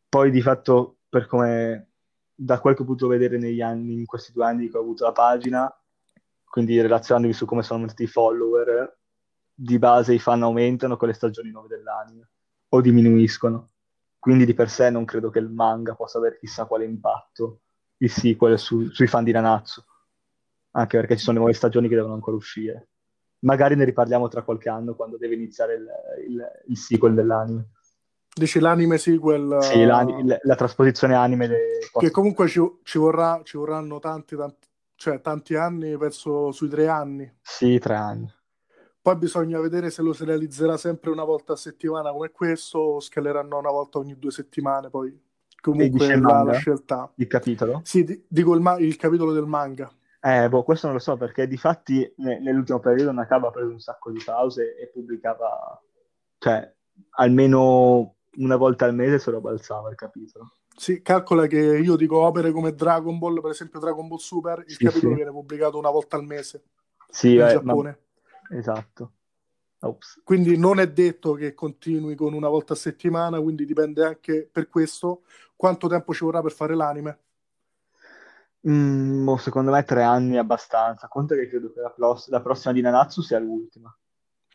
Poi 0.08 0.30
di 0.30 0.42
fatto, 0.42 1.00
per 1.10 1.26
come 1.26 1.90
da 2.36 2.60
quel 2.60 2.76
che 2.76 2.84
ho 2.84 2.86
potuto 2.86 3.08
vedere 3.08 3.38
negli 3.38 3.62
anni, 3.62 3.94
in 3.94 4.06
questi 4.06 4.32
due 4.32 4.46
anni 4.46 4.70
che 4.70 4.78
ho 4.78 4.82
avuto 4.82 5.06
la 5.06 5.12
pagina, 5.12 5.83
quindi 6.54 6.80
relazionandomi 6.80 7.34
su 7.34 7.48
come 7.48 7.64
sono 7.64 7.80
venuti 7.80 8.04
i 8.04 8.08
follower, 8.08 8.96
di 9.52 9.80
base 9.80 10.14
i 10.14 10.20
fan 10.20 10.44
aumentano 10.44 10.98
con 10.98 11.08
le 11.08 11.16
stagioni 11.16 11.50
nuove 11.50 11.68
dell'anime 11.68 12.30
o 12.70 12.80
diminuiscono. 12.80 13.72
Quindi 14.20 14.46
di 14.46 14.54
per 14.54 14.70
sé 14.70 14.92
non 14.92 15.04
credo 15.04 15.32
che 15.32 15.40
il 15.40 15.50
manga 15.50 15.96
possa 15.96 16.20
avere 16.20 16.38
chissà 16.38 16.66
quale 16.66 16.86
impatto, 16.86 17.62
il 17.98 18.12
sequel, 18.12 18.60
su, 18.60 18.88
sui 18.92 19.08
fan 19.08 19.24
di 19.24 19.32
Nanatsu. 19.32 19.82
Anche 20.74 20.98
perché 20.98 21.18
ci 21.18 21.24
sono 21.24 21.38
le 21.38 21.44
nuove 21.44 21.58
stagioni 21.58 21.88
che 21.88 21.96
devono 21.96 22.14
ancora 22.14 22.36
uscire. 22.38 22.90
Magari 23.40 23.76
ne 23.76 23.86
riparliamo 23.86 24.28
tra 24.28 24.44
qualche 24.44 24.70
anno 24.70 24.94
quando 24.94 25.18
deve 25.18 25.34
iniziare 25.34 25.74
il, 25.74 25.88
il, 26.28 26.52
il 26.68 26.78
sequel 26.78 27.16
dell'anime. 27.16 27.70
Dici 28.32 28.60
l'anime 28.60 29.00
sequel? 29.00 29.58
Sì, 29.60 29.84
la, 29.86 30.06
la 30.40 30.56
trasposizione 30.56 31.16
anime. 31.16 31.50
Che 31.92 32.12
comunque 32.12 32.48
ci, 32.48 32.62
ci, 32.84 33.00
vorrà, 33.00 33.42
ci 33.44 33.58
vorranno 33.58 33.98
tanti, 33.98 34.36
tanti, 34.36 34.68
cioè 35.04 35.20
tanti 35.20 35.56
anni, 35.56 35.98
penso 35.98 36.54
sui 36.54 36.70
tre 36.70 36.88
anni. 36.88 37.30
Sì, 37.42 37.78
tre 37.78 37.96
anni. 37.96 38.34
Poi 39.02 39.18
bisogna 39.18 39.60
vedere 39.60 39.90
se 39.90 40.02
lo 40.02 40.14
si 40.14 40.24
realizzerà 40.24 40.78
sempre 40.78 41.10
una 41.10 41.26
volta 41.26 41.54
a 41.54 41.58
settimana 41.58 42.14
come 42.14 42.32
questo 42.32 42.80
o 42.80 43.00
scaleranno 43.02 43.58
una 43.58 43.70
volta 43.70 44.00
ogni 44.00 44.18
due 44.18 44.32
settimane. 44.32 44.90
Poi 44.90 45.22
comunque 45.60 46.16
la, 46.18 46.44
la, 46.44 46.54
scelta. 46.54 47.12
Il 47.16 47.28
capitolo? 47.28 47.82
Sì, 47.84 48.06
di, 48.06 48.24
dico 48.30 48.56
il, 48.56 48.62
ma- 48.62 48.78
il, 48.78 48.96
capitolo 48.96 49.34
del 49.34 49.46
manga. 49.46 49.92
Eh, 50.22 50.48
boh, 50.48 50.64
questo 50.64 50.86
non 50.86 50.96
lo 50.96 51.02
so 51.02 51.18
perché 51.18 51.48
di 51.48 51.58
fatti 51.58 52.10
ne- 52.20 52.40
nell'ultimo 52.40 52.80
periodo 52.80 53.12
Nakaba 53.12 53.50
ha 53.50 53.52
preso 53.52 53.72
un 53.72 53.80
sacco 53.82 54.10
di 54.10 54.22
pause 54.24 54.78
e 54.78 54.88
pubblicava, 54.88 55.82
cioè 56.38 56.74
almeno 57.18 58.16
una 58.38 58.56
volta 58.56 58.86
al 58.86 58.96
mese 58.96 59.20
se 59.20 59.32
lo 59.32 59.42
balzava 59.42 59.90
il 59.90 59.98
capitolo. 59.98 60.54
Sì, 60.76 61.02
calcola 61.02 61.48
che 61.48 61.58
io 61.60 61.96
dico 61.96 62.18
opere 62.18 62.52
come 62.52 62.74
Dragon 62.74 63.18
Ball, 63.18 63.42
per 63.42 63.52
esempio 63.52 63.80
Dragon 63.80 64.08
Ball 64.08 64.18
Super, 64.18 64.64
il 64.68 64.76
sì, 64.76 64.84
capitolo 64.84 65.12
sì. 65.12 65.16
viene 65.16 65.32
pubblicato 65.32 65.78
una 65.78 65.90
volta 65.92 66.18
al 66.18 66.26
mese 66.26 66.64
sì, 67.10 67.36
in 67.36 67.42
eh, 67.42 67.48
Giappone. 67.48 68.00
esatto. 68.52 69.12
Ops. 69.80 70.22
Quindi 70.24 70.58
non 70.58 70.80
è 70.80 70.90
detto 70.90 71.34
che 71.34 71.54
continui 71.54 72.16
con 72.16 72.34
una 72.34 72.48
volta 72.48 72.74
a 72.74 72.78
settimana, 72.78 73.40
quindi 73.42 73.66
dipende 73.66 74.06
anche 74.06 74.48
per 74.50 74.70
questo 74.70 75.24
quanto 75.56 75.88
tempo 75.88 76.14
ci 76.14 76.24
vorrà 76.24 76.42
per 76.42 76.52
fare 76.52 76.76
l'anime. 76.76 77.20
Mm, 78.68 79.26
boh, 79.26 79.38
secondo 79.38 79.72
me 79.72 79.84
tre 79.84 80.04
anni 80.04 80.36
è 80.36 80.38
abbastanza. 80.40 81.08
Conta 81.08 81.36
che 81.36 81.48
credo 81.48 81.72
che 81.74 81.82
la, 81.82 81.90
plos- 81.90 82.30
la 82.30 82.42
prossima 82.42 82.74
di 82.74 82.82
Nanatsu 82.82 83.22
sia 83.22 83.40
l'ultima. 83.40 83.96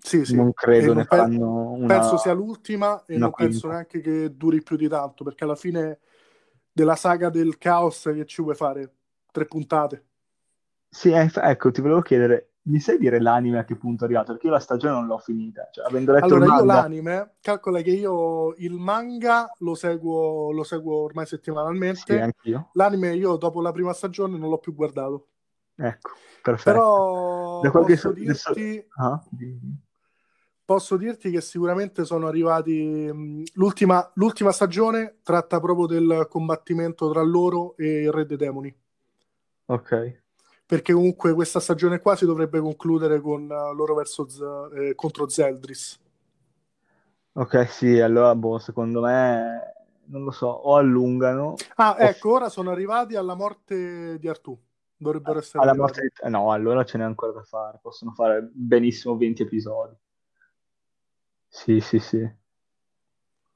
Sì, 0.00 0.24
sì. 0.24 0.34
Non 0.36 0.52
credo 0.54 0.80
E 0.80 0.86
ne 0.88 0.94
non 0.94 1.06
pe- 1.06 1.16
faranno 1.16 1.70
una... 1.72 1.98
penso 1.98 2.16
sia 2.16 2.32
l'ultima 2.32 3.04
e 3.04 3.18
non 3.18 3.32
penso 3.32 3.60
quinta. 3.60 3.68
neanche 3.68 4.00
che 4.00 4.34
duri 4.36 4.62
più 4.62 4.76
di 4.76 4.88
tanto, 4.88 5.24
perché 5.24 5.44
alla 5.44 5.56
fine 5.56 5.98
della 6.78 6.94
saga 6.94 7.28
del 7.28 7.58
caos 7.58 8.02
che 8.14 8.24
ci 8.24 8.40
vuoi 8.40 8.54
fare? 8.54 8.92
Tre 9.32 9.44
puntate. 9.46 10.04
Sì, 10.90 11.10
eh, 11.10 11.30
ecco, 11.34 11.70
ti 11.70 11.80
volevo 11.80 12.00
chiedere, 12.02 12.52
mi 12.62 12.78
sai 12.80 12.98
dire 12.98 13.20
l'anime 13.20 13.58
a 13.58 13.64
che 13.64 13.76
punto 13.76 14.04
è 14.04 14.06
arrivato? 14.06 14.32
Perché 14.32 14.46
io 14.46 14.52
la 14.52 14.60
stagione 14.60 14.94
non 14.94 15.06
l'ho 15.06 15.18
finita, 15.18 15.68
cioè 15.72 15.86
avendo 15.86 16.12
letto 16.12 16.26
Allora, 16.26 16.44
il 16.44 16.50
io 16.52 16.56
manga... 16.64 16.80
l'anime, 16.80 17.34
calcola 17.40 17.80
che 17.82 17.90
io 17.90 18.54
il 18.56 18.72
manga 18.74 19.50
lo 19.58 19.74
seguo, 19.74 20.52
lo 20.52 20.62
seguo 20.62 21.02
ormai 21.02 21.24
Sì, 21.26 21.30
settimanalmente. 21.30 22.20
anch'io. 22.20 22.70
L'anime 22.72 23.14
io 23.14 23.36
dopo 23.36 23.60
la 23.60 23.72
prima 23.72 23.92
stagione 23.92 24.38
non 24.38 24.48
l'ho 24.48 24.58
più 24.58 24.74
guardato. 24.74 25.26
Ecco, 25.76 26.10
perfetto. 26.42 26.78
Però 26.80 27.60
Da 27.62 27.70
posso 27.70 28.12
so- 28.12 28.14
dirti, 28.14 28.84
Ah, 28.96 29.22
dimmi. 29.30 29.78
Posso 30.68 30.98
dirti 30.98 31.30
che 31.30 31.40
sicuramente 31.40 32.04
sono 32.04 32.26
arrivati. 32.26 33.10
mh, 33.10 33.42
L'ultima, 33.54 34.10
l'ultima 34.16 34.52
stagione 34.52 35.18
tratta 35.22 35.60
proprio 35.60 35.86
del 35.86 36.26
combattimento 36.28 37.10
tra 37.10 37.22
loro 37.22 37.74
e 37.78 38.02
il 38.02 38.12
Re 38.12 38.26
dei 38.26 38.36
Demoni. 38.36 38.74
Ok. 39.66 39.92
Perché 40.64 40.92
comunque 40.92 41.34
questa 41.34 41.58
stagione 41.58 41.98
qua 41.98 42.14
si 42.14 42.24
dovrebbe 42.24 42.60
concludere 42.60 43.20
con 43.20 43.50
eh, 43.50 43.74
loro 43.74 43.94
verso 43.96 44.28
Z- 44.28 44.70
eh, 44.72 44.94
contro 44.94 45.28
Zeldris. 45.28 45.98
Ok, 47.34 47.68
sì, 47.70 48.00
allora, 48.00 48.34
boh, 48.34 48.58
secondo 48.58 49.00
me, 49.00 49.74
non 50.06 50.24
lo 50.24 50.30
so, 50.32 50.48
o 50.48 50.76
allungano, 50.76 51.66
Ah, 51.76 51.96
o 51.96 52.08
ecco, 52.08 52.32
ora 52.32 52.48
sono 52.50 52.70
arrivati 52.70 53.14
alla 53.16 53.34
morte 53.34 54.18
di 54.18 54.28
Artù. 54.28 54.58
Dovrebbero 54.96 55.38
essere 55.38 55.60
alla 55.60 55.74
arrivati. 55.74 56.00
morte 56.00 56.00
di... 56.22 56.30
No, 56.30 56.52
allora 56.52 56.84
ce 56.84 56.98
n'è 56.98 57.04
ancora 57.04 57.32
da 57.32 57.42
fare, 57.42 57.78
possono 57.82 58.12
fare 58.12 58.48
benissimo 58.52 59.16
20 59.16 59.42
episodi. 59.42 59.94
Sì, 61.50 61.80
sì, 61.80 61.98
sì. 61.98 62.26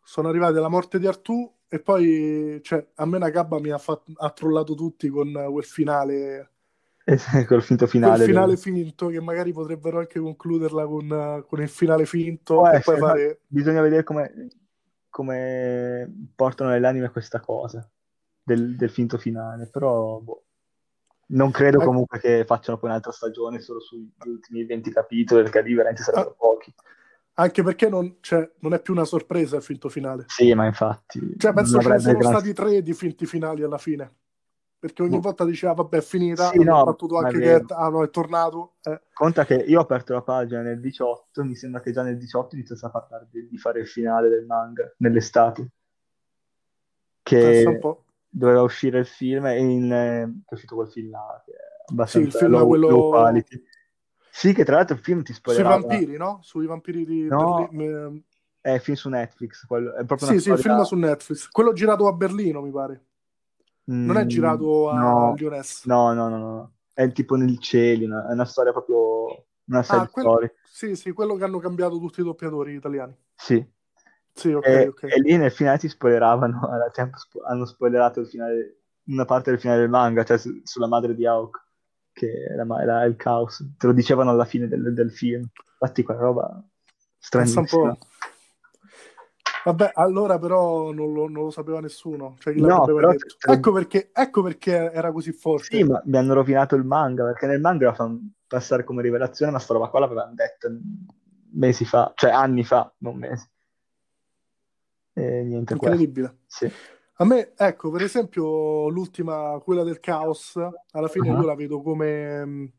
Sono 0.04 0.28
arrivati 0.28 0.58
alla 0.58 0.68
morte 0.68 0.98
di 0.98 1.06
Artù 1.06 1.50
e 1.68 1.80
poi, 1.80 2.60
cioè, 2.62 2.86
a 2.96 3.06
me 3.06 3.18
Nakaba 3.18 3.58
mi 3.60 3.70
ha, 3.70 3.78
fatto- 3.78 4.12
ha 4.16 4.30
trollato 4.30 4.74
tutti 4.74 5.08
con 5.08 5.32
quel 5.50 5.64
finale, 5.64 6.50
E 7.04 7.16
col 7.46 7.62
finto 7.62 7.86
quel 7.86 7.90
finale. 7.90 8.24
finale 8.24 8.46
del- 8.48 8.58
finto 8.58 9.06
che 9.08 9.20
magari 9.20 9.52
potrebbero 9.52 9.98
anche 9.98 10.18
concluderla 10.20 10.86
con, 10.86 11.44
con 11.46 11.62
il 11.62 11.68
finale 11.68 12.04
finto 12.04 12.66
e 12.66 12.68
poi 12.70 12.78
essere, 12.78 12.98
no? 12.98 13.06
fare... 13.06 13.40
Bisogna 13.46 13.80
vedere 13.80 14.02
come, 14.02 14.48
come 15.08 16.12
portano 16.34 16.70
nell'anime 16.70 17.10
questa 17.10 17.40
cosa 17.40 17.88
del, 18.42 18.76
del 18.76 18.90
finto 18.90 19.18
finale, 19.18 19.66
però 19.66 20.18
boh. 20.18 20.44
Non 21.32 21.50
credo 21.50 21.78
Ecco, 21.78 21.86
comunque 21.86 22.18
che 22.18 22.44
facciano 22.44 22.76
poi 22.76 22.90
un'altra 22.90 23.10
stagione 23.10 23.58
solo 23.60 23.80
sugli 23.80 24.10
ultimi 24.26 24.64
20 24.66 24.90
capitoli, 24.90 25.42
perché 25.44 25.62
lì 25.62 25.72
veramente 25.72 26.02
sarebbero 26.02 26.30
ah, 26.30 26.34
pochi. 26.34 26.74
Anche 27.34 27.62
perché 27.62 27.88
non, 27.88 28.16
cioè, 28.20 28.50
non 28.60 28.74
è 28.74 28.80
più 28.80 28.92
una 28.92 29.04
sorpresa 29.04 29.56
il 29.56 29.62
finto 29.62 29.88
finale. 29.88 30.24
Sì, 30.28 30.52
ma 30.54 30.66
infatti 30.66 31.34
Cioè, 31.38 31.52
penso 31.52 31.78
avrebbe 31.78 32.00
sono 32.00 32.22
stati 32.22 32.52
tre 32.52 32.82
di 32.82 32.92
finti 32.92 33.26
finali 33.26 33.62
alla 33.62 33.78
fine. 33.78 34.12
Perché 34.78 35.02
ogni 35.02 35.16
boh. 35.16 35.20
volta 35.20 35.44
diceva, 35.44 35.74
vabbè, 35.74 35.98
è 35.98 36.02
finita, 36.02 36.48
Sì, 36.48 36.62
no, 36.64 36.82
battuto 36.82 37.16
anche 37.16 37.38
che 37.38 37.64
ah, 37.68 37.88
no, 37.88 38.02
è 38.02 38.10
tornato. 38.10 38.74
eh. 38.82 39.00
Conta 39.12 39.44
che 39.44 39.54
io 39.54 39.78
ho 39.78 39.82
aperto 39.82 40.12
la 40.12 40.22
pagina 40.22 40.60
nel 40.60 40.80
18, 40.80 41.44
mi 41.44 41.54
sembra 41.54 41.80
che 41.80 41.92
già 41.92 42.02
nel 42.02 42.18
18 42.18 42.56
iniziasse 42.56 42.86
a 42.86 42.90
parlare 42.90 43.28
di, 43.30 43.56
fare 43.58 43.78
il 43.80 43.86
finale 43.86 44.28
del 44.28 44.44
manga, 44.44 44.92
nell'estate, 44.96 45.70
che 47.22 47.78
doveva 48.28 48.62
uscire 48.62 48.98
il 48.98 49.06
film 49.06 49.46
e 49.46 49.58
in, 49.60 49.92
eh, 49.92 50.42
che 50.44 50.50
è 50.50 50.54
uscito 50.54 50.74
quel 50.74 50.90
film 50.90 51.10
là, 51.10 51.40
che 51.44 51.52
è 51.52 51.54
Sì, 51.54 51.62
il 51.62 51.92
abbastanza 51.92 52.38
film 52.38 52.50
low, 52.50 52.60
low 52.60 52.68
quello 52.68 53.08
quality. 53.08 53.64
Sì, 54.32 54.52
che 54.54 54.64
tra 54.64 54.76
l'altro 54.76 54.96
il 54.96 55.02
film 55.02 55.22
ti 55.22 55.32
sui 55.32 55.34
spoilerava... 55.34 55.76
vampiri, 55.76 56.16
no? 56.16 56.40
Sui 56.42 56.66
vampiri 56.66 57.04
di 57.04 57.30
No, 57.30 57.38
Berlino. 57.46 58.22
è 58.60 58.70
il 58.70 58.80
film 58.80 58.96
su 58.96 59.08
Netflix, 59.08 59.64
quello- 59.66 59.94
è 59.94 60.04
proprio 60.04 60.28
Sì, 60.28 60.40
sì, 60.40 60.50
il 60.50 60.58
film 60.58 60.74
storia... 60.74 60.84
su 60.84 60.94
Netflix. 60.96 61.48
Quello 61.48 61.72
girato 61.72 62.06
a 62.06 62.12
Berlino, 62.12 62.60
mi 62.62 62.70
pare. 62.70 63.04
Non 64.02 64.16
è 64.16 64.24
Mm, 64.24 64.26
girato 64.26 64.90
a 64.90 65.30
no, 65.30 65.34
Lyonesse. 65.34 65.86
no, 65.86 66.12
no, 66.14 66.28
no, 66.28 66.38
no. 66.38 66.72
È 66.92 67.10
tipo 67.12 67.34
nel 67.36 67.58
cielo, 67.58 68.04
una- 68.06 68.28
è 68.28 68.32
una 68.32 68.44
storia 68.44 68.72
proprio... 68.72 69.46
una 69.66 69.82
side 69.82 70.04
Ah, 70.04 70.08
quel- 70.08 70.26
story. 70.28 70.50
sì, 70.62 70.96
sì, 70.96 71.12
quello 71.12 71.34
che 71.36 71.44
hanno 71.44 71.58
cambiato 71.58 71.98
tutti 71.98 72.20
i 72.20 72.24
doppiatori 72.24 72.74
italiani. 72.74 73.14
Sì. 73.34 73.64
Sì, 74.34 74.52
ok, 74.52 74.72
E, 74.72 74.86
ok. 74.88 75.02
e 75.04 75.20
lì 75.20 75.36
nel 75.36 75.50
finale 75.52 75.78
ti 75.78 75.88
spoileravano, 75.88 76.60
tempo 76.92 77.18
hanno 77.46 77.64
spoilerato 77.66 78.20
il 78.20 78.28
finale, 78.28 78.82
una 79.06 79.24
parte 79.24 79.50
del 79.50 79.60
finale 79.60 79.80
del 79.80 79.88
manga, 79.90 80.24
cioè 80.24 80.38
su- 80.38 80.60
sulla 80.64 80.86
madre 80.86 81.14
di 81.14 81.26
Aok, 81.26 81.66
che 82.12 82.44
era, 82.50 82.64
era 82.80 83.04
il 83.04 83.16
caos. 83.16 83.64
Te 83.76 83.86
lo 83.86 83.92
dicevano 83.92 84.30
alla 84.30 84.44
fine 84.44 84.68
del, 84.68 84.92
del 84.94 85.10
film. 85.10 85.44
Infatti 85.72 86.02
quella 86.02 86.20
roba 86.20 86.64
stranissima. 87.18 87.96
Vabbè, 89.64 89.92
allora 89.94 90.38
però 90.38 90.90
non 90.90 91.12
lo, 91.12 91.28
non 91.28 91.44
lo 91.44 91.50
sapeva 91.50 91.80
nessuno, 91.80 92.36
cioè 92.40 92.52
No, 92.54 92.84
però 92.84 93.12
Ecco 93.48 93.70
perché, 93.72 94.10
ecco 94.12 94.42
perché 94.42 94.90
era 94.90 95.12
così 95.12 95.30
Sì, 95.30 95.38
forte. 95.38 95.84
ma 95.84 96.02
mi 96.04 96.16
hanno 96.16 96.34
rovinato 96.34 96.74
il 96.74 96.84
manga, 96.84 97.24
perché 97.24 97.46
nel 97.46 97.60
manga 97.60 97.86
la 97.86 97.94
fanno 97.94 98.32
passare 98.46 98.82
come 98.82 99.02
rivelazione, 99.02 99.52
ma 99.52 99.60
sta 99.60 99.74
roba 99.74 99.88
qua 99.88 100.00
l'avevano 100.00 100.34
detto 100.34 100.68
mesi 101.52 101.84
fa, 101.84 102.12
cioè 102.16 102.30
anni 102.30 102.64
fa, 102.64 102.92
non 102.98 103.16
mesi. 103.16 103.48
E 105.12 105.42
niente, 105.44 105.76
questo. 105.76 105.94
Incredibile. 105.94 106.38
Sì. 106.46 106.70
A 107.16 107.24
me, 107.24 107.52
ecco, 107.56 107.90
per 107.90 108.02
esempio, 108.02 108.88
l'ultima, 108.88 109.60
quella 109.62 109.82
del 109.84 110.00
caos, 110.00 110.56
alla 110.92 111.08
fine 111.08 111.28
Ah, 111.28 111.40
io 111.40 111.44
la 111.46 111.54
vedo 111.54 111.80
come, 111.82 112.72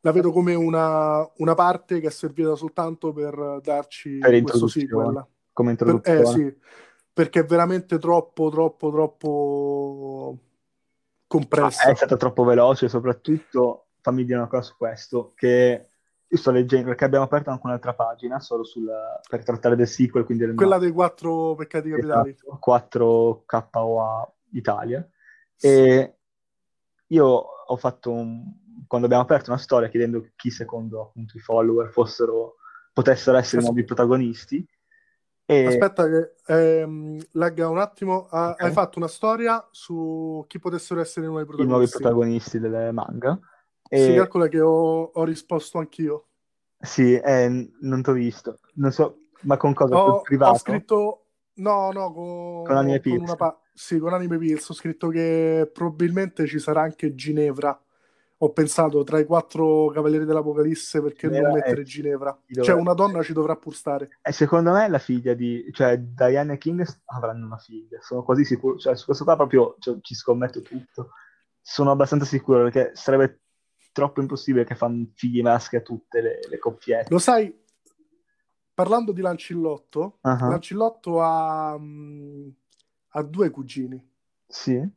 la 0.00 0.12
vedo 0.12 0.32
come 0.32 0.54
una, 0.54 1.28
una 1.36 1.54
parte 1.54 2.00
che 2.00 2.06
è 2.08 2.10
servita 2.10 2.54
soltanto 2.54 3.12
per 3.12 3.60
darci 3.62 4.18
Per 4.18 4.30
questo 4.30 4.66
introduzione, 4.66 5.12
sequel. 5.12 5.26
come 5.52 5.70
Per- 5.70 6.00
eh 6.04 6.24
introduzione. 6.24 6.24
sì, 6.24 6.58
perché 7.12 7.40
è 7.40 7.44
veramente 7.44 7.98
troppo, 7.98 8.48
troppo, 8.50 8.90
troppo 8.90 10.38
Ah, 11.50 11.66
è 11.66 11.94
compressa. 11.94 11.94
stata 11.94 12.16
troppo 12.16 12.44
veloce, 12.44 12.88
soprattutto 12.88 13.88
fammi 14.00 14.24
dire 14.24 14.38
una 14.38 14.48
cosa 14.48 14.62
su 14.62 14.76
questo, 14.76 15.32
che 15.34 15.88
io 16.28 16.36
sto 16.38 16.50
leggendo, 16.50 16.88
perché 16.88 17.04
abbiamo 17.04 17.24
aperto 17.24 17.50
anche 17.50 17.66
un'altra 17.66 17.94
pagina 17.94 18.38
solo 18.40 18.64
sulla- 18.64 19.20
per 19.28 19.44
trattare 19.44 19.76
del 19.76 19.88
sequel, 19.88 20.24
quindi 20.24 20.44
del 20.44 20.54
Quella 20.54 20.78
dei 20.78 20.90
quattro 20.90 21.54
peccati 21.54 21.88
capitali. 21.90 22.30
esatto, 22.30 22.58
4KOA 22.60 24.32
Italia. 24.52 25.08
E 25.60 26.14
io 27.08 27.26
ho 27.26 27.76
fatto 27.76 28.12
un... 28.12 28.42
quando 28.86 29.06
abbiamo 29.06 29.24
aperto 29.24 29.50
una 29.50 29.58
storia 29.58 29.88
chiedendo 29.88 30.30
chi 30.36 30.50
secondo 30.50 31.02
appunto 31.02 31.36
i 31.36 31.40
follower 31.40 31.90
fossero, 31.90 32.56
potessero 32.92 33.36
essere 33.38 33.60
i 33.60 33.64
nuovi 33.64 33.84
protagonisti. 33.84 34.66
E 35.46 35.56
Aspetta 35.62 36.08
che 36.08 36.34
ehm, 36.46 37.18
legga 37.32 37.68
un 37.68 37.78
attimo. 37.78 38.26
Ah, 38.30 38.54
hai 38.58 38.70
ok, 38.70 38.72
fatto 38.72 38.98
una 38.98 39.08
storia 39.08 39.66
su 39.70 40.44
chi 40.48 40.58
potessero 40.58 41.00
essere 41.00 41.26
i 41.26 41.28
nuovi 41.28 41.44
i 41.56 41.64
nuovi 41.66 41.88
protagonisti. 41.88 41.88
protagonisti 41.88 42.58
del 42.58 42.92
manga. 43.90 44.02
Si 44.04 44.12
E 44.12 44.14
calcola 44.14 44.48
che 44.48 44.60
ho, 44.60 45.02
ho 45.12 45.24
risposto 45.24 45.78
anch'io. 45.78 46.28
sì, 46.80 47.14
eh, 47.14 47.48
non 47.80 48.02
ti 48.02 48.10
ho 48.10 48.12
visto, 48.12 48.60
non 48.74 48.92
so, 48.92 49.28
ma 49.42 49.56
con 49.56 49.74
cosa? 49.74 50.00
Ho, 50.00 50.30
ho 50.42 50.54
privato? 50.54 50.54
scritto, 50.54 51.26
no, 51.54 51.90
no, 51.92 52.12
Con 52.62 52.76
Anime 52.76 53.00
con, 53.06 53.20
una 53.20 53.34
Pills? 53.34 53.36
pa- 53.36 53.58
sì, 53.72 53.98
con 53.98 54.12
Anime 54.12 54.38
Pills. 54.38 54.68
Ho 54.68 54.74
scritto 54.74 55.08
che 55.08 55.68
probabilmente 55.72 56.46
ci 56.46 56.58
sarà 56.58 56.82
anche 56.82 57.14
Ginevra. 57.14 57.78
Ho 58.40 58.52
pensato 58.52 59.02
tra 59.04 59.18
i 59.18 59.24
quattro 59.24 59.88
Cavalieri 59.88 60.24
dell'Apocalisse 60.24 61.00
perché 61.02 61.28
non 61.28 61.38
Ginevra 61.40 61.50
è 61.50 61.52
mettere 61.54 61.82
Ginevra? 61.84 62.38
chi 62.46 62.60
Cioè, 62.60 62.74
una 62.74 62.94
donna 62.94 63.22
ci 63.22 63.32
dovrà 63.32 63.56
pur 63.56 63.74
stare. 63.74 64.10
E 64.20 64.32
secondo 64.32 64.72
me 64.72 64.88
la 64.88 64.98
figlia 64.98 65.32
di, 65.34 65.70
cioè 65.72 65.96
Diana 65.98 66.52
e 66.52 66.58
King 66.58 66.84
avranno 67.06 67.46
una 67.46 67.56
figlia, 67.56 67.98
sono 68.02 68.22
quasi 68.22 68.44
sicuro, 68.44 68.76
cioè 68.78 68.94
su 68.96 69.06
questo 69.06 69.24
qua 69.24 69.36
proprio 69.36 69.76
cioè, 69.78 69.96
ci 70.02 70.14
scommetto 70.14 70.60
tutto. 70.60 71.12
Sono 71.62 71.90
abbastanza 71.90 72.26
sicuro 72.26 72.62
perché 72.64 72.90
sarebbe 72.94 73.40
troppo 73.98 74.20
impossibile 74.20 74.64
che 74.64 74.76
fanno 74.76 75.08
figli 75.14 75.42
maschi 75.42 75.74
a 75.74 75.80
tutte 75.80 76.20
le, 76.20 76.38
le 76.48 76.58
coppiette. 76.58 77.10
Lo 77.10 77.18
sai, 77.18 77.52
parlando 78.72 79.10
di 79.10 79.20
Lancillotto, 79.20 80.18
Ah, 80.20 80.38
Lancillotto 80.48 81.20
ha, 81.20 81.76
mm, 81.76 82.48
ha 83.08 83.22
due 83.22 83.50
cugini. 83.50 84.00
Sì. 84.46 84.88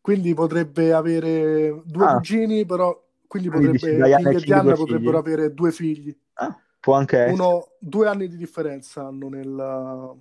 Quindi 0.00 0.32
potrebbe 0.32 0.94
avere 0.94 1.82
due 1.84 2.06
Ah, 2.06 2.16
cugini, 2.16 2.64
però 2.64 3.04
quindi 3.26 3.48
quindi 3.48 3.72
dici 3.72 3.86
potrebbe 3.90 4.16
King 4.16 4.34
e 4.34 4.40
Diana 4.44 4.74
potrebbero 4.74 5.20
figli? 5.22 5.32
avere 5.34 5.52
due 5.54 5.72
figli. 5.72 6.18
Ah, 6.34 6.58
può 6.80 6.94
anche 6.94 7.18
essere. 7.18 7.32
Uno, 7.34 7.72
due 7.80 8.08
anni 8.08 8.28
di 8.28 8.36
differenza 8.36 9.04
hanno 9.06 9.28
nella, 9.28 10.16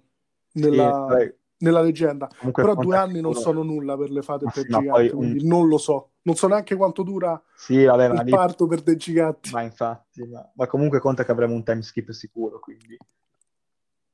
Sì, 0.48 0.60
nella, 0.60 0.90
vabbè, 1.08 1.36
nella 1.60 1.82
leggenda. 1.82 2.28
Comunque 2.38 2.64
Però 2.64 2.76
due 2.76 2.98
anni 2.98 3.22
non 3.22 3.34
sono 3.34 3.64
nulla 3.64 3.98
per 3.98 4.10
le 4.10 4.22
fate 4.22 4.46
per 4.52 4.68
ma 4.70 4.80
giganti, 4.80 4.90
poi 4.90 5.10
un- 5.10 5.18
quindi 5.18 5.48
non 5.48 5.68
lo 5.68 5.78
so. 5.78 6.12
Non 6.24 6.36
so 6.36 6.48
neanche 6.48 6.76
quanto 6.76 7.04
dura 7.04 7.42
Sì, 7.56 7.84
vabbè, 7.86 8.08
il 8.14 8.24
lì... 8.24 8.30
parto 8.32 8.68
per 8.68 8.82
dei 8.82 8.98
giganti. 8.98 9.52
Ma 9.52 9.62
infatti, 9.62 10.26
ma, 10.28 10.50
ma 10.56 10.68
comunque 10.68 11.00
conta 11.00 11.24
che 11.24 11.32
avremo 11.32 11.54
un 11.54 11.64
time 11.64 11.82
skip 11.82 12.10
sicuro, 12.12 12.60
quindi... 12.60 12.98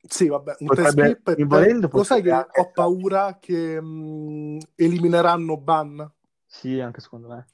Sì, 0.03 0.27
vabbè, 0.27 0.55
un 0.59 0.67
Potrebbe- 0.67 1.01
test 1.03 1.15
skip. 1.21 1.39
e 1.39 1.45
volendo 1.45 1.89
Lo 1.91 2.03
sai 2.03 2.21
che 2.23 2.31
anche 2.31 2.59
ho 2.59 2.71
paura 2.71 3.37
che 3.39 3.79
mh, 3.79 4.57
elimineranno 4.75 5.57
Ban, 5.57 6.11
Sì, 6.45 6.79
anche 6.79 7.01
secondo 7.01 7.27
me. 7.29 7.45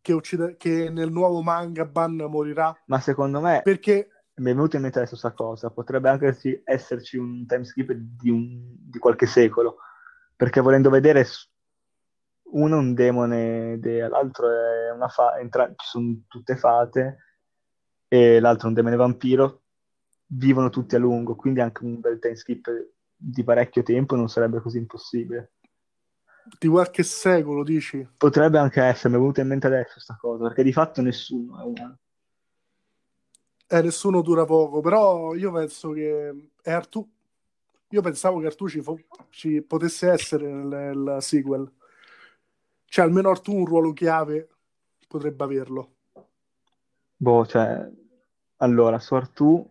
che, 0.00 0.12
uccide- 0.12 0.56
che 0.56 0.90
nel 0.90 1.10
nuovo 1.10 1.42
manga 1.42 1.84
Ban 1.84 2.14
morirà, 2.30 2.74
Ma 2.86 3.00
secondo 3.00 3.40
me 3.40 3.60
perché 3.64 4.08
mi 4.38 4.50
è 4.50 4.54
venuta 4.54 4.76
in 4.76 4.82
mente 4.82 4.98
adesso 4.98 5.18
questa 5.18 5.32
cosa, 5.32 5.70
potrebbe 5.70 6.08
anche 6.08 6.26
esserci, 6.26 6.60
esserci 6.64 7.16
un 7.16 7.46
time 7.46 7.64
skip 7.64 7.92
di, 7.92 8.30
un- 8.30 8.76
di 8.78 8.98
qualche 8.98 9.26
secolo, 9.26 9.78
perché 10.36 10.60
volendo 10.60 10.90
vedere 10.90 11.24
uno 12.50 12.76
è 12.76 12.78
un 12.78 12.94
demone 12.94 13.78
l'altro 14.08 14.48
è 14.50 14.90
una 14.90 15.08
fa, 15.08 15.38
entra- 15.38 15.68
ci 15.68 15.86
sono 15.86 16.22
tutte 16.26 16.56
fate 16.56 17.18
e 18.08 18.40
l'altro 18.40 18.66
è 18.66 18.68
un 18.68 18.74
demone 18.74 18.96
vampiro, 18.96 19.62
vivono 20.26 20.70
tutti 20.70 20.94
a 20.94 20.98
lungo, 20.98 21.36
quindi 21.36 21.60
anche 21.60 21.84
un 21.84 22.00
bel 22.00 22.18
time 22.18 22.36
skip 22.36 22.70
di 23.14 23.44
parecchio 23.44 23.82
tempo 23.82 24.16
non 24.16 24.28
sarebbe 24.28 24.60
così 24.60 24.78
impossibile. 24.78 25.52
di 26.58 26.68
qualche 26.68 27.02
secolo, 27.02 27.62
dici? 27.62 28.06
Potrebbe 28.16 28.58
anche 28.58 28.82
essere, 28.82 29.10
mi 29.10 29.16
è 29.16 29.18
venuta 29.18 29.40
in 29.42 29.48
mente 29.48 29.66
adesso 29.66 29.92
questa 29.94 30.16
cosa, 30.18 30.44
perché 30.44 30.62
di 30.62 30.72
fatto 30.72 31.02
nessuno 31.02 31.60
è 31.60 31.64
umano. 31.64 31.98
Eh, 33.70 33.82
nessuno 33.82 34.22
dura 34.22 34.46
poco, 34.46 34.80
però 34.80 35.34
io 35.34 35.52
penso 35.52 35.90
che 35.90 36.50
è 36.62 36.70
Artù. 36.70 37.06
Io 37.90 38.00
pensavo 38.00 38.40
che 38.40 38.46
Artù 38.46 38.66
ci, 38.66 38.80
fo- 38.80 38.98
ci 39.28 39.60
potesse 39.60 40.08
essere 40.10 40.50
nel, 40.50 40.66
nel 40.66 41.22
sequel. 41.22 41.70
Cioè, 42.86 43.04
almeno 43.04 43.28
Artù 43.28 43.54
un 43.54 43.66
ruolo 43.66 43.92
chiave 43.92 44.48
potrebbe 45.06 45.44
averlo. 45.44 45.92
Boh, 47.14 47.44
cioè, 47.44 47.86
allora, 48.56 48.98
su 48.98 49.14
Artù, 49.14 49.70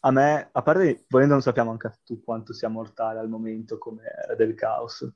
a 0.00 0.10
me, 0.10 0.48
a 0.50 0.62
parte, 0.62 1.04
volendo 1.08 1.34
non 1.34 1.42
sappiamo 1.42 1.70
anche 1.70 1.86
Artù 1.86 2.20
quanto 2.20 2.52
sia 2.52 2.68
mortale 2.68 3.20
al 3.20 3.28
momento 3.28 3.78
come 3.78 4.02
era 4.24 4.34
del 4.34 4.54
caos. 4.54 5.08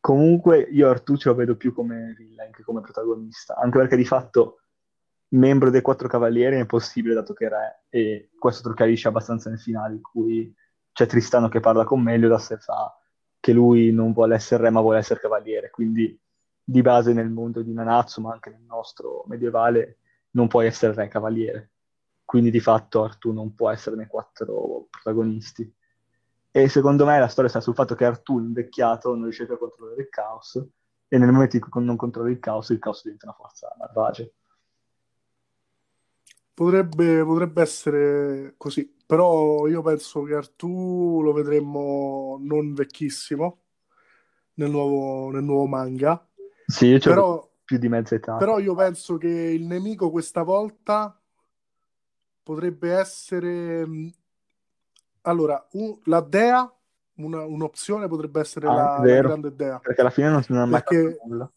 Comunque 0.00 0.60
io 0.60 0.88
Artù 0.88 1.16
ce 1.16 1.28
lo 1.28 1.34
vedo 1.34 1.56
più 1.56 1.74
come 1.74 2.14
villain 2.16 2.50
che 2.50 2.62
come 2.62 2.80
protagonista, 2.80 3.56
anche 3.56 3.78
perché 3.78 3.96
di 3.96 4.06
fatto 4.06 4.60
membro 5.34 5.70
dei 5.70 5.80
Quattro 5.80 6.08
Cavalieri 6.08 6.56
è 6.56 6.60
impossibile 6.60 7.14
dato 7.14 7.32
che 7.32 7.46
è 7.46 7.48
re, 7.48 7.84
e 7.88 8.30
questo 8.38 8.72
chiarisce 8.72 9.08
abbastanza 9.08 9.50
nel 9.50 9.60
finale 9.60 9.94
in 9.94 10.02
cui 10.02 10.54
c'è 10.92 11.06
Tristano 11.06 11.48
che 11.48 11.60
parla 11.60 11.84
con 11.84 12.00
Meliodas 12.00 12.52
e 12.52 12.58
fa 12.58 12.96
che 13.40 13.52
lui 13.52 13.92
non 13.92 14.12
vuole 14.12 14.36
essere 14.36 14.64
re 14.64 14.70
ma 14.70 14.80
vuole 14.80 14.98
essere 14.98 15.20
cavaliere, 15.20 15.70
quindi 15.70 16.18
di 16.66 16.80
base 16.80 17.12
nel 17.12 17.28
mondo 17.28 17.62
di 17.62 17.72
Nanatsu 17.72 18.22
ma 18.22 18.32
anche 18.32 18.50
nel 18.50 18.62
nostro 18.62 19.24
medievale 19.26 19.98
non 20.30 20.48
puoi 20.48 20.66
essere 20.66 20.94
re 20.94 21.08
cavaliere, 21.08 21.72
quindi 22.24 22.50
di 22.50 22.60
fatto 22.60 23.04
Artù 23.04 23.32
non 23.32 23.54
può 23.54 23.70
essere 23.70 23.96
nei 23.96 24.06
quattro 24.06 24.86
protagonisti. 24.90 25.72
E 26.50 26.68
secondo 26.68 27.04
me 27.04 27.18
la 27.18 27.28
storia 27.28 27.50
sta 27.50 27.60
sul 27.60 27.74
fatto 27.74 27.94
che 27.94 28.04
Artù, 28.04 28.38
invecchiato, 28.38 29.10
non 29.10 29.24
riesce 29.24 29.44
più 29.44 29.54
a 29.54 29.58
controllare 29.58 30.00
il 30.00 30.08
caos, 30.08 30.64
e 31.08 31.18
nel 31.18 31.32
momento 31.32 31.56
in 31.56 31.68
cui 31.68 31.84
non 31.84 31.96
controlla 31.96 32.30
il 32.30 32.38
caos, 32.38 32.70
il 32.70 32.78
caos 32.78 33.02
diventa 33.02 33.26
una 33.26 33.34
forza 33.34 33.74
malvagia. 33.78 34.24
Potrebbe, 36.54 37.24
potrebbe 37.24 37.62
essere 37.62 38.54
così, 38.56 38.88
però 39.04 39.66
io 39.66 39.82
penso 39.82 40.22
che 40.22 40.34
Artù 40.34 41.20
lo 41.20 41.32
vedremmo 41.32 42.38
non 42.40 42.74
vecchissimo 42.74 43.62
nel 44.54 44.70
nuovo, 44.70 45.30
nel 45.32 45.42
nuovo 45.42 45.66
manga. 45.66 46.24
Sì, 46.66 46.86
io 46.86 46.98
Però, 47.00 47.50
più 47.64 47.76
di 47.78 47.88
mezza 47.88 48.14
età. 48.14 48.36
però 48.36 48.60
io 48.60 48.74
penso 48.76 49.16
che 49.18 49.28
il 49.28 49.64
nemico 49.66 50.10
questa 50.10 50.42
volta 50.44 51.20
potrebbe 52.42 52.92
essere 52.92 53.84
mh, 53.86 54.10
allora 55.22 55.66
un- 55.72 55.98
la 56.04 56.20
dea, 56.20 56.72
una- 57.16 57.44
un'opzione 57.44 58.06
potrebbe 58.06 58.40
essere 58.40 58.66
Ah, 58.68 58.74
la, 58.74 58.98
la 58.98 59.20
grande 59.22 59.54
dea. 59.54 59.78
Perché 59.78 60.00
alla 60.00 60.10
fine 60.10 60.28
non, 60.30 60.42
non 60.48 60.58
ha 60.60 60.66
mai 60.66 60.80
Perché- 60.80 61.12
fatto 61.14 61.26
nulla. 61.26 61.50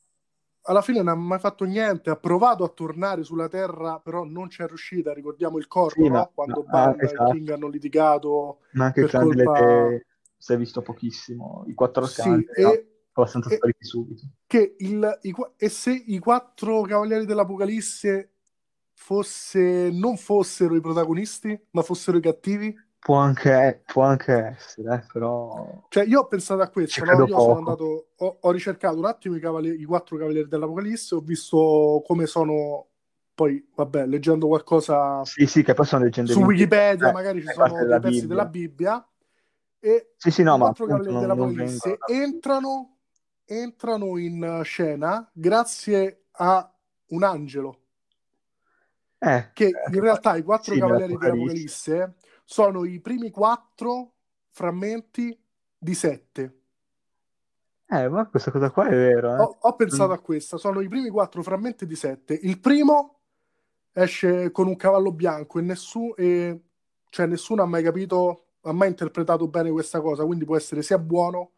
Alla 0.67 0.81
fine 0.81 0.97
non 0.97 1.07
ha 1.07 1.15
mai 1.15 1.39
fatto 1.39 1.63
niente, 1.63 2.09
ha 2.09 2.17
provato 2.17 2.65
a 2.65 2.67
tornare 2.67 3.23
sulla 3.23 3.47
Terra, 3.47 3.99
però 3.99 4.25
non 4.25 4.49
c'è 4.49 4.67
riuscita. 4.67 5.13
Ricordiamo 5.13 5.57
il 5.57 5.67
corpo, 5.67 6.01
Sì, 6.01 6.09
no? 6.09 6.15
ma- 6.15 6.29
Quando 6.33 6.65
ma- 6.69 6.83
ah, 6.83 6.95
esatto. 6.99 7.31
e 7.31 7.33
King 7.35 7.49
hanno 7.51 7.67
litigato. 7.69 8.59
Ma 8.71 8.85
anche 8.85 8.99
il 9.01 9.05
per 9.09 9.19
colpa- 9.21 9.53
Tee 9.53 10.05
si 10.37 10.53
è 10.53 10.57
visto 10.57 10.81
pochissimo. 10.81 11.63
I 11.67 11.73
quattro 11.73 12.05
Sì, 12.05 12.19
arcani 12.19 12.43
e 12.43 12.61
erano 12.61 12.81
abbastanza 13.13 13.49
e- 13.49 13.55
spariti 13.55 13.85
subito. 13.85 14.21
che 14.45 14.75
il, 14.79 15.19
i, 15.21 15.35
e 15.57 15.69
se 15.69 15.91
i 15.91 16.19
quattro 16.19 16.81
cavalieri 16.81 17.25
dell'Apocalisse 17.25 18.31
fosse, 18.93 19.89
non 19.91 20.17
fossero 20.17 20.75
i 20.75 20.81
protagonisti, 20.81 21.57
ma 21.71 21.81
fossero 21.81 22.17
i 22.17 22.21
cattivi? 22.21 22.75
Può 23.07 23.15
anche, 23.15 23.83
può 23.85 24.03
anche 24.03 24.33
essere, 24.57 24.95
eh, 24.95 25.05
però... 25.13 25.85
Cioè, 25.87 26.03
io 26.03 26.19
ho 26.19 26.27
pensato 26.27 26.61
a 26.61 26.67
questo, 26.67 27.05
no? 27.05 27.25
Io 27.25 27.39
sono 27.39 27.53
poco. 27.55 27.57
andato, 27.57 28.07
ho, 28.17 28.37
ho 28.41 28.51
ricercato 28.51 28.97
un 28.97 29.05
attimo 29.05 29.37
i, 29.37 29.39
cavalieri- 29.39 29.79
i 29.79 29.85
quattro 29.85 30.17
cavalieri 30.17 30.49
dell'Apocalisse, 30.49 31.15
ho 31.15 31.21
visto 31.21 32.03
come 32.05 32.25
sono, 32.25 32.87
poi, 33.33 33.65
vabbè, 33.73 34.07
leggendo 34.07 34.47
qualcosa 34.47 35.23
Sì, 35.23 35.45
sì, 35.45 35.63
che 35.63 35.73
poi 35.73 35.85
sono 35.85 36.03
leggende 36.03 36.33
su. 36.33 36.41
Wikipedia, 36.41 37.07
Eh, 37.07 37.11
magari 37.13 37.41
ci 37.41 37.47
sono 37.47 37.85
dei 37.85 37.87
pezzi 37.87 38.09
Bibbia. 38.09 38.27
della 38.27 38.45
Bibbia, 38.45 39.07
e 39.79 40.11
Sì, 40.17 40.29
sì, 40.29 40.43
no, 40.43 40.55
i 40.55 40.57
ma 40.59 40.65
quattro 40.65 40.85
cavalieri 40.87 41.13
non, 41.13 41.27
non 41.27 41.37
dell'Apocalisse 41.37 41.97
vengono... 41.99 42.25
entrano, 42.25 42.97
entrano 43.45 44.17
in 44.17 44.61
scena 44.65 45.31
grazie 45.31 46.25
a 46.31 46.69
un 47.11 47.23
angelo. 47.23 47.79
Eh, 49.17 49.49
che 49.53 49.67
eh, 49.67 49.95
in 49.95 50.01
realtà 50.01 50.35
i 50.35 50.43
quattro 50.43 50.73
sì, 50.73 50.79
cavalieri 50.81 51.15
dell'Apocalisse 51.17 52.15
sono 52.49 52.85
i 52.85 53.01
primi 53.01 53.29
quattro 53.29 54.13
frammenti 54.51 55.37
di 55.77 55.93
sette. 55.93 56.53
Eh, 57.89 58.07
ma 58.07 58.25
questa 58.27 58.51
cosa 58.51 58.71
qua 58.71 58.87
è 58.87 58.91
vero, 58.91 59.35
eh. 59.35 59.39
Ho, 59.39 59.57
ho 59.59 59.75
pensato 59.75 60.11
Mm. 60.11 60.15
a 60.15 60.19
questa, 60.19 60.57
sono 60.57 60.79
i 60.79 60.87
primi 60.87 61.09
quattro 61.09 61.43
frammenti 61.43 61.85
di 61.85 61.95
sette. 61.95 62.33
Il 62.41 62.59
primo 62.59 63.19
esce 63.91 64.49
con 64.51 64.67
un 64.67 64.77
cavallo 64.77 65.11
bianco 65.11 65.59
e, 65.59 65.61
nessu- 65.61 66.13
e- 66.17 66.61
cioè, 67.09 67.25
nessuno 67.25 67.63
ha 67.63 67.65
mai 67.65 67.83
capito, 67.83 68.45
ha 68.61 68.71
mai 68.71 68.87
interpretato 68.87 69.47
bene 69.49 69.69
questa 69.69 69.99
cosa, 69.99 70.23
quindi 70.25 70.45
può 70.45 70.55
essere 70.55 70.81
sia 70.83 70.97
buono, 70.97 71.51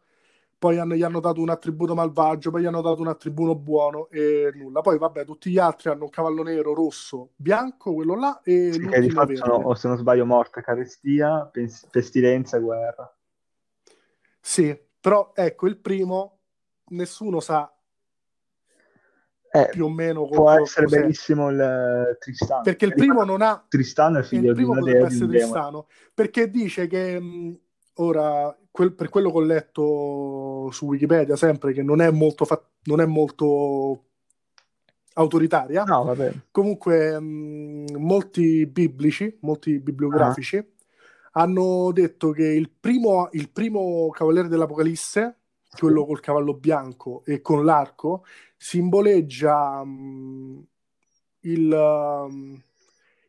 poi 0.60 0.76
hanno- 0.76 0.94
gli 0.94 1.02
hanno 1.02 1.20
dato 1.20 1.40
un 1.40 1.48
attributo 1.48 1.94
malvagio, 1.94 2.50
poi 2.50 2.60
gli 2.60 2.66
hanno 2.66 2.82
dato 2.82 3.00
un 3.00 3.08
attributo 3.08 3.54
buono 3.56 4.10
e 4.10 4.52
nulla. 4.54 4.82
Poi 4.82 4.98
vabbè, 4.98 5.24
tutti 5.24 5.50
gli 5.50 5.56
altri 5.58 5.88
hanno 5.88 6.04
un 6.04 6.10
cavallo 6.10 6.42
nero, 6.42 6.74
rosso, 6.74 7.30
bianco, 7.36 7.94
quello 7.94 8.14
là, 8.14 8.42
e 8.44 8.68
Sì, 8.72 8.86
che 8.86 9.00
di 9.00 9.08
fatto 9.10 9.36
sono, 9.36 9.54
o 9.54 9.74
se 9.74 9.88
non 9.88 9.96
sbaglio, 9.96 10.26
morte, 10.26 10.60
carestia, 10.60 11.48
pens- 11.50 11.86
pestilenza 11.90 12.58
guerra. 12.58 13.10
Sì, 14.42 14.78
però 15.00 15.32
ecco, 15.34 15.66
il 15.66 15.78
primo 15.78 16.40
nessuno 16.90 17.40
sa 17.40 17.72
Eh, 19.52 19.68
più 19.70 19.86
o 19.86 19.88
meno 19.88 20.26
può 20.28 20.50
essere 20.50 20.86
cos'è. 20.86 21.00
benissimo 21.00 21.48
il 21.50 21.60
eh, 21.60 22.16
Tristano. 22.18 22.62
Perché 22.62 22.84
il 22.84 22.94
primo 22.94 23.24
non 23.24 23.42
ha 23.42 23.64
Tristano 23.68 24.16
è 24.16 24.20
il 24.20 24.26
figlio 24.26 24.52
di 24.52 24.62
primo 24.62 24.72
una 24.72 24.82
dea 24.82 24.98
di 24.98 25.04
essere 25.06 25.24
un 25.24 25.30
demone. 25.30 25.50
Tristano, 25.50 25.86
perché 26.14 26.50
dice 26.50 26.86
che 26.86 27.18
mh, 27.18 27.60
ora 27.94 28.56
quel- 28.70 28.92
per 28.94 29.08
quello 29.08 29.30
che 29.30 29.36
ho 29.36 29.40
letto 29.40 30.70
su 30.70 30.86
Wikipedia 30.86 31.36
sempre 31.36 31.72
che 31.72 31.82
non 31.82 32.00
è 32.00 32.10
molto 32.10 32.44
fa- 32.44 32.62
non 32.84 33.00
è 33.00 33.06
molto 33.06 34.04
autoritaria. 35.14 35.84
No. 35.84 36.14
Comunque, 36.50 37.18
mh, 37.18 37.96
molti 37.98 38.66
biblici, 38.66 39.36
molti 39.40 39.74
Ah. 39.74 39.78
bibliografici 39.80 40.64
hanno 41.32 41.92
detto 41.92 42.30
che 42.30 42.44
il 42.46 42.70
primo, 42.70 43.28
il 43.32 43.50
primo 43.50 44.08
cavaliere 44.10 44.48
dell'Apocalisse, 44.48 45.36
quello 45.78 46.04
col 46.04 46.20
cavallo 46.20 46.54
bianco 46.54 47.22
e 47.24 47.40
con 47.40 47.64
l'arco, 47.64 48.24
simboleggia 48.56 49.84
mh, 49.84 50.66
il, 51.42 51.72
um, 51.72 52.60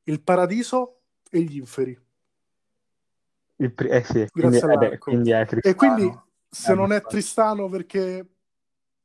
il 0.05 0.21
paradiso 0.21 1.01
e 1.29 1.41
gli 1.41 1.57
inferi. 1.57 1.97
Il 3.61 3.73
pri- 3.73 3.89
eh 3.89 4.03
sì, 4.03 4.27
quindi, 4.31 4.57
Grazie 4.57 4.91
eh 4.93 4.97
quindi 4.97 5.29
è 5.31 5.41
E 5.41 5.45
Tristano. 5.45 5.75
quindi, 5.75 6.19
se 6.49 6.71
Eh, 6.71 6.75
non 6.75 6.91
è. 6.91 7.01
Tristano, 7.03 7.69
perché, 7.69 8.27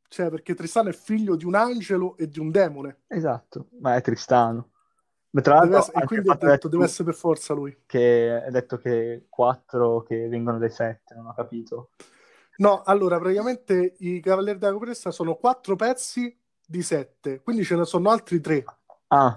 cioè, 0.09 0.31
perché 0.31 0.55
Tristano 0.55 0.89
è 0.89 0.93
figlio 0.95 1.37
di 1.37 1.45
un 1.45 1.55
angelo 1.55 2.17
e 2.17 2.27
di 2.27 2.39
un 2.39 2.51
demone. 2.51 3.01
Esatto, 3.07 3.69
ma 3.81 3.97
è 3.97 4.01
Tristano. 4.01 4.71
Ma 5.31 5.41
tra 5.43 5.57
l'altro 5.57 5.79
essere- 5.79 6.03
e 6.03 6.07
quindi 6.07 6.29
ha 6.31 6.35
detto 6.35 6.69
che 6.69 6.69
deve 6.71 6.85
essere 6.85 7.05
per 7.05 7.15
forza 7.15 7.53
lui. 7.53 7.77
che 7.85 8.43
hai 8.45 8.51
detto 8.51 8.79
che 8.79 9.27
quattro 9.29 10.03
che 10.03 10.27
vengono 10.29 10.59
dai 10.59 10.71
sette, 10.71 11.15
non 11.15 11.27
ho 11.27 11.35
capito. 11.35 11.91
No, 12.59 12.81
allora 12.83 13.19
praticamente 13.19 13.97
i 13.99 14.21
Cavalieri 14.21 14.59
della 14.59 14.73
Copressa 14.73 15.11
sono 15.11 15.35
quattro 15.35 15.77
pezzi 15.77 16.35
di 16.67 16.83
sette, 16.83 17.43
quindi 17.43 17.63
ce 17.65 17.77
ne 17.77 17.85
sono 17.85 18.09
altri 18.09 18.41
tre. 18.41 18.65
Ah, 19.09 19.37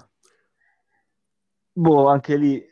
boh, 1.74 2.08
anche 2.08 2.36
lì 2.38 2.64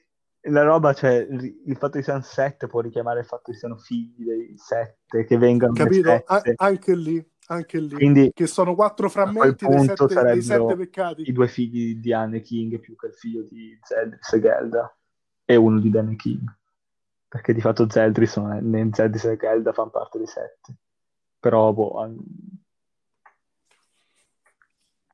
la 0.50 0.64
roba, 0.64 0.94
cioè, 0.94 1.16
il 1.16 1.76
fatto 1.78 1.98
che 1.98 2.04
siano 2.04 2.22
sette 2.22 2.68
può 2.68 2.82
richiamare 2.82 3.20
il 3.20 3.26
fatto 3.26 3.52
che 3.52 3.58
siano 3.58 3.78
figli 3.78 4.26
dei 4.26 4.58
sette, 4.58 5.26
che 5.26 5.38
vengano 5.38 5.74
Capito? 5.74 6.12
A- 6.12 6.42
anche 6.56 6.96
lì, 6.96 7.26
anche 7.48 7.80
lì. 7.80 7.96
Quindi 7.96 8.32
Che 8.34 8.48
sono 8.48 8.76
quattro 8.76 9.10
frammenti 9.10 9.68
dei 9.68 9.84
sette, 9.84 10.24
dei 10.24 10.42
sette 10.42 10.76
peccati. 10.76 11.30
i 11.30 11.32
due 11.32 11.48
figli 11.48 11.96
di 11.96 12.14
Anne 12.14 12.42
King 12.42 12.80
più 12.80 12.96
che 12.96 13.08
il 13.08 13.14
figlio 13.14 13.44
di 13.44 13.78
Zeldris 13.82 14.34
e 14.34 14.42
Gelda 14.42 14.98
e 15.46 15.56
uno 15.56 15.80
di 15.80 15.90
Danny 15.90 16.16
King. 16.16 16.56
Perché 17.28 17.54
di 17.54 17.62
fatto 17.62 17.90
Zeldris 17.90 18.38
né 18.38 18.90
Zeldris 18.94 19.26
e 19.26 19.38
Gelda 19.38 19.74
fanno 19.74 19.90
parte 19.90 20.18
dei 20.18 20.28
sette. 20.28 20.76
Però, 21.40 21.74
boh, 21.74 22.00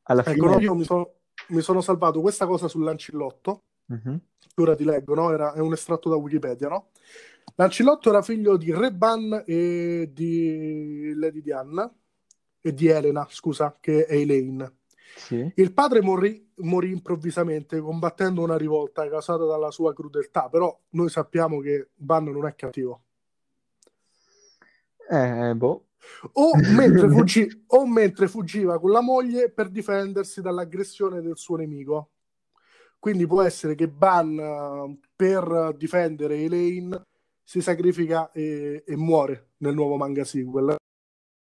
alla 0.03 0.23
Ecco, 0.23 0.45
no, 0.45 0.51
fine... 0.53 0.63
io 0.63 0.75
mi 0.75 0.83
sono, 0.83 1.13
mi 1.49 1.61
sono 1.61 1.81
salvato 1.81 2.21
questa 2.21 2.45
cosa 2.45 2.67
sull'ancillotto. 2.67 3.63
Mhm. 3.85 4.21
Ora 4.55 4.75
ti 4.75 4.83
leggo, 4.83 5.15
no? 5.15 5.31
Era, 5.31 5.53
è 5.53 5.59
un 5.59 5.73
estratto 5.73 6.09
da 6.09 6.15
Wikipedia, 6.15 6.67
no? 6.67 6.89
L'ancillotto 7.55 8.09
era 8.09 8.21
figlio 8.21 8.57
di 8.57 8.73
Re 8.73 8.91
Ban 8.91 9.43
e 9.45 10.09
di 10.11 11.13
Lady 11.15 11.41
Diana 11.41 11.91
e 12.61 12.73
di 12.73 12.87
Elena, 12.87 13.27
scusa, 13.29 13.77
che 13.79 14.05
è 14.05 14.15
Elaine. 14.15 14.77
Sì. 15.15 15.51
Il 15.55 15.73
padre 15.73 16.01
morì, 16.01 16.51
morì 16.57 16.91
improvvisamente 16.91 17.79
combattendo 17.79 18.41
una 18.41 18.57
rivolta 18.57 19.07
causata 19.07 19.45
dalla 19.45 19.69
sua 19.69 19.93
crudeltà, 19.93 20.49
però 20.49 20.75
noi 20.91 21.09
sappiamo 21.09 21.59
che 21.59 21.89
Ban 21.93 22.25
non 22.25 22.47
è 22.47 22.55
cattivo. 22.55 23.03
Eh, 25.09 25.53
boh. 25.55 25.87
O 26.33 26.51
mentre, 26.75 27.07
fuggi- 27.11 27.63
o 27.67 27.85
mentre 27.85 28.27
fuggiva 28.27 28.79
con 28.79 28.91
la 28.91 29.01
moglie 29.01 29.51
per 29.51 29.69
difendersi 29.69 30.41
dall'aggressione 30.41 31.21
del 31.21 31.37
suo 31.37 31.57
nemico. 31.57 32.12
Quindi 33.03 33.27
può 33.27 33.41
essere 33.41 33.75
che 33.75 33.89
Ban, 33.89 34.97
per 35.13 35.75
difendere 35.75 36.37
Elaine, 36.37 37.01
si 37.43 37.59
sacrifica 37.59 38.31
e, 38.31 38.85
e 38.87 38.95
muore 38.95 39.49
nel 39.57 39.73
nuovo 39.73 39.97
manga 39.97 40.23
sequel. 40.23 40.77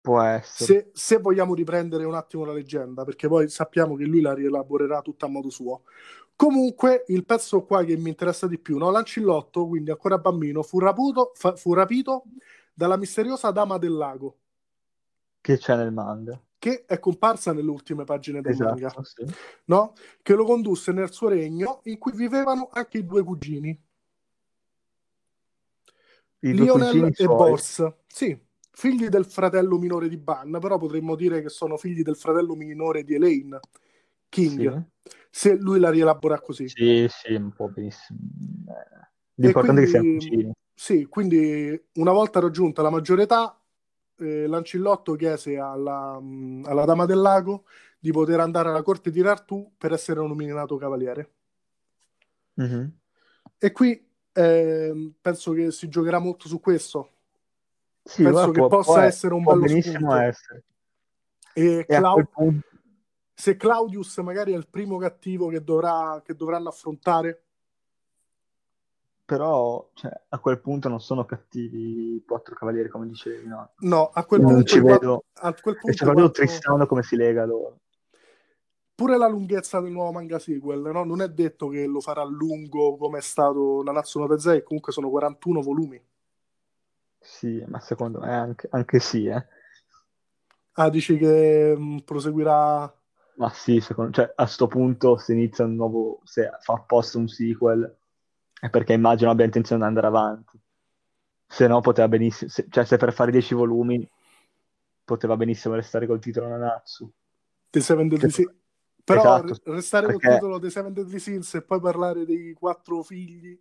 Può 0.02 0.22
essere. 0.24 0.92
Se, 0.92 0.92
se 0.92 1.18
vogliamo 1.20 1.54
riprendere 1.56 2.04
un 2.04 2.16
attimo 2.16 2.44
la 2.44 2.52
leggenda, 2.52 3.06
perché 3.06 3.30
poi 3.30 3.48
sappiamo 3.48 3.96
che 3.96 4.04
lui 4.04 4.20
la 4.20 4.34
rielaborerà 4.34 5.02
tutta 5.02 5.28
a 5.28 5.30
modo 5.30 5.50
suo. 5.50 5.84
Comunque, 6.36 7.06
il 7.08 7.24
pezzo 7.24 7.64
qua 7.64 7.82
che 7.86 7.96
mi 7.96 8.10
interessa 8.10 8.46
di 8.46 8.60
più, 8.60 8.78
no? 8.78 8.92
Lancillotto, 8.92 9.68
quindi 9.68 9.90
ancora 9.90 10.18
bambino, 10.18 10.64
fu, 10.64 10.80
raputo- 10.80 11.32
fa- 11.34 11.56
fu 11.56 11.74
rapito 11.74 12.24
dalla 12.74 12.98
misteriosa 12.98 13.52
Dama 13.52 13.78
del 13.78 13.94
Lago, 13.94 14.38
Che 15.40 15.58
c'è 15.58 15.78
nel 15.78 15.94
manga. 15.94 16.38
Che 16.60 16.86
è 16.86 17.00
comparsa 17.00 17.54
nelle 17.54 17.70
ultime 17.70 18.04
pagine 18.04 18.42
del 18.42 18.56
manga, 18.58 18.88
Esatto, 18.88 19.04
sì. 19.04 19.26
no? 19.66 19.94
Che 20.22 20.34
lo 20.34 20.44
condusse 20.46 20.92
nel 20.92 21.12
suo 21.12 21.30
regno, 21.30 21.82
in 21.84 21.98
cui 21.98 22.14
vivevano 22.14 22.70
anche 22.72 23.00
i 23.00 23.06
due 23.06 23.24
cugini, 23.24 23.70
I 26.40 26.52
due 26.52 26.64
Lionel 26.66 26.88
cugini 26.90 27.10
e 27.10 27.14
suoi. 27.14 27.36
Bors. 27.36 27.94
Sì, 28.08 28.40
figli 28.72 29.08
del 29.08 29.26
fratello 29.26 29.78
minore 29.78 30.08
di 30.10 30.18
Ban, 30.18 30.58
però 30.60 30.78
potremmo 30.78 31.16
dire 31.16 31.42
che 31.42 31.50
sono 31.50 31.78
figli 31.78 32.02
del 32.02 32.16
fratello 32.16 32.56
minore 32.56 33.04
di 33.04 33.16
Elaine, 33.16 33.60
King, 34.30 34.90
se 35.30 35.56
lui 35.56 35.80
la 35.80 35.90
rielabora 35.90 36.40
così. 36.40 36.68
Sì, 36.70 37.08
sì, 37.10 37.34
un 37.34 37.52
po' 37.52 37.70
benissimo. 37.70 38.20
L'importante 39.36 39.82
è 39.82 39.84
che 39.84 39.90
siano 39.90 40.12
cugini. 40.12 40.52
sì, 40.74 41.06
quindi 41.06 41.80
una 41.94 42.12
volta 42.12 42.40
raggiunta 42.40 42.82
la 42.82 42.90
maggiore 42.90 43.24
età, 43.24 43.60
eh, 44.20 44.48
Lancillotto 44.48 45.16
chiese 45.16 45.58
alla, 45.58 46.20
mh, 46.20 46.64
alla 46.66 46.86
Dama 46.86 47.06
del 47.06 47.20
Lago 47.20 47.66
di 48.00 48.12
poter 48.12 48.40
andare 48.40 48.70
alla 48.70 48.82
corte 48.84 49.10
di 49.10 49.22
Artù 49.22 49.72
per 49.78 49.92
essere 49.94 50.20
nominato 50.22 50.78
cavaliere. 50.78 51.32
Mhm. 52.56 52.92
E 53.58 53.72
qui 53.72 54.08
ehm, 54.34 55.14
penso 55.20 55.52
che 55.54 55.72
si 55.72 55.88
giocherà 55.90 56.20
molto 56.20 56.48
su 56.48 56.60
questo. 56.60 57.12
Sì, 58.04 58.24
Penso 58.24 58.52
che 58.52 58.60
può, 58.60 58.68
possa 58.68 58.94
può- 58.94 59.02
essere 59.02 59.34
un 59.34 59.44
bello 59.44 59.60
benissimo 59.62 60.16
essere. 60.16 60.64
E 61.54 61.80
E 61.80 61.86
Clau- 61.86 62.24
se 63.34 63.56
Claudius 63.58 64.18
magari 64.20 64.54
è 64.54 64.58
il 64.58 64.68
primo 64.68 64.98
cattivo 64.98 65.48
che, 65.48 65.64
dovrà, 65.64 66.22
che 66.24 66.36
dovranno 66.36 66.70
affrontare, 66.70 67.44
però, 69.28 69.90
cioè, 69.94 70.12
a 70.30 70.40
quel 70.40 70.60
punto 70.62 70.90
non 70.90 71.00
sono 71.02 71.26
cattivi 71.26 72.16
i 72.16 72.24
quattro 72.26 72.56
cavalieri, 72.56 72.90
come 72.90 73.08
dicevi, 73.08 73.46
no? 73.48 73.72
no, 73.82 74.10
a 74.14 74.26
quel 74.26 74.42
Non 74.42 74.54
punto, 74.54 74.66
ci 74.66 74.80
vedo. 74.80 75.26
a 75.34 75.54
quel 75.54 75.76
E 75.76 75.80
punto 75.80 75.92
i 75.92 75.96
soprattutto 75.98 76.32
quattro- 76.32 76.46
Tristano 76.46 76.88
come 76.88 77.04
si 77.04 77.16
lega 77.16 77.46
loro. 77.46 77.80
pure 78.96 79.16
la 79.18 79.28
lunghezza 79.30 79.80
del 79.80 79.94
nuovo 79.94 80.12
manga 80.12 80.40
sequel, 80.40 80.82
no? 80.82 81.06
Non 81.06 81.22
è 81.22 81.30
detto 81.30 81.70
che 81.70 81.86
lo 81.86 82.02
farà 82.02 82.24
lungo 82.26 82.98
come 82.98 83.20
è 83.20 83.22
stato 83.22 83.82
Nanatsu 83.82 84.20
no 84.20 84.28
Taizai, 84.28 84.62
comunque 84.64 84.92
sono 84.92 85.10
41 85.10 85.62
volumi. 85.62 86.02
Sì, 87.20 87.64
ma 87.68 87.80
secondo 87.80 88.20
me 88.22 88.34
anche, 88.34 88.68
anche 88.72 89.00
sì, 89.00 89.28
eh. 89.28 89.46
Ah, 90.76 90.90
dici 90.90 91.18
che 91.18 91.76
mh, 91.78 92.00
proseguirà... 92.06 92.92
Ma 93.36 93.50
sì, 93.52 93.80
secondo, 93.80 94.12
cioè, 94.12 94.34
a 94.36 94.46
sto 94.48 94.68
punto 94.68 95.18
se 95.18 95.32
inizia 95.34 95.64
un 95.66 95.76
nuovo, 95.76 96.20
se 96.24 96.50
fa 96.60 96.74
apposta 96.74 97.18
un 97.20 97.28
sequel, 97.28 97.96
è 98.60 98.70
perché 98.70 98.94
immagino 98.94 99.30
abbia 99.30 99.46
intenzione 99.46 99.82
di 99.82 99.88
andare 99.88 100.08
avanti. 100.08 100.60
Se 101.46 101.68
no 101.68 101.80
poteva 101.82 102.08
benissimo, 102.08 102.50
se- 102.50 102.68
cioè 102.70 102.86
se 102.86 102.98
per 102.98 103.14
fare 103.14 103.32
10 103.32 103.54
volumi 103.54 104.10
poteva 105.04 105.38
benissimo 105.38 105.76
restare 105.76 106.06
col 106.06 106.20
titolo 106.20 106.48
Nanatsu. 106.48 107.10
The 107.70 107.80
Seven 107.80 108.08
Deadly 108.08 108.30
Sins. 108.30 108.54
Però 109.04 109.22
esatto, 109.22 109.62
re- 109.64 109.76
restare 109.76 110.06
col 110.08 110.18
perché- 110.18 110.36
titolo 110.36 110.60
The 110.60 110.70
Seven 110.70 110.94
Deadly 110.94 111.20
Sins 111.20 111.54
e 111.54 111.62
poi 111.64 111.80
parlare 111.80 112.26
dei 112.26 112.54
quattro 112.54 113.02
figli... 113.04 113.58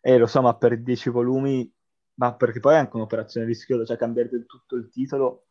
Eh, 0.00 0.16
lo 0.16 0.26
so, 0.26 0.40
ma 0.40 0.54
per 0.56 0.80
10 0.80 1.10
volumi, 1.10 1.70
ma 2.14 2.34
perché 2.34 2.60
poi 2.60 2.74
è 2.74 2.78
anche 2.78 2.96
un'operazione 2.96 3.46
rischiosa, 3.46 3.84
cioè 3.84 3.98
cambiare 3.98 4.30
del 4.30 4.46
tutto 4.46 4.76
il 4.76 4.88
titolo. 4.88 5.44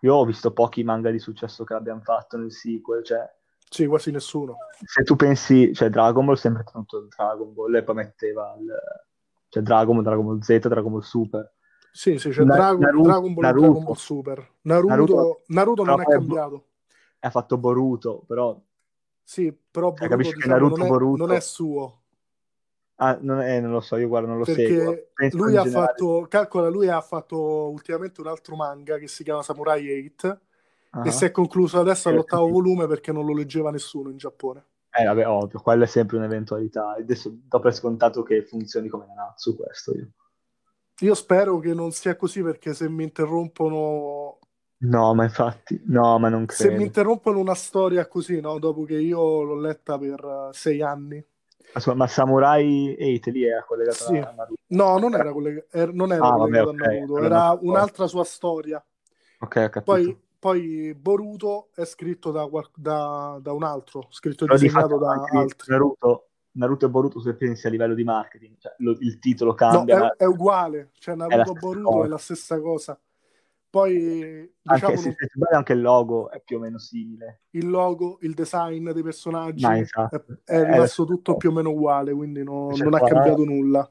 Io 0.00 0.14
ho 0.14 0.24
visto 0.24 0.52
pochi 0.52 0.82
manga 0.82 1.10
di 1.10 1.20
successo 1.20 1.62
che 1.62 1.74
abbiano 1.74 2.00
fatto 2.00 2.36
nel 2.36 2.50
sequel, 2.50 3.04
cioè 3.04 3.30
Sì, 3.72 3.86
quasi 3.86 4.10
nessuno. 4.10 4.56
se 4.84 5.04
tu 5.04 5.14
pensi, 5.14 5.72
cioè 5.72 5.90
Dragon 5.90 6.24
Ball 6.24 6.34
sempre 6.34 6.64
tenuto 6.64 7.06
Dragon 7.14 7.54
Ball 7.54 7.76
e 7.76 7.82
poi 7.84 7.94
metteva 7.94 8.56
il, 8.58 8.66
cioè 9.48 9.62
Dragon 9.62 9.94
Ball, 9.94 10.02
Dragon 10.04 10.24
Ball 10.26 10.40
Z, 10.40 10.58
Dragon 10.66 10.90
Ball 10.90 11.00
Super. 11.02 11.52
Sì, 11.92 12.18
sì, 12.18 12.30
c'è 12.30 12.42
Na- 12.42 12.54
Dragon, 12.56 12.80
Naruto- 12.80 13.08
Dragon 13.08 13.34
Ball 13.34 13.44
Naruto. 13.44 13.66
Dragon 13.66 13.84
Ball 13.84 13.94
Super. 13.94 14.50
Naruto, 14.62 14.88
Naruto- 14.88 15.42
Naruto 15.46 15.84
non 15.84 16.00
è 16.00 16.04
cambiato. 16.04 16.64
Ha 17.20 17.30
fatto 17.30 17.58
Boruto, 17.58 18.24
però 18.26 18.60
Sì, 19.22 19.52
però 19.52 19.88
Cioè, 19.94 20.08
Boruto, 20.08 20.08
capisci 20.08 20.30
che 20.32 20.36
diciamo, 20.38 20.54
Naruto, 20.54 20.76
non, 20.76 20.86
è, 20.86 20.88
Boruto- 20.88 21.26
non 21.26 21.36
è 21.36 21.40
suo. 21.40 22.00
ah, 22.96 23.18
non, 23.20 23.40
è- 23.40 23.60
non 23.60 23.70
lo 23.70 23.80
so, 23.80 23.96
io 23.96 24.08
guarda, 24.08 24.26
non 24.28 24.38
lo 24.38 24.44
seguo. 24.44 24.90
Perché 24.90 25.10
Penso 25.14 25.36
lui 25.36 25.56
ha 25.56 25.62
generale- 25.62 25.86
fatto, 25.86 26.26
calcola, 26.28 26.68
lui 26.68 26.88
ha 26.88 27.00
fatto 27.00 27.70
ultimamente 27.70 28.20
un 28.20 28.26
altro 28.26 28.56
manga 28.56 28.98
che 28.98 29.06
si 29.06 29.22
chiama 29.22 29.42
Samurai 29.42 30.06
8 30.12 30.40
Ah. 30.92 31.02
e 31.06 31.10
si 31.12 31.24
è 31.24 31.30
concluso 31.30 31.78
adesso 31.78 32.08
all'ottavo 32.08 32.46
sì. 32.46 32.52
volume 32.52 32.86
perché 32.88 33.12
non 33.12 33.24
lo 33.24 33.32
leggeva 33.34 33.70
nessuno 33.70 34.10
in 34.10 34.16
Giappone. 34.16 34.64
Eh, 34.90 35.04
vabbè, 35.04 35.28
ovvio, 35.28 35.60
quella 35.60 35.84
è 35.84 35.86
sempre 35.86 36.16
un'eventualità. 36.16 36.94
Adesso 36.98 37.30
do 37.44 37.60
per 37.60 37.72
scontato 37.74 38.22
che 38.24 38.44
funzioni 38.44 38.88
come 38.88 39.06
Nanatsu 39.06 39.54
questo 39.56 39.94
io. 39.94 40.08
Io 41.02 41.14
spero 41.14 41.58
che 41.60 41.72
non 41.74 41.92
sia 41.92 42.16
così 42.16 42.42
perché 42.42 42.74
se 42.74 42.88
mi 42.88 43.04
interrompono 43.04 44.38
No, 44.82 45.14
ma 45.14 45.24
infatti, 45.24 45.80
no, 45.86 46.18
ma 46.18 46.28
non 46.30 46.46
se 46.48 46.64
mi 46.64 46.70
credo. 46.70 46.84
interrompono 46.84 47.38
una 47.38 47.54
storia 47.54 48.06
così, 48.08 48.40
no? 48.40 48.58
Dopo 48.58 48.84
che 48.84 48.94
io 48.98 49.42
l'ho 49.42 49.54
letta 49.60 49.98
per 49.98 50.18
eh, 50.24 50.48
sei 50.54 50.80
anni. 50.82 51.22
Ma, 51.72 51.80
scusa, 51.80 51.94
ma 51.94 52.06
Samurai 52.06 52.96
8 52.98 53.30
lì 53.30 53.42
è 53.44 53.62
collegato 53.66 54.04
Sì. 54.04 54.16
a 54.16 54.32
Naruto? 54.34 54.60
No, 54.68 54.98
non 54.98 55.14
era, 55.14 55.30
collega- 55.32 55.64
er- 55.70 55.92
non 55.92 56.12
era 56.12 56.26
Ah, 56.26 56.32
collegato 56.32 56.64
vabbè, 56.72 56.82
a 56.82 56.88
ok. 56.88 56.92
Naruto, 56.94 57.22
era 57.22 57.58
un'altra 57.60 58.06
sua 58.06 58.24
storia. 58.24 58.82
Ok, 59.40 59.56
ho 59.56 59.68
capito. 59.68 59.82
Poi, 59.84 60.20
poi 60.40 60.94
Boruto 60.94 61.68
è 61.74 61.84
scritto 61.84 62.30
da, 62.30 62.48
da- 62.74 63.38
da 63.40 63.52
un 63.52 63.62
altro, 63.62 64.06
scritto 64.10 64.46
e 64.46 64.48
disegnato 64.56 64.96
da 64.98 65.12
altri. 65.30 65.70
Naruto, 65.70 66.28
Naruto 66.52 66.86
e 66.86 66.88
Boruto 66.88 67.20
se 67.20 67.34
pensi 67.34 67.66
a 67.66 67.70
livello 67.70 67.94
di 67.94 68.04
marketing, 68.04 68.56
cioè, 68.58 68.74
lo- 68.78 68.96
il 69.00 69.18
titolo 69.18 69.50
No, 69.50 69.56
cambia, 69.56 69.98
ma 69.98 70.12
è, 70.12 70.16
è 70.16 70.24
uguale, 70.24 70.90
cioè 70.98 71.14
Naruto 71.14 71.42
stessa 71.44 71.58
Boruto 71.60 71.90
cosa. 71.90 72.04
è 72.04 72.08
la 72.08 72.18
stessa 72.18 72.60
cosa. 72.60 73.00
Poi, 73.68 74.52
anche 74.64 74.86
diciamo, 74.86 74.96
se 74.96 75.16
non- 75.34 75.48
anche 75.52 75.74
il 75.74 75.80
logo 75.82 76.30
è 76.30 76.40
più 76.42 76.56
o 76.56 76.60
meno 76.60 76.78
simile. 76.78 77.42
il 77.50 77.68
logo, 77.68 78.16
il 78.22 78.32
design 78.34 78.90
dei 78.90 79.02
personaggi 79.02 79.64
è, 79.66 79.78
esatto. 79.80 80.16
è 80.44 80.52
È 80.52 80.62
rimasto 80.64 80.78
la 80.78 80.86
stessa 80.86 81.04
tutto 81.04 81.36
più 81.36 81.50
o 81.50 81.52
meno 81.52 81.70
uguale, 81.70 82.14
quindi 82.14 82.42
no- 82.42 82.72
Cioè, 82.72 82.84
non 82.84 82.94
ha 82.94 83.00
cambiato 83.00 83.44
nulla. 83.44 83.88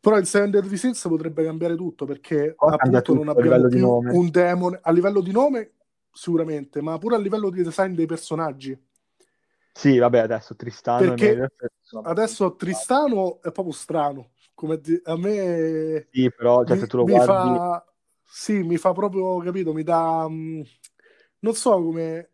Però 0.00 0.16
il 0.16 0.26
Seven 0.26 0.50
Deadly 0.50 0.76
Sins 0.78 1.02
potrebbe 1.08 1.44
cambiare 1.44 1.76
tutto 1.76 2.06
perché 2.06 2.54
cambia 2.56 2.98
appunto 3.00 3.12
non 3.12 3.26
tutto 3.26 3.38
abbiamo 3.38 3.68
più 3.68 3.80
nome. 3.80 4.12
un 4.12 4.30
demone 4.30 4.78
a 4.82 4.90
livello 4.92 5.20
di 5.20 5.30
nome 5.30 5.72
sicuramente, 6.10 6.80
ma 6.80 6.96
pure 6.98 7.16
a 7.16 7.18
livello 7.18 7.50
di 7.50 7.62
design 7.62 7.94
dei 7.94 8.06
personaggi. 8.06 8.78
Sì, 9.72 9.98
vabbè, 9.98 10.18
adesso 10.18 10.56
Tristano 10.56 11.06
Perché 11.14 11.50
sono 11.80 12.08
Adesso 12.08 12.54
Tristano 12.56 13.40
è 13.42 13.52
proprio 13.52 13.72
strano, 13.72 14.30
come 14.54 14.80
di- 14.80 15.00
a 15.04 15.16
me 15.16 16.08
Sì, 16.10 16.30
però 16.32 16.64
cioè, 16.64 16.74
mi, 16.74 16.80
se 16.80 16.86
tu 16.86 16.96
lo 16.96 17.04
guardi, 17.04 17.24
fa 17.24 17.84
sì, 18.24 18.62
mi 18.62 18.76
fa 18.78 18.92
proprio, 18.92 19.38
capito, 19.38 19.72
mi 19.72 19.82
dà 19.82 20.28
mh, 20.28 20.62
non 21.40 21.54
so 21.54 21.82
come 21.82 22.30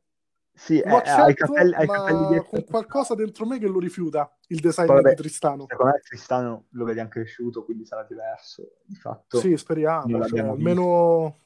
Sì, 0.56 0.78
Lo 0.78 0.84
eh, 0.86 1.10
ha 1.10 1.28
i 1.28 1.32
accetto, 1.32 1.52
capelli, 1.52 1.74
ha 1.74 1.82
i 1.82 1.86
capelli 1.86 2.26
dietro. 2.26 2.48
con 2.48 2.64
qualcosa 2.64 3.14
dentro 3.14 3.44
me 3.44 3.58
che 3.58 3.66
lo 3.66 3.78
rifiuta, 3.78 4.34
il 4.48 4.60
design 4.60 4.86
vabbè, 4.86 5.10
di 5.10 5.14
Tristano. 5.14 5.66
secondo 5.68 5.92
me 5.92 6.00
Tristano 6.00 6.64
lo 6.70 6.84
vediamo 6.84 7.10
cresciuto, 7.10 7.62
quindi 7.64 7.84
sarà 7.84 8.04
diverso. 8.04 8.76
Di 8.84 8.94
fatto 8.96 9.38
Sì, 9.38 9.56
speriamo, 9.56 10.24
cioè, 10.24 10.40
almeno... 10.40 11.36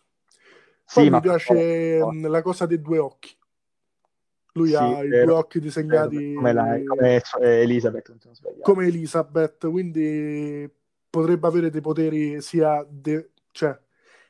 Poi 0.92 1.11
mi 1.11 1.20
piace 1.20 1.54
però- 1.54 2.11
mh, 2.11 2.28
la 2.28 2.42
cosa 2.42 2.66
dei 2.66 2.80
due 2.80 2.98
occhi. 2.98 3.36
Lui 4.54 4.68
Sì, 4.68 4.74
ha 4.74 5.02
i 5.04 5.08
vero, 5.08 5.24
due 5.26 5.34
occhi 5.34 5.58
vero, 5.58 5.70
disegnati 5.70 6.34
come, 6.34 6.52
lei, 6.52 6.84
come 6.84 7.22
eh, 7.40 7.62
Elizabeth, 7.62 8.12
come 8.62 8.86
Elizabeth, 8.86 9.68
quindi 9.70 10.68
potrebbe 11.08 11.46
avere 11.46 11.70
dei 11.70 11.80
poteri 11.80 12.40
sia, 12.40 12.84
de- 12.88 13.30
cioè, 13.52 13.76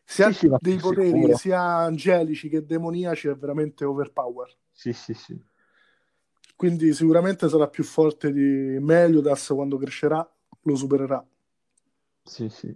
sia 0.04 0.30
Sì, 0.30 0.48
sì, 0.48 0.54
dei 0.58 0.76
poteri 0.78 1.10
sicuro. 1.12 1.36
sia 1.36 1.60
angelici 1.60 2.48
che 2.48 2.64
demoniaci, 2.64 3.28
è 3.28 3.34
veramente 3.36 3.84
overpower. 3.84 4.54
Sì, 4.80 4.94
sì, 4.94 5.12
sì. 5.12 5.38
Quindi 6.56 6.94
sicuramente 6.94 7.48
sarà 7.48 7.68
più 7.68 7.84
forte 7.84 8.32
di 8.32 8.78
Meliodas 8.80 9.48
quando 9.48 9.76
crescerà, 9.76 10.26
lo 10.62 10.74
supererà. 10.74 11.22
Sì, 12.22 12.48
sì. 12.48 12.72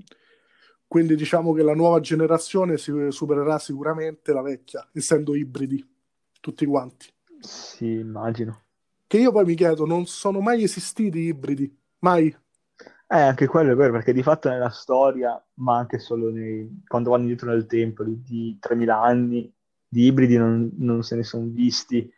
Quindi 0.86 1.16
diciamo 1.16 1.52
che 1.52 1.62
la 1.62 1.74
nuova 1.74 2.00
generazione 2.00 2.76
si 2.76 2.92
supererà 3.10 3.58
sicuramente 3.58 4.32
la 4.32 4.42
vecchia, 4.42 4.88
essendo 4.92 5.34
ibridi, 5.34 5.84
tutti 6.40 6.66
quanti. 6.66 7.08
Sì, 7.40 7.86
immagino. 8.00 8.62
Che 9.06 9.18
io 9.18 9.32
poi 9.32 9.44
mi 9.44 9.54
chiedo, 9.54 9.86
non 9.86 10.06
sono 10.06 10.40
mai 10.40 10.62
esistiti 10.62 11.20
ibridi? 11.20 11.74
Mai? 12.00 12.26
Eh, 13.06 13.20
anche 13.20 13.46
quello 13.46 13.72
è 13.72 13.74
vero, 13.76 13.92
perché 13.92 14.12
di 14.12 14.22
fatto 14.22 14.48
nella 14.48 14.70
storia, 14.70 15.42
ma 15.54 15.76
anche 15.78 15.98
solo 15.98 16.30
nei- 16.30 16.82
quando 16.86 17.10
vanno 17.10 17.22
indietro 17.22 17.50
nel 17.50 17.66
tempo, 17.66 18.02
di, 18.02 18.22
di 18.22 18.56
3000 18.58 19.00
anni, 19.00 19.53
di 19.94 20.06
ibridi 20.06 20.36
non, 20.36 20.72
non 20.78 21.04
se 21.04 21.14
ne 21.14 21.22
sono 21.22 21.46
visti. 21.46 22.12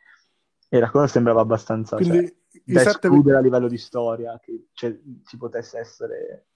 E 0.68 0.78
la 0.80 0.90
cosa 0.90 1.06
sembrava 1.06 1.42
abbastanza, 1.42 1.98
cioè, 1.98 2.06
Quindi 2.06 2.36
i 2.64 2.72
da 2.72 2.80
sette... 2.80 3.06
escludere 3.06 3.36
a 3.36 3.40
livello 3.40 3.68
di 3.68 3.76
storia, 3.76 4.40
che 4.42 4.68
cioè, 4.72 4.98
ci 5.24 5.36
potesse 5.36 5.78
essere 5.78 6.46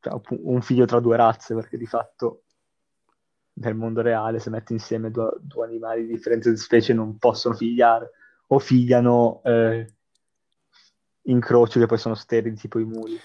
cioè, 0.00 0.18
un 0.40 0.62
figlio 0.62 0.86
tra 0.86 0.98
due 0.98 1.16
razze, 1.16 1.54
perché 1.54 1.76
di 1.76 1.86
fatto 1.86 2.44
nel 3.60 3.74
mondo 3.74 4.00
reale 4.00 4.38
se 4.38 4.48
metti 4.48 4.72
insieme 4.72 5.10
due, 5.10 5.36
due 5.40 5.66
animali 5.66 6.06
di 6.06 6.14
differente 6.14 6.56
specie 6.56 6.94
non 6.94 7.18
possono 7.18 7.54
figliare, 7.54 8.10
o 8.48 8.58
figliano 8.58 9.42
eh, 9.44 9.94
incroci 11.24 11.78
che 11.78 11.86
poi 11.86 11.98
sono 11.98 12.14
sterili, 12.14 12.56
tipo 12.56 12.78
i 12.78 12.84
muli. 12.84 13.18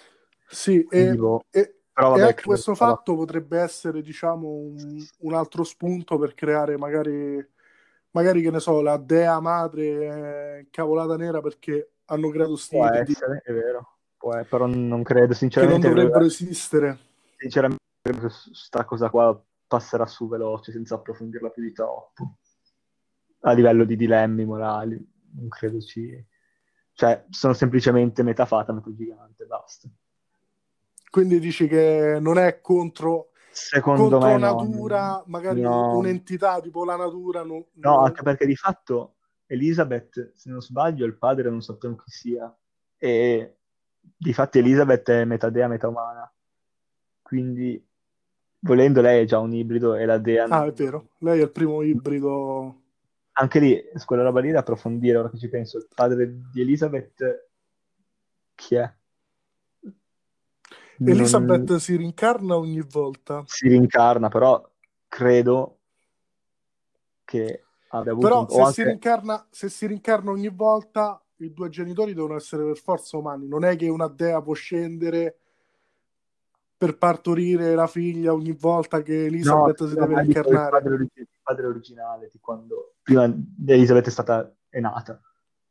Sì, 0.48 0.86
e, 0.90 1.16
boh, 1.16 1.46
e- 1.50 1.85
però 1.96 2.10
vabbè, 2.10 2.34
credo 2.34 2.48
questo 2.50 2.76
sarà- 2.76 2.92
fatto 2.92 3.16
potrebbe 3.16 3.58
essere, 3.58 4.02
diciamo, 4.02 4.50
un, 4.50 5.02
un 5.20 5.34
altro 5.34 5.64
spunto 5.64 6.18
per 6.18 6.34
creare 6.34 6.78
magari, 6.78 7.44
magari, 8.12 8.42
che 8.42 8.52
ne 8.52 8.60
so, 8.60 8.82
la 8.82 8.98
dea 8.98 9.40
madre 9.40 9.84
eh, 9.86 10.68
cavolata 10.72 11.16
nera 11.16 11.40
perché 11.40 11.92
hanno 12.06 12.30
creato 12.30 12.58
sti 12.58 12.76
può 12.76 12.86
essere, 12.86 13.42
è 13.46 13.54
vero, 13.54 13.98
può- 14.18 14.44
però 14.44 14.66
non 14.66 15.04
credo, 15.04 15.28
che 15.28 15.30
non 15.30 15.36
sinceramente, 15.38 15.88
dovrebbero 15.88 16.26
esistere. 16.26 16.98
sinceramente 17.38 17.84
credo 18.02 18.28
che 18.28 18.34
sta 18.52 18.84
cosa 18.84 19.10
qua 19.10 19.42
passerà 19.66 20.06
su 20.06 20.28
veloce 20.28 20.74
senza 20.74 20.96
approfondirla 20.96 21.50
più 21.50 21.64
di 21.64 21.72
troppo. 21.72 22.40
A 23.40 23.52
livello 23.54 23.86
di 23.86 23.96
dilemmi 23.96 24.44
morali, 24.44 24.96
non 25.38 25.48
credo 25.48 25.80
ci... 25.80 26.24
Cioè, 26.92 27.26
sono 27.30 27.54
semplicemente 27.54 28.22
metà 28.22 28.46
fata, 28.46 28.74
metà 28.74 28.94
gigante, 28.94 29.46
basta. 29.46 29.90
Quindi 31.16 31.40
dici 31.40 31.70
che 31.70 32.18
non 32.20 32.38
è 32.38 32.60
contro, 32.60 33.30
Secondo 33.50 34.10
contro 34.20 34.28
me 34.28 34.38
no. 34.38 34.38
natura, 34.38 35.24
magari 35.28 35.62
No. 35.62 35.96
un'entità 35.96 36.60
tipo 36.60 36.84
la 36.84 36.98
natura. 36.98 37.42
non- 37.42 37.64
No, 37.76 37.92
non- 37.96 38.06
anche 38.08 38.22
perché 38.22 38.46
di 38.46 38.58
fatto 38.58 39.14
Elizabeth, 39.46 40.34
se 40.36 40.50
non 40.50 40.60
sbaglio, 40.60 41.06
il 41.06 41.16
padre 41.16 41.50
non 41.50 41.62
sappiamo 41.62 41.96
chi 41.96 42.12
sia. 42.12 42.54
E 42.98 43.56
di 44.02 44.34
fatto 44.34 44.58
Elizabeth 44.58 45.10
è 45.10 45.24
metà 45.24 45.50
dea, 45.50 45.70
metà 45.70 45.88
umana. 45.88 46.30
Quindi, 47.22 47.82
volendo, 48.60 49.00
lei 49.00 49.22
è 49.24 49.26
già 49.26 49.40
un 49.40 49.54
ibrido 49.54 49.96
e 49.96 50.04
la 50.04 50.18
dea... 50.18 50.44
Ah, 50.50 50.66
è 50.66 50.74
vero, 50.74 51.12
lei 51.20 51.40
è 51.40 51.44
il 51.44 51.52
primo 51.52 51.82
ibrido. 51.82 52.82
Anche 53.38 53.60
lì, 53.62 53.82
su 53.94 54.04
quella 54.06 54.24
roba 54.24 54.42
lì 54.42 54.52
da 54.52 54.60
approfondire, 54.60 55.18
ora 55.18 55.30
che 55.30 55.38
ci 55.38 55.48
penso. 55.48 55.78
Il 55.78 55.88
padre 55.96 56.42
di 56.52 56.60
Elizabeth, 56.60 57.48
chi 58.54 58.76
è? 58.76 58.94
Non- 60.98 61.10
Elizabeth 61.18 61.76
si 61.76 61.96
rincarna 61.96 62.58
ogni 62.58 62.82
volta. 62.82 63.44
si 63.46 63.68
rincarna, 63.68 64.30
però 64.30 64.68
credo 65.08 65.80
che 67.24 67.64
abbia 67.90 68.12
avuto 68.12 68.28
Però 68.28 68.40
un- 68.42 68.48
se, 68.50 68.56
si 68.56 68.62
anche- 68.82 68.84
rincarna, 68.84 69.48
se 69.50 69.70
si 69.70 69.88
rincarna 69.88 70.32
ogni 70.32 70.50
volta, 70.50 71.22
i 71.38 71.52
due 71.54 71.70
genitori 71.70 72.14
devono 72.14 72.36
essere 72.36 72.64
per 72.64 72.78
forza 72.78 73.18
umani. 73.18 73.48
Non 73.48 73.64
è 73.66 73.76
che 73.76 73.90
una 73.90 74.08
dea 74.08 74.42
può 74.42 74.54
scendere 74.54 75.38
per 76.78 76.98
partorire 76.98 77.74
la 77.74 77.88
figlia 77.88 78.34
ogni 78.34 78.52
volta 78.52 79.02
che 79.02 79.26
Elizabeth 79.26 79.80
No, 79.82 79.88
si 79.88 79.96
deve 79.96 80.08
dico 80.08 80.20
il 80.20 80.26
rincarnare. 80.26 80.70
padre, 80.70 80.96
il 81.14 81.28
padre 81.42 81.66
originale 81.68 82.30
di 82.32 82.40
quando 82.40 82.96
prima 83.02 83.24
Elisabetta 83.66 84.10
è 84.10 84.12
stata 84.12 84.54
è 84.70 84.80
nata, 84.82 85.20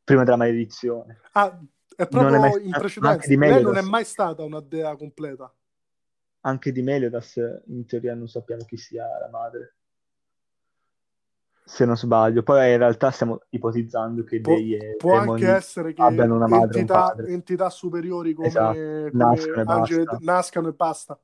prima 0.03 0.25
della 0.25 0.37
maledizione. 0.37 1.21
Ah, 1.33 1.59
è 1.97 2.07
è 2.07 2.09
proprio 2.09 2.39
mai 2.39 2.67
in 2.67 2.77
precedenza. 2.77 3.35
Lei 3.37 3.63
non 3.63 3.77
è 3.77 3.83
Meliodas. 3.83 3.85
mai 3.85 4.05
stata 4.05 4.43
una 4.43 4.61
dea 4.61 4.97
completa. 4.97 5.53
Anche 6.47 6.73
di 6.73 6.83
Meliodas, 6.83 7.37
in 7.67 7.87
teoria 7.87 8.15
non 8.15 8.29
sappiamo 8.29 8.65
chi 8.65 8.77
sia 8.77 9.05
la 9.19 9.29
madre, 9.31 9.75
se 11.65 11.85
non 11.87 11.97
sbaglio. 11.97 12.43
Poi 12.43 12.73
in 12.73 12.79
realtà 12.79 13.11
stiamo 13.11 13.41
ipotizzando 13.51 14.25
che 14.25 14.41
Può, 14.41 14.55
dei 14.55 14.75
e 14.77 14.97
può 14.97 15.17
anche 15.17 15.49
essere 15.49 15.95
che 15.95 16.03
abbiano 16.03 16.35
una 16.37 16.47
madre 16.47 16.81
e 16.81 16.83
un 16.83 16.91
entità, 16.91 16.95
padre. 17.09 17.27
entità 17.29 17.71
superiori 17.71 18.35
come, 18.35 18.49
Esatto, 18.49 18.75
come 18.75 19.11
nascono 19.13 19.55
e 19.57 19.65
angeli 19.67 20.05
nascano 20.21 20.69
e 20.69 20.73
basta. 20.73 21.19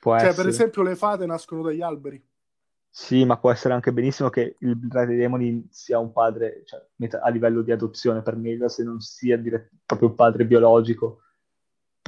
Può 0.00 0.12
Cioè, 0.14 0.20
per 0.20 0.30
essere. 0.30 0.48
esempio, 0.48 0.82
le 0.82 0.96
fate 0.96 1.26
nascono 1.26 1.62
dagli 1.62 1.80
alberi. 1.80 2.22
Sì, 2.96 3.24
ma 3.24 3.36
può 3.38 3.50
essere 3.50 3.74
anche 3.74 3.92
benissimo 3.92 4.30
che 4.30 4.54
il 4.60 4.78
re 4.88 5.06
dei 5.06 5.16
demoni 5.16 5.66
sia 5.68 5.98
un 5.98 6.12
padre, 6.12 6.62
cioè, 6.64 6.80
a 7.20 7.28
livello 7.28 7.62
di 7.62 7.72
adozione 7.72 8.22
per 8.22 8.36
Meliodas, 8.36 8.74
se 8.74 8.84
non 8.84 9.00
sia 9.00 9.36
dire- 9.36 9.68
proprio 9.84 10.10
un 10.10 10.14
padre 10.14 10.46
biologico. 10.46 11.22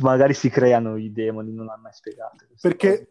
Magari 0.01 0.33
si 0.33 0.49
creano 0.49 0.97
i 0.97 1.11
demoni, 1.11 1.53
non 1.53 1.67
l'hanno 1.67 1.83
mai 1.83 1.93
spiegato. 1.93 2.37
Perché, 2.61 3.09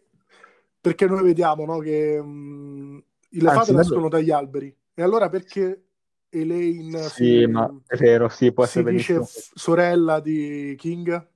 perché 0.79 1.05
noi 1.05 1.21
vediamo 1.23 1.65
no, 1.65 1.79
che 1.79 2.21
mh, 2.21 3.03
le 3.31 3.47
Anzi, 3.49 3.59
fate 3.59 3.71
nascono 3.73 4.07
dagli 4.07 4.31
alberi. 4.31 4.73
E 4.93 5.01
allora 5.03 5.27
perché 5.27 5.83
Elaine 6.29 7.09
Sì, 7.09 7.39
si, 7.41 7.45
ma 7.45 7.69
è 7.87 7.97
vero, 7.97 8.29
sì, 8.29 8.53
può 8.53 8.63
essere 8.63 8.89
dice 8.89 9.15
benissimo. 9.15 9.25
f- 9.25 9.51
sorella 9.53 10.21
di 10.21 10.75
King? 10.77 11.27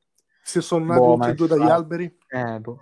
Se 0.42 0.62
sono 0.62 0.86
nati 0.86 1.02
Boh, 1.02 1.16
tutti 1.18 1.30
e 1.32 1.34
due 1.34 1.48
dagli 1.48 1.70
alberi? 1.70 2.18
Eh, 2.30 2.60
boh. 2.62 2.80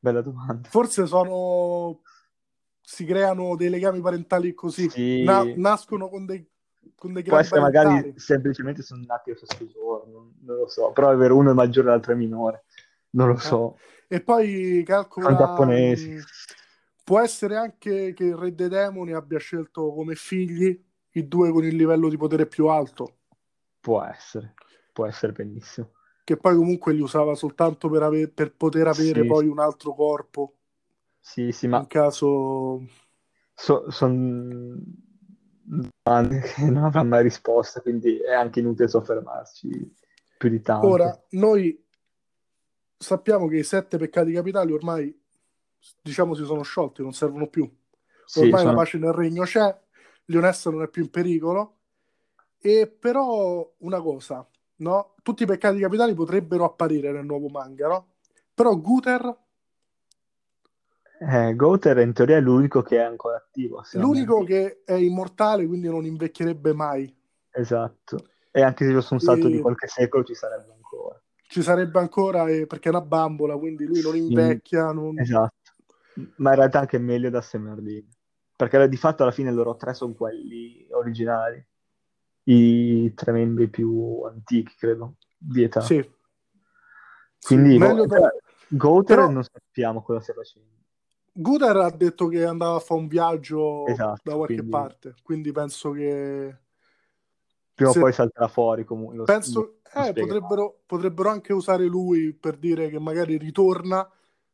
Bella 0.00 0.20
domanda. 0.20 0.68
Forse 0.68 1.06
sono... 1.06 2.00
si 2.92 3.04
creano 3.04 3.54
dei 3.54 3.68
legami 3.68 4.00
parentali 4.00 4.52
così. 4.52 4.88
Sì. 4.90 5.22
Na- 5.22 5.44
nascono 5.54 6.08
con 6.08 6.26
dei, 6.26 6.44
con 6.96 7.12
dei 7.12 7.22
Può 7.22 7.36
essere 7.36 7.60
parentali. 7.60 7.94
magari 7.94 8.18
semplicemente 8.18 8.82
sono 8.82 9.04
nati 9.06 9.30
allo 9.30 9.38
stesso 9.40 9.64
giorno, 9.68 10.32
non 10.40 10.56
lo 10.56 10.66
so. 10.68 10.90
Però 10.90 11.10
è 11.12 11.16
vero, 11.16 11.36
uno 11.36 11.52
è 11.52 11.54
maggiore 11.54 11.86
e 11.86 11.90
l'altro 11.90 12.12
è 12.12 12.16
minore. 12.16 12.64
Non 13.10 13.28
lo 13.28 13.36
so. 13.36 13.78
E 14.08 14.20
poi 14.20 14.82
calcola... 14.84 15.36
Giapponesi. 15.36 16.18
Può 17.04 17.20
essere 17.20 17.56
anche 17.56 18.12
che 18.12 18.24
il 18.24 18.36
Re 18.36 18.54
dei 18.54 18.68
Demoni 18.68 19.12
abbia 19.12 19.38
scelto 19.38 19.92
come 19.92 20.14
figli 20.16 20.84
i 21.12 21.26
due 21.28 21.50
con 21.52 21.64
il 21.64 21.74
livello 21.76 22.08
di 22.08 22.16
potere 22.16 22.46
più 22.46 22.66
alto, 22.66 23.18
Può 23.80 24.02
essere. 24.02 24.54
Può 24.92 25.06
essere 25.06 25.32
benissimo. 25.32 25.92
che 26.24 26.36
poi 26.36 26.54
comunque 26.56 26.92
li 26.92 27.00
usava 27.00 27.34
soltanto 27.34 27.88
per, 27.88 28.02
ave- 28.02 28.28
per 28.28 28.52
poter 28.54 28.86
avere 28.88 29.22
Sì. 29.22 29.26
poi 29.28 29.46
un 29.48 29.58
altro 29.60 29.94
corpo 29.94 30.54
Sì, 31.20 31.52
sì, 31.52 31.68
ma 31.68 31.78
in 31.78 31.86
caso... 31.86 32.82
sono 33.54 34.76
domande 35.62 36.40
che 36.40 36.64
non 36.64 36.84
avrà 36.84 37.02
mai 37.02 37.22
risposta, 37.22 37.80
quindi 37.80 38.18
è 38.18 38.32
anche 38.32 38.60
inutile 38.60 38.88
soffermarci 38.88 39.94
più 40.38 40.48
di 40.48 40.60
tanto. 40.60 40.86
Ora, 40.86 41.22
noi 41.30 41.78
sappiamo 42.96 43.46
che 43.48 43.58
i 43.58 43.64
sette 43.64 43.98
peccati 43.98 44.32
capitali 44.32 44.72
ormai, 44.72 45.14
diciamo, 46.02 46.34
si 46.34 46.44
sono 46.44 46.62
sciolti, 46.62 47.02
non 47.02 47.12
servono 47.12 47.48
più. 47.48 47.70
Sì, 48.26 48.40
Ormai 48.40 48.60
sono- 48.60 48.72
la 48.72 48.78
pace 48.78 48.98
nel 48.98 49.12
regno 49.12 49.44
c'è, 49.44 49.78
Leonessa 50.26 50.70
non 50.70 50.82
è 50.82 50.88
più 50.88 51.02
in 51.02 51.10
pericolo, 51.10 51.76
e 52.58 52.86
però 52.86 53.70
una 53.78 54.00
cosa, 54.00 54.46
no? 54.76 55.14
Tutti 55.22 55.42
i 55.44 55.46
peccati 55.46 55.78
capitali 55.80 56.14
potrebbero 56.14 56.64
apparire 56.64 57.10
nel 57.12 57.24
nuovo 57.24 57.48
manga, 57.48 57.88
no? 57.88 58.08
Però 58.54 58.76
Guter, 58.76 59.36
Eh, 61.22 61.54
Gother 61.54 61.98
in 61.98 62.14
teoria 62.14 62.38
è 62.38 62.40
l'unico 62.40 62.80
che 62.80 62.96
è 62.96 63.02
ancora 63.02 63.36
attivo. 63.36 63.82
l'unico 63.92 64.42
che 64.42 64.80
è 64.84 64.94
immortale, 64.94 65.66
quindi 65.66 65.86
non 65.88 66.06
invecchierebbe 66.06 66.72
mai. 66.72 67.14
Esatto. 67.50 68.28
E 68.50 68.62
anche 68.62 68.86
se 68.86 68.92
fosse 68.94 69.12
un 69.14 69.20
salto 69.20 69.46
E- 69.46 69.50
di 69.50 69.60
qualche 69.60 69.86
secolo 69.86 70.24
ci 70.24 70.34
sarebbe 70.34 70.72
ancora. 70.72 71.20
Ci 71.46 71.62
sarebbe 71.62 71.98
ancora, 71.98 72.46
eh, 72.48 72.66
perché 72.66 72.88
è 72.88 72.92
una 72.92 73.02
bambola, 73.02 73.56
quindi 73.58 73.84
lui 73.84 74.00
non 74.00 74.16
invecchia, 74.16 74.92
non... 74.92 75.18
Esatto. 75.18 75.72
Ma 76.36 76.50
in 76.50 76.56
realtà 76.56 76.80
anche 76.80 76.98
Meliodas 76.98 77.52
e 77.54 77.58
Merlino. 77.58 78.08
perché 78.56 78.88
di 78.88 78.96
fatto 78.96 79.22
alla 79.22 79.32
fine 79.32 79.50
loro 79.52 79.76
tre 79.76 79.92
sono 79.94 80.12
quelli 80.14 80.86
originali, 80.90 81.62
i 82.44 83.12
tre 83.14 83.32
membri 83.32 83.68
più 83.68 84.22
antichi, 84.22 84.74
credo, 84.76 85.16
di 85.36 85.62
età. 85.64 85.80
Sì. 85.80 85.96
Quindi 87.40 87.72
Sì, 87.72 87.78
Go- 87.78 87.86
meglio 87.88 88.06
da- 88.06 88.32
Gouter 88.68 89.16
però- 89.16 89.30
non 89.30 89.42
sappiamo 89.42 90.02
cosa 90.02 90.20
stia 90.20 90.34
facendo. 90.34 90.68
Guter 91.32 91.76
ha 91.76 91.90
detto 91.90 92.26
che 92.28 92.44
andava 92.44 92.76
a 92.76 92.80
fare 92.80 93.00
un 93.00 93.06
viaggio 93.06 93.86
Esatto, 93.86 94.20
da 94.24 94.34
qualche 94.34 94.54
quindi- 94.54 94.70
parte, 94.70 95.14
quindi 95.22 95.52
penso 95.52 95.90
che 95.92 96.56
Prima 97.74 97.90
o 97.90 97.94
Se- 97.94 98.00
poi 98.00 98.12
salterà 98.12 98.48
fuori 98.48 98.84
comunque. 98.84 99.16
lo- 99.16 99.24
penso 99.24 99.60
lo 99.60 100.04
eh, 100.04 100.12
potrebbero, 100.12 100.80
potrebbero 100.84 101.30
anche 101.30 101.54
usare 101.54 101.86
lui 101.86 102.34
per 102.34 102.56
dire 102.58 102.90
che 102.90 102.98
magari 102.98 103.38
ritorna, 103.38 104.06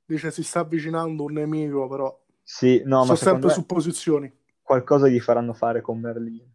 dice 0.05 0.31
si 0.31 0.45
sta 0.45 0.61
avvicinando 0.61 1.24
un 1.24 1.33
nemico, 1.33 1.89
però 1.89 2.22
Sì, 2.43 2.83
no, 2.85 2.99
ma 2.99 3.05
sono 3.05 3.16
sempre 3.16 3.51
supposizioni. 3.51 4.33
qualcosa 4.62 5.09
gli 5.09 5.18
faranno 5.18 5.55
fare 5.55 5.81
con 5.81 5.99
Merlin. 5.99 6.49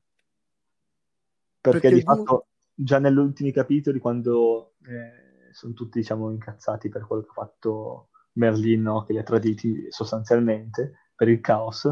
Perché, 1.59 1.79
Perché 1.79 1.95
di 1.95 2.03
Gu- 2.03 2.15
fatto 2.15 2.45
già 2.73 2.99
negli 2.99 3.17
ultimi 3.17 3.51
capitoli, 3.51 3.99
quando 3.99 4.75
eh, 4.87 5.51
sono 5.53 5.73
tutti, 5.73 5.99
diciamo, 5.99 6.31
incazzati 6.31 6.87
per 6.87 7.05
quello 7.05 7.23
che 7.23 7.29
ha 7.31 7.33
fatto 7.33 8.10
Merlin, 8.33 8.81
no? 8.81 9.03
che 9.03 9.13
li 9.13 9.19
ha 9.19 9.23
traditi 9.23 9.87
sostanzialmente 9.89 11.09
per 11.15 11.27
il 11.29 11.41
caos, 11.41 11.89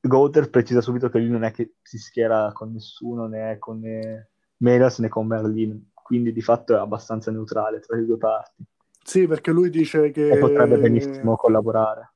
Gouter 0.00 0.50
precisa 0.50 0.80
subito 0.80 1.08
che 1.08 1.18
lui 1.18 1.30
non 1.30 1.42
è 1.44 1.50
che 1.52 1.74
si 1.82 1.98
schiera 1.98 2.52
con 2.52 2.72
nessuno, 2.72 3.26
né 3.26 3.58
con 3.58 3.80
Melas 4.58 4.98
né 5.00 5.08
con 5.08 5.26
Merlin, 5.26 5.90
quindi 5.92 6.32
di 6.32 6.40
fatto 6.42 6.74
è 6.74 6.78
abbastanza 6.78 7.30
neutrale 7.30 7.80
tra 7.80 7.96
le 7.96 8.04
due 8.04 8.16
parti 8.16 8.64
Sì, 9.02 9.26
perché 9.26 9.50
lui 9.50 9.70
dice 9.70 10.10
che 10.10 10.32
e 10.32 10.38
potrebbe 10.38 10.78
benissimo 10.78 11.36
collaborare. 11.36 12.12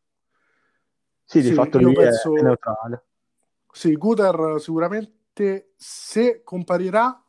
Sì, 1.25 1.41
di 1.41 1.49
Sì, 1.49 1.55
fatto 1.55 1.79
io 1.79 1.85
lui 1.87 1.95
è- 1.95 1.99
penso- 1.99 2.35
è 2.35 2.43
neutrale. 2.43 3.05
Sì, 3.73 3.95
Guter 3.95 4.57
sicuramente 4.59 5.73
se 5.77 6.43
comparirà, 6.43 7.23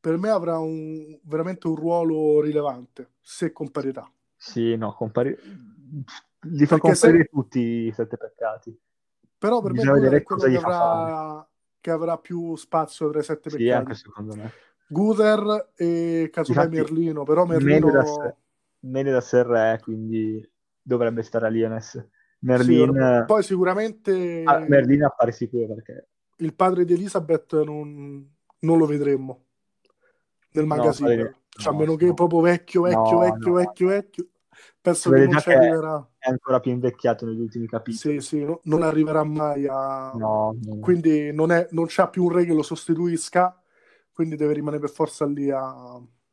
per 0.00 0.16
me 0.16 0.30
avrà 0.30 0.58
un, 0.58 1.18
veramente 1.24 1.66
un 1.66 1.74
ruolo 1.74 2.40
rilevante, 2.40 3.14
se 3.20 3.52
comparirà. 3.52 4.08
Sì, 4.50 4.76
no, 4.76 4.94
compari... 4.94 5.36
li 6.48 6.66
fa 6.66 6.74
Perché 6.76 6.94
se- 6.94 7.06
comparire 7.06 7.24
tutti 7.26 7.60
i 7.60 7.92
sette 7.92 8.16
peccati. 8.16 8.78
Però 9.38 9.60
per 9.60 9.72
Bisogna 9.72 9.92
me 9.92 10.00
vedere 10.00 10.16
è 10.16 10.22
quello 10.22 10.42
cosa 10.42 10.46
che 10.46 10.52
gli 10.52 10.58
fa 10.58 10.70
avrà, 10.70 11.48
che 11.80 11.90
avrà 11.90 12.18
più 12.18 12.56
spazio 12.56 13.10
tra 13.10 13.20
i 13.20 13.22
sette 13.24 13.50
Sì, 13.50 13.54
peccati. 13.58 13.74
anche 13.74 13.94
secondo 13.94 14.34
me. 14.34 14.52
Guter 14.88 15.72
e 15.76 16.28
casomai 16.32 16.68
Merlino, 16.68 17.24
però 17.24 17.44
Merlino 17.44 17.88
Meledas, 17.88 18.34
Meledas 18.80 19.32
è 19.32 19.38
il 19.38 19.44
re, 19.44 19.80
quindi 19.82 20.50
dovrebbe 20.80 21.22
stare 21.22 21.46
a 21.46 21.48
Lioness. 21.48 21.96
sì, 21.96 22.86
Merlin, 22.86 23.24
poi 23.26 23.42
sicuramente 23.42 24.44
ah, 24.44 24.64
Merlin 24.68 25.04
appare 25.04 25.32
sicuro 25.32 25.74
perché 25.74 26.08
il 26.38 26.54
padre 26.54 26.84
di 26.84 26.92
Elizabeth 26.92 27.62
non, 27.62 28.34
non 28.60 28.78
lo 28.78 28.86
vedremo 28.86 29.44
nel 30.52 30.66
magazine, 30.66 31.08
padre- 31.08 31.34
Cioè, 31.50 31.72
a 31.72 31.72
no, 31.74 31.78
meno 31.78 31.96
che 31.96 32.06
no. 32.06 32.14
proprio 32.14 32.40
vecchio, 32.40 32.82
vecchio, 32.82 33.18
No, 33.18 33.18
vecchio, 33.18 33.52
no. 33.52 33.54
vecchio, 33.54 33.88
vecchio, 33.88 34.26
penso 34.80 35.10
che 35.10 35.26
non 35.26 35.38
ci 35.38 35.50
arriverà. 35.50 36.08
è 36.18 36.28
ancora 36.28 36.60
più 36.60 36.70
invecchiato 36.70 37.26
negli 37.26 37.40
ultimi 37.40 37.66
capitoli. 37.66 38.20
Sì, 38.20 38.26
sì, 38.26 38.44
no- 38.44 38.60
non 38.64 38.82
arriverà 38.82 39.24
mai 39.24 39.66
a... 39.68 40.12
No, 40.12 40.56
no. 40.62 40.78
Quindi 40.80 41.32
non, 41.32 41.52
è, 41.52 41.66
non 41.70 41.86
c'ha 41.88 42.08
più 42.08 42.24
un 42.24 42.32
re 42.32 42.44
che 42.44 42.52
lo 42.52 42.62
sostituisca, 42.62 43.60
quindi 44.12 44.36
deve 44.36 44.54
rimanere 44.54 44.80
per 44.80 44.90
forza 44.90 45.26
lì 45.26 45.50
a... 45.50 45.60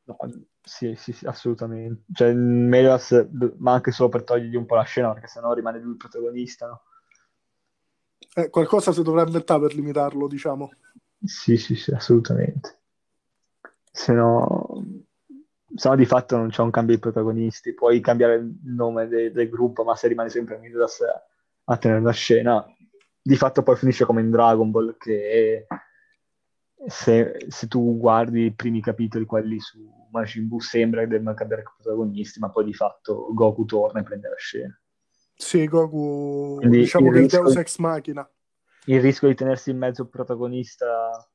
No, 0.06 0.18
sì, 0.62 0.96
sì, 0.96 1.14
sì, 1.14 1.26
assolutamente. 1.26 2.04
Cioè, 2.14 2.34
Meleas, 2.34 3.28
ma 3.58 3.74
anche 3.74 3.92
solo 3.92 4.10
per 4.10 4.24
togliergli 4.24 4.56
un 4.56 4.66
po' 4.66 4.76
la 4.76 4.84
scena, 4.84 5.14
perché 5.14 5.28
sennò 5.28 5.54
rimane 5.54 5.80
lui 5.80 5.92
il 5.92 5.98
protagonista, 5.98 6.68
no? 6.68 6.82
Eh, 8.36 8.50
qualcosa 8.50 8.92
si 8.92 9.04
dovrà 9.04 9.24
inventare 9.24 9.62
per 9.62 9.76
limitarlo, 9.76 10.28
diciamo. 10.28 10.72
Sì, 11.24 11.58
sì, 11.58 11.76
sì, 11.76 11.92
assolutamente. 11.92 12.80
Se 13.92 14.12
no, 14.12 14.84
se 15.76 15.90
no 15.90 15.96
di 15.96 16.06
fatto 16.06 16.38
non 16.38 16.50
c'è 16.50 16.62
un 16.62 16.72
cambio 16.72 16.96
di 16.96 17.02
protagonisti. 17.02 17.74
Puoi 17.74 18.00
cambiare 18.00 18.36
il 18.36 18.56
nome 18.64 19.08
de- 19.08 19.32
del 19.32 19.50
gruppo, 19.50 19.84
ma 19.84 19.96
se 19.96 20.08
rimane 20.08 20.30
sempre 20.30 20.58
Midas 20.58 21.00
a 21.66 21.78
tenere 21.78 22.02
la 22.02 22.12
scena, 22.12 22.66
di 23.22 23.36
fatto 23.36 23.64
poi 23.64 23.76
finisce 23.76 24.06
come 24.06 24.22
in 24.22 24.30
Dragon 24.30 24.70
Ball, 24.70 24.98
che 24.98 25.66
se, 26.86 27.46
se 27.48 27.68
tu 27.68 27.98
guardi 27.98 28.46
i 28.46 28.54
primi 28.54 28.82
capitoli, 28.82 29.26
quelli 29.26 29.60
su 29.60 29.80
Majin 30.12 30.48
Buu, 30.48 30.60
sembra 30.60 31.02
che 31.02 31.08
debbano 31.08 31.36
cambiare 31.36 31.64
protagonisti, 31.64 32.40
ma 32.40 32.50
poi 32.50 32.66
di 32.66 32.74
fatto 32.74 33.34
Goku 33.34 33.66
torna 33.66 34.02
e 34.02 34.04
prende 34.04 34.30
la 34.30 34.36
scena. 34.38 34.78
Sì, 35.36 35.66
Goku, 35.66 36.58
Quindi 36.60 36.80
diciamo 36.80 37.08
il 37.08 37.14
che 37.14 37.38
è 37.38 37.40
Deus 37.40 37.56
Ex 37.56 37.78
Machina. 37.78 38.30
il 38.86 39.02
rischio 39.02 39.30
di 39.30 39.36
tenersi 39.36 39.72
in 39.72 39.78
mezzo 39.78 40.08
protagonista 40.08 41.28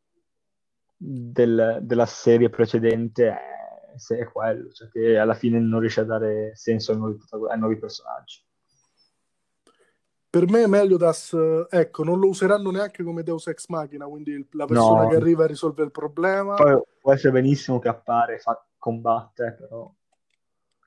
del- 0.96 1.78
della 1.82 2.06
serie 2.06 2.50
precedente 2.50 3.28
è, 3.28 3.67
se 3.98 4.18
è 4.18 4.24
quello, 4.24 4.70
cioè 4.72 4.88
che 4.88 5.18
alla 5.18 5.34
fine 5.34 5.58
non 5.58 5.80
riesce 5.80 6.00
a 6.00 6.04
dare 6.04 6.52
senso 6.54 6.92
ai 6.92 6.98
nuovi, 6.98 7.18
ai 7.50 7.58
nuovi 7.58 7.76
personaggi. 7.78 8.42
Per 10.30 10.46
me 10.48 10.66
Meliodas, 10.66 11.34
ecco, 11.70 12.04
non 12.04 12.18
lo 12.20 12.28
useranno 12.28 12.70
neanche 12.70 13.02
come 13.02 13.22
Deus 13.22 13.46
Ex 13.46 13.66
Machina, 13.68 14.06
quindi 14.06 14.46
la 14.52 14.66
persona 14.66 15.04
No. 15.04 15.08
che 15.08 15.16
arriva 15.16 15.46
risolve 15.46 15.82
il 15.84 15.90
problema. 15.90 16.54
Poi 16.54 16.78
può 17.00 17.12
essere 17.12 17.32
benissimo 17.32 17.78
che 17.78 17.88
appare, 17.88 18.38
fa, 18.38 18.62
combatte, 18.76 19.56
però 19.58 19.90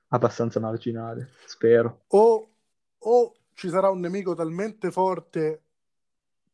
abbastanza 0.08 0.60
marginale, 0.60 1.30
spero. 1.46 2.02
O, 2.08 2.48
o 2.98 3.34
ci 3.54 3.68
sarà 3.68 3.90
un 3.90 3.98
nemico 3.98 4.34
talmente 4.34 4.92
forte 4.92 5.62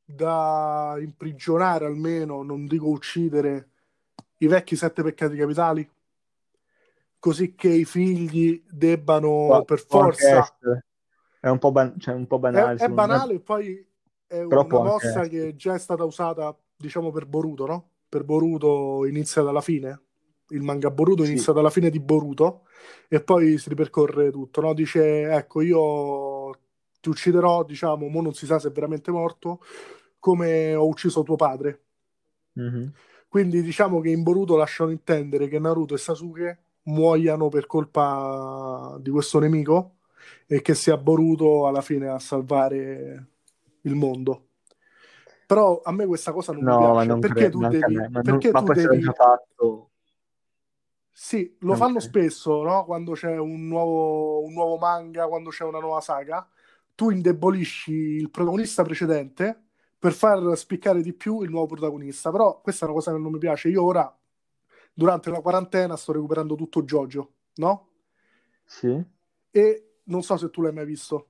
da 0.02 0.96
imprigionare 0.98 1.84
almeno, 1.84 2.42
non 2.42 2.66
dico 2.66 2.88
uccidere, 2.88 3.68
i 4.38 4.46
vecchi 4.46 4.76
sette 4.76 5.02
peccati 5.02 5.36
capitali, 5.36 5.88
così 7.18 7.54
che 7.54 7.68
i 7.68 7.84
figli 7.84 8.62
debbano 8.70 9.46
Può- 9.46 9.64
per 9.64 9.80
forza... 9.80 10.56
È 11.40 11.48
un 11.48 11.58
po', 11.58 11.70
ban- 11.70 11.98
cioè, 12.00 12.14
un 12.14 12.26
po' 12.26 12.38
È, 12.38 12.40
banale. 12.40 12.74
è 12.76 12.88
me. 12.88 12.94
banale, 12.94 13.34
e 13.34 13.40
poi 13.40 13.86
è 14.26 14.42
Però 14.42 14.64
una 14.64 14.78
mossa 14.80 15.20
essere. 15.20 15.28
che 15.28 15.54
già 15.56 15.74
è 15.74 15.78
stata 15.78 16.04
usata, 16.04 16.56
diciamo, 16.76 17.10
per 17.12 17.26
Boruto, 17.26 17.66
no? 17.66 17.90
Per 18.08 18.24
Boruto 18.24 19.04
inizia 19.06 19.42
dalla 19.42 19.60
fine. 19.60 20.00
Il 20.48 20.62
manga 20.62 20.90
Boruto 20.90 21.24
Sì. 21.24 21.30
inizia 21.32 21.52
dalla 21.52 21.70
fine 21.70 21.90
di 21.90 22.00
Boruto 22.00 22.66
e 23.08 23.22
poi 23.22 23.58
si 23.58 23.68
ripercorre 23.68 24.30
tutto, 24.32 24.60
no? 24.60 24.74
Dice, 24.74 25.30
ecco, 25.30 25.60
io 25.60 26.58
ti 27.00 27.08
ucciderò, 27.08 27.64
diciamo, 27.64 28.08
mo 28.08 28.20
non 28.22 28.34
si 28.34 28.46
sa 28.46 28.58
se 28.58 28.68
è 28.68 28.72
veramente 28.72 29.10
morto, 29.12 29.60
come 30.18 30.74
ho 30.74 30.86
ucciso 30.86 31.22
tuo 31.22 31.36
padre. 31.36 31.82
Mhm. 32.56 32.92
Quindi 33.28 33.62
diciamo 33.62 34.00
che 34.00 34.08
in 34.10 34.22
Boruto 34.22 34.56
lasciano 34.56 34.90
intendere 34.90 35.48
che 35.48 35.58
Naruto 35.58 35.94
e 35.94 35.98
Sasuke 35.98 36.58
muoiano 36.88 37.48
per 37.48 37.66
colpa 37.66 38.96
di 39.00 39.10
questo 39.10 39.38
nemico 39.38 39.96
e 40.46 40.62
che 40.62 40.74
sia 40.74 40.96
Boruto 40.96 41.66
alla 41.66 41.82
fine 41.82 42.08
a 42.08 42.18
salvare 42.18 43.26
il 43.82 43.94
mondo. 43.94 44.46
Però 45.46 45.80
a 45.82 45.92
me 45.92 46.06
questa 46.06 46.32
cosa 46.32 46.52
non 46.52 46.64
mi 46.64 46.74
No, 46.74 46.94
ma 46.94 47.04
piace. 47.04 47.04
non 47.04 47.18
Perché 47.18 47.48
credo, 47.48 47.48
tu 47.48 47.64
a 47.64 47.68
devi... 47.68 47.94
me. 47.94 48.08
Ma, 48.10 48.20
non- 48.22 48.44
Perché 48.44 48.52
ma 48.52 48.62
tu 48.62 48.70
essere 48.70 49.00
devi... 49.00 49.02
fatto. 49.14 49.90
Sì, 51.10 51.56
lo 51.60 51.74
Non 51.74 51.76
fanno 51.76 51.98
spesso, 52.00 52.62
no? 52.62 52.84
Quando 52.84 53.12
c'è 53.12 53.36
un 53.38 53.66
nuovo, 53.66 54.42
un 54.44 54.52
nuovo 54.52 54.76
manga, 54.78 55.26
quando 55.26 55.50
c'è 55.50 55.64
una 55.64 55.80
nuova 55.80 56.00
saga, 56.00 56.48
tu 56.94 57.10
indebolisci 57.10 57.92
il 57.92 58.30
protagonista 58.30 58.84
precedente 58.84 59.64
per 59.98 60.12
far 60.12 60.56
spiccare 60.56 61.02
di 61.02 61.12
più 61.12 61.42
il 61.42 61.50
nuovo 61.50 61.66
protagonista. 61.66 62.30
Però 62.30 62.60
questa 62.60 62.84
è 62.86 62.88
una 62.88 62.96
cosa 62.98 63.12
che 63.12 63.18
non 63.18 63.32
mi 63.32 63.38
piace. 63.38 63.68
Io 63.68 63.84
ora, 63.84 64.16
durante 64.98 65.30
la 65.30 65.40
quarantena, 65.40 65.96
sto 65.96 66.10
recuperando 66.10 66.56
tutto 66.56 66.82
Jojo, 66.82 67.34
no? 67.54 67.88
Sì? 68.64 69.00
E 69.48 69.90
non 70.04 70.24
so 70.24 70.36
se 70.36 70.50
tu 70.50 70.60
l'hai 70.60 70.72
mai 70.72 70.84
visto. 70.84 71.28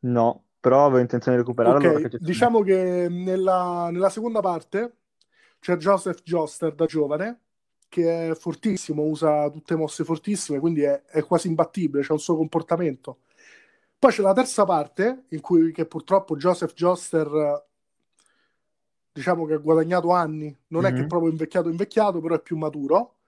No, 0.00 0.44
però 0.58 0.86
avevo 0.86 1.00
intenzione 1.00 1.36
di 1.36 1.42
recuperarlo 1.42 1.86
Ok, 1.86 2.00
perché 2.00 2.16
c'è 2.16 2.24
diciamo 2.24 2.62
che 2.62 3.08
nella, 3.10 3.90
nella 3.90 4.08
seconda 4.08 4.40
parte 4.40 4.96
c'è 5.58 5.76
Joseph 5.76 6.22
Joster 6.22 6.74
da 6.74 6.86
giovane 6.86 7.40
che 7.86 8.30
è 8.30 8.34
fortissimo, 8.34 9.02
usa 9.02 9.50
tutte 9.50 9.76
mosse 9.76 10.04
fortissime, 10.04 10.60
quindi 10.60 10.80
è, 10.82 11.02
è 11.04 11.22
quasi 11.22 11.48
imbattibile, 11.48 12.02
c'è 12.02 12.12
un 12.12 12.18
suo 12.18 12.34
comportamento. 12.34 13.18
Poi 13.98 14.10
c'è 14.10 14.22
la 14.22 14.32
terza 14.32 14.64
parte 14.64 15.26
in 15.28 15.40
cui 15.42 15.70
che 15.70 15.84
purtroppo 15.84 16.34
Joseph 16.34 16.72
Joster 16.72 17.66
diciamo 19.14 19.46
che 19.46 19.54
ha 19.54 19.58
guadagnato 19.58 20.10
anni, 20.12 20.56
non 20.68 20.84
è 20.86 20.92
che 20.92 21.00
Mhm. 21.00 21.04
è 21.04 21.06
proprio 21.06 21.30
invecchiato 21.30 21.68
invecchiato, 21.70 22.20
però 22.20 22.34
è 22.34 22.42
più 22.42 22.56
maturo 22.56 23.18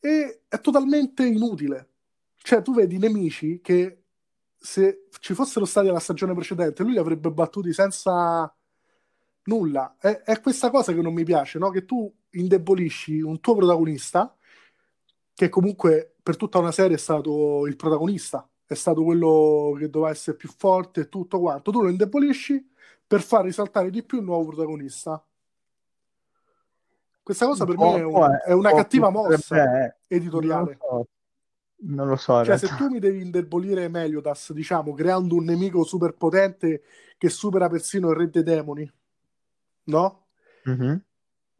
e 0.00 0.42
è 0.48 0.60
totalmente 0.60 1.24
inutile. 1.26 1.88
Cioè 2.36 2.62
tu 2.62 2.74
vedi 2.74 2.98
nemici 2.98 3.60
che 3.62 4.04
se 4.58 5.06
ci 5.20 5.34
fossero 5.34 5.64
stati 5.66 5.88
alla 5.88 6.00
stagione 6.00 6.34
precedente 6.34 6.82
lui 6.82 6.92
li 6.92 6.98
avrebbe 6.98 7.30
battuti 7.30 7.72
senza 7.72 8.52
nulla. 9.44 9.96
È, 9.98 10.22
è 10.22 10.40
questa 10.40 10.70
cosa 10.70 10.92
che 10.92 11.02
non 11.02 11.14
mi 11.14 11.24
piace, 11.24 11.58
no? 11.58 11.70
Che 11.70 11.84
tu 11.84 12.12
indebolisci 12.30 13.20
un 13.20 13.40
tuo 13.40 13.54
protagonista 13.56 14.34
che 15.34 15.48
comunque 15.48 16.16
per 16.22 16.36
tutta 16.36 16.58
una 16.58 16.72
serie 16.72 16.96
è 16.96 16.98
stato 16.98 17.66
il 17.66 17.76
protagonista, 17.76 18.48
è 18.66 18.74
stato 18.74 19.02
quello 19.02 19.74
che 19.78 19.88
doveva 19.88 20.10
essere 20.12 20.36
più 20.36 20.48
forte 20.48 21.02
e 21.02 21.08
tutto 21.08 21.40
quanto. 21.40 21.70
Tu 21.70 21.82
lo 21.82 21.88
indebolisci 21.88 22.69
per 23.10 23.22
far 23.22 23.42
risaltare 23.42 23.90
di 23.90 24.04
più 24.04 24.18
il 24.18 24.24
nuovo 24.24 24.52
protagonista. 24.52 25.20
Questa 27.24 27.44
cosa 27.44 27.64
per 27.64 27.76
me 27.76 27.96
è, 27.96 28.04
un, 28.04 28.38
è 28.46 28.52
una 28.52 28.72
cattiva 28.72 29.10
mossa 29.10 29.96
editoriale. 30.06 30.78
Non 30.80 30.98
lo 30.98 31.04
so. 31.04 31.08
Non 31.82 32.06
lo 32.06 32.14
so 32.14 32.44
cioè, 32.44 32.56
se 32.56 32.68
tu 32.76 32.88
mi 32.88 33.00
devi 33.00 33.20
indebolire 33.20 33.88
Meliodas, 33.88 34.52
diciamo, 34.52 34.94
creando 34.94 35.34
un 35.34 35.42
nemico 35.42 35.82
super 35.82 36.14
potente 36.14 36.82
che 37.18 37.28
supera 37.30 37.68
persino 37.68 38.10
il 38.10 38.16
re 38.16 38.30
dei 38.30 38.44
demoni, 38.44 38.88
no? 39.84 40.26
Mm-hmm. 40.68 40.96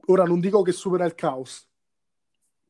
Ora 0.06 0.24
non 0.26 0.38
dico 0.38 0.62
che 0.62 0.70
supera 0.70 1.04
il 1.04 1.16
caos, 1.16 1.68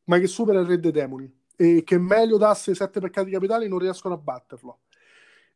ma 0.05 0.17
che 0.17 0.25
supera 0.25 0.59
il 0.59 0.65
re 0.65 0.79
dei 0.79 0.91
demoni 0.91 1.31
e 1.55 1.83
che 1.83 1.99
Meliodas 1.99 2.69
e 2.69 2.71
i 2.71 2.75
sette 2.75 2.99
peccati 2.99 3.29
capitali 3.29 3.67
non 3.67 3.77
riescono 3.77 4.15
a 4.15 4.17
batterlo. 4.17 4.79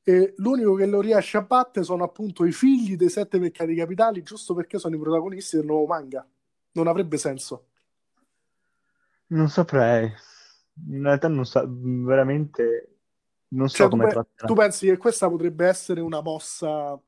E 0.07 0.35
l'unico 0.37 0.75
che 0.75 0.85
lo 0.85 1.01
riesce 1.01 1.37
a 1.37 1.41
battere 1.41 1.83
sono 1.83 2.03
appunto 2.03 2.45
i 2.45 2.51
figli 2.51 2.95
dei 2.95 3.09
sette 3.09 3.39
peccati 3.39 3.73
capitali, 3.73 4.21
giusto 4.21 4.53
perché 4.53 4.77
sono 4.77 4.95
i 4.95 4.99
protagonisti 4.99 5.57
del 5.57 5.65
nuovo 5.65 5.87
manga. 5.87 6.23
Non 6.73 6.87
avrebbe 6.87 7.17
senso. 7.17 7.69
Non 9.27 9.49
saprei. 9.49 10.11
In 10.89 11.01
realtà 11.01 11.27
non 11.27 11.45
so, 11.45 11.65
veramente 11.67 12.95
non 13.47 13.67
so 13.69 13.75
cioè, 13.77 13.89
come 13.89 14.11
tu, 14.11 14.25
tu 14.45 14.53
pensi 14.53 14.85
che 14.87 14.97
questa 14.97 15.29
potrebbe 15.29 15.65
essere 15.65 16.01
una 16.01 16.21
mossa 16.21 16.99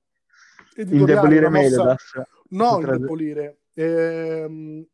indebolire 0.75 1.49
Meliodas? 1.49 2.13
No, 2.49 2.75
potrebbe... 2.75 2.95
indebolire. 2.95 3.57
Ehm, 3.73 4.85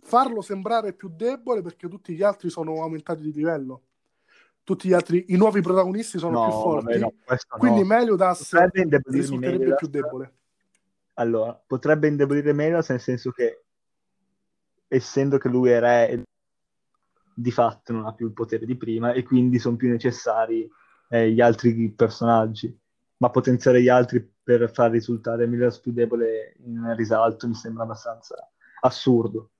farlo 0.00 0.42
sembrare 0.42 0.92
più 0.92 1.08
debole 1.08 1.62
perché 1.62 1.88
tutti 1.88 2.14
gli 2.14 2.22
altri 2.22 2.50
sono 2.50 2.82
aumentati 2.82 3.22
di 3.22 3.32
livello. 3.32 3.82
Tutti 4.64 4.88
gli 4.88 4.94
altri, 4.94 5.26
i 5.28 5.36
nuovi 5.36 5.60
protagonisti 5.60 6.18
sono 6.18 6.40
no, 6.40 6.48
più 6.48 6.52
forti. 6.52 6.98
Vabbè, 6.98 6.98
no, 6.98 7.12
quindi 7.58 7.80
no. 7.80 7.86
Meliodas 7.86 8.50
risulterebbe 9.04 9.58
Meliodas. 9.58 9.78
più 9.78 9.88
debole. 9.88 10.32
Allora, 11.14 11.62
potrebbe 11.66 12.08
indebolire 12.08 12.52
Meliodas 12.52 12.88
nel 12.88 13.00
senso 13.00 13.30
che 13.30 13.64
essendo 14.88 15.38
che 15.38 15.48
lui 15.48 15.70
è 15.70 15.80
re 15.80 16.22
di 17.34 17.50
fatto 17.50 17.92
non 17.92 18.06
ha 18.06 18.14
più 18.14 18.26
il 18.26 18.32
potere 18.32 18.64
di 18.64 18.76
prima 18.76 19.12
e 19.12 19.22
quindi 19.24 19.58
sono 19.58 19.76
più 19.76 19.88
necessari 19.90 20.70
eh, 21.08 21.30
gli 21.30 21.40
altri 21.40 21.90
personaggi 21.90 22.76
ma 23.16 23.30
potenziare 23.30 23.82
gli 23.82 23.88
altri 23.88 24.26
per 24.42 24.70
far 24.72 24.92
risultare 24.92 25.46
Meliodas 25.46 25.80
più 25.80 25.92
debole 25.92 26.54
in 26.64 26.94
risalto 26.96 27.48
mi 27.48 27.54
sembra 27.54 27.82
abbastanza 27.82 28.36
assurdo 28.80 29.50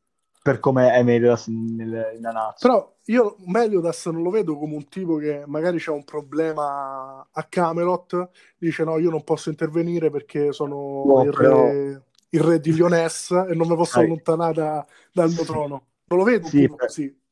per 0.44 0.60
come 0.60 0.92
è 0.92 1.02
Meliodas 1.02 1.46
nel, 1.46 2.12
in 2.14 2.20
Nanatsu. 2.20 2.68
Però 2.68 2.96
io 3.06 3.36
Meliodas 3.46 4.04
non 4.08 4.22
lo 4.22 4.28
vedo 4.28 4.58
come 4.58 4.74
un 4.74 4.86
tipo 4.88 5.16
che 5.16 5.42
magari 5.46 5.78
c'è 5.78 5.90
un 5.90 6.04
problema 6.04 7.26
a 7.32 7.42
Camelot, 7.44 8.28
dice 8.58 8.84
no, 8.84 8.98
io 8.98 9.08
non 9.08 9.24
posso 9.24 9.48
intervenire 9.48 10.10
perché 10.10 10.52
sono 10.52 11.02
no, 11.06 11.22
il, 11.22 11.30
però... 11.30 11.62
re, 11.62 12.02
il, 12.28 12.40
re, 12.42 12.60
di 12.60 12.74
Lyoness 12.74 13.30
e 13.30 13.54
non 13.54 13.68
mi 13.68 13.74
posso 13.74 13.96
Dai. 13.96 14.04
allontanare 14.04 14.52
da, 14.52 14.86
dal 15.14 15.30
mio 15.30 15.44
trono. 15.44 15.86
Non 16.08 16.18
lo 16.18 16.24
vedo 16.24 16.46
sì, 16.46 16.68
per... 16.68 16.76
così. 16.76 17.22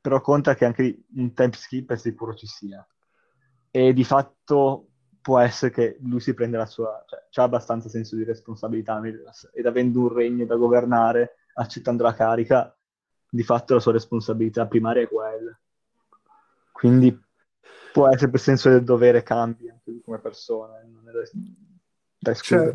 Però 0.00 0.18
conta 0.22 0.54
che 0.54 0.64
anche 0.64 1.02
un 1.16 1.34
time 1.34 1.52
skip 1.52 1.92
è 1.92 1.96
sicuro 1.98 2.32
ci 2.32 2.46
sia. 2.46 2.86
E 3.70 3.92
di 3.92 4.04
fatto 4.04 4.86
può 5.20 5.38
essere 5.38 5.70
che 5.70 5.98
lui 6.00 6.20
si 6.20 6.32
prenda 6.32 6.56
la 6.56 6.64
sua... 6.64 7.04
cioè 7.28 7.44
ha 7.44 7.46
abbastanza 7.46 7.90
senso 7.90 8.16
di 8.16 8.24
responsabilità 8.24 8.98
Meliodas 9.00 9.50
ed 9.52 9.66
avendo 9.66 10.00
un 10.00 10.14
regno 10.14 10.46
da 10.46 10.56
governare 10.56 11.34
accettando 11.58 12.02
la 12.02 12.14
carica, 12.14 12.74
di 13.28 13.42
fatto 13.42 13.74
la 13.74 13.80
sua 13.80 13.92
responsabilità 13.92 14.66
primaria 14.66 15.02
è 15.02 15.08
quella. 15.08 15.58
Quindi 16.72 17.16
può 17.92 18.08
essere 18.08 18.30
per 18.30 18.40
senso 18.40 18.70
del 18.70 18.84
dovere 18.84 19.22
cambia 19.22 19.72
anche 19.72 20.00
come 20.02 20.18
persona, 20.18 20.74
non 20.86 21.08
è 21.08 21.12
da, 21.12 21.22
da 22.18 22.34
cioè, 22.34 22.74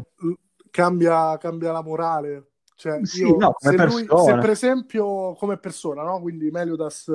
cambia, 0.70 1.38
cambia, 1.38 1.72
la 1.72 1.82
morale. 1.82 2.52
Cioè, 2.76 3.06
sì, 3.06 3.22
io, 3.22 3.38
no, 3.38 3.56
se, 3.58 3.76
lui, 3.86 4.06
se, 4.06 4.38
per 4.38 4.50
esempio 4.50 5.34
come 5.36 5.58
persona, 5.58 6.04
no? 6.04 6.20
quindi 6.20 6.50
Meliodas 6.50 7.10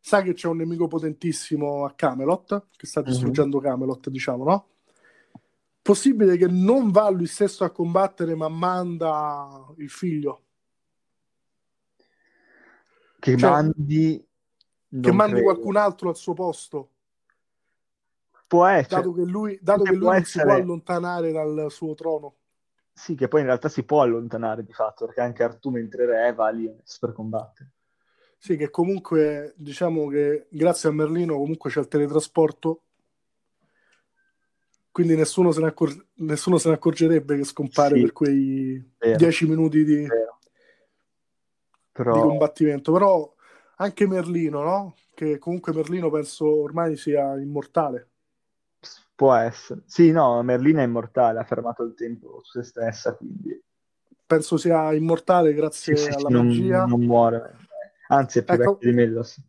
sa 0.00 0.22
che 0.22 0.32
c'è 0.32 0.48
un 0.48 0.56
nemico 0.56 0.88
potentissimo 0.88 1.84
a 1.84 1.92
Camelot, 1.94 2.68
che 2.76 2.86
sta 2.86 3.00
mhm. 3.00 3.06
distruggendo 3.06 3.58
mm-hmm. 3.58 3.70
Camelot, 3.70 4.08
diciamo, 4.08 4.44
no? 4.44 4.68
Possibile 5.82 6.36
che 6.36 6.48
non 6.48 6.90
va 6.90 7.08
lui 7.08 7.26
stesso 7.26 7.64
a 7.64 7.70
combattere, 7.70 8.34
ma 8.34 8.48
manda 8.48 9.64
il 9.76 9.88
figlio 9.88 10.47
che 13.18 13.36
cioè, 13.36 13.50
mandi 13.50 14.28
che 14.90 15.12
mandi 15.12 15.34
credo. 15.34 15.52
qualcun 15.52 15.76
altro 15.76 16.08
al 16.08 16.16
suo 16.16 16.32
posto? 16.32 16.90
Può 18.46 18.64
essere. 18.64 19.02
Dato 19.02 19.12
che 19.12 19.22
lui, 19.24 19.58
dato 19.60 19.82
che, 19.82 19.90
che 19.90 19.96
lui 19.96 20.06
non 20.06 20.14
essere... 20.14 20.44
si 20.44 20.46
può 20.46 20.54
allontanare 20.54 21.32
dal 21.32 21.66
suo 21.68 21.94
trono. 21.94 22.36
Sì 22.92 23.14
che 23.14 23.28
poi 23.28 23.40
in 23.40 23.46
realtà 23.46 23.68
si 23.68 23.84
può 23.84 24.00
allontanare 24.00 24.64
di 24.64 24.72
fatto 24.72 25.04
perché 25.04 25.20
anche 25.20 25.42
Artù 25.42 25.70
mentre 25.70 26.06
re 26.06 26.32
va 26.32 26.48
lì 26.48 26.74
per 26.98 27.12
combattere. 27.12 27.72
Sì 28.38 28.56
che 28.56 28.70
comunque 28.70 29.54
diciamo 29.56 30.08
che 30.08 30.46
grazie 30.48 30.88
a 30.88 30.92
Merlino 30.92 31.36
comunque 31.36 31.70
c'è 31.70 31.80
il 31.80 31.88
teletrasporto. 31.88 32.82
Quindi 34.90 35.14
nessuno 35.14 35.52
se 35.52 35.60
ne, 35.60 35.68
accor- 35.68 36.06
nessuno 36.14 36.58
se 36.58 36.68
ne 36.70 36.74
accorgerebbe 36.74 37.36
che 37.36 37.44
scompare 37.44 37.94
sì, 37.94 38.00
per 38.00 38.12
quei 38.12 38.92
vero. 38.98 39.16
dieci 39.16 39.46
minuti 39.46 39.84
di, 39.84 40.06
vero 40.06 40.37
però... 42.02 42.14
di 42.14 42.20
combattimento. 42.20 42.92
Però 42.92 43.34
anche 43.76 44.06
Merlino, 44.06 44.62
no? 44.62 44.94
Che 45.14 45.38
comunque 45.38 45.72
Merlino 45.72 46.10
penso 46.10 46.62
ormai 46.62 46.96
sia 46.96 47.38
immortale. 47.38 48.10
Può 49.14 49.34
essere. 49.34 49.82
Sì, 49.86 50.12
no, 50.12 50.40
Merlino 50.42 50.80
è 50.80 50.84
immortale, 50.84 51.40
ha 51.40 51.44
fermato 51.44 51.82
il 51.82 51.94
tempo 51.94 52.40
su 52.44 52.60
se 52.60 52.62
stessa, 52.62 53.14
quindi... 53.14 53.60
Penso 54.24 54.56
sia 54.58 54.92
immortale 54.92 55.54
grazie 55.54 55.96
sì, 55.96 56.04
sì, 56.04 56.10
alla 56.10 56.28
non, 56.28 56.46
magia. 56.46 56.84
Non 56.84 57.00
muore. 57.00 57.56
Anzi, 58.08 58.40
è 58.40 58.44
più 58.44 58.54
ecco... 58.54 58.72
vecchio 58.72 58.90
di 58.90 58.96
Melodas. 58.96 59.42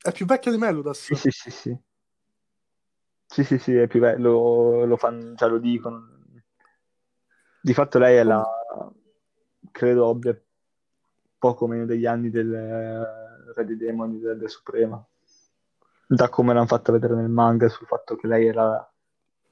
È 0.00 0.12
più 0.12 0.26
vecchio 0.26 0.50
di 0.50 0.58
Melodas? 0.58 0.98
Sì, 0.98 1.14
sì, 1.14 1.30
sì, 1.30 1.50
sì. 1.50 1.76
Sì, 3.26 3.44
sì, 3.44 3.58
sì, 3.58 3.74
è 3.74 3.86
più 3.86 4.00
vecchio, 4.00 4.22
lo, 4.22 4.84
lo, 4.84 4.96
fanno, 4.96 5.34
cioè 5.34 5.48
lo 5.48 5.58
dicono. 5.58 6.08
Di 7.60 7.74
fatto 7.74 7.98
lei 7.98 8.16
è 8.16 8.22
la... 8.22 8.42
credo 9.72 10.08
abbia 10.08 10.40
poco 11.42 11.66
meno 11.66 11.86
degli 11.86 12.06
anni 12.06 12.30
del 12.30 12.54
eh, 12.54 13.52
Re 13.52 13.64
dei 13.64 13.76
Demoni 13.76 14.20
del, 14.20 14.38
del 14.38 14.48
Suprema. 14.48 15.04
Da 16.06 16.28
come 16.28 16.54
l'hanno 16.54 16.68
fatta 16.68 16.92
vedere 16.92 17.16
nel 17.16 17.30
manga 17.30 17.68
sul 17.68 17.88
fatto 17.88 18.14
che 18.14 18.28
lei 18.28 18.46
era 18.46 18.88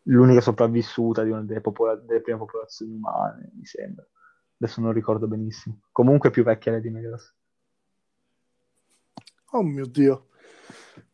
l'unica 0.05 0.41
sopravvissuta 0.41 1.25
di 1.25 1.31
una 1.31 1.43
delle, 1.43 1.61
popola- 1.61 1.97
delle 1.97 2.21
prime 2.21 2.39
popolazioni 2.39 2.95
umane, 2.95 3.51
mi 3.57 3.65
sembra. 3.65 4.07
Adesso 4.61 4.81
non 4.81 4.93
ricordo 4.93 5.27
benissimo. 5.27 5.81
Comunque 5.91 6.31
più 6.31 6.45
vecchia 6.45 6.79
di 6.79 6.91
Megas. 6.91 7.35
Oh 9.51 9.65
mio 9.65 9.87
Dio. 9.87 10.29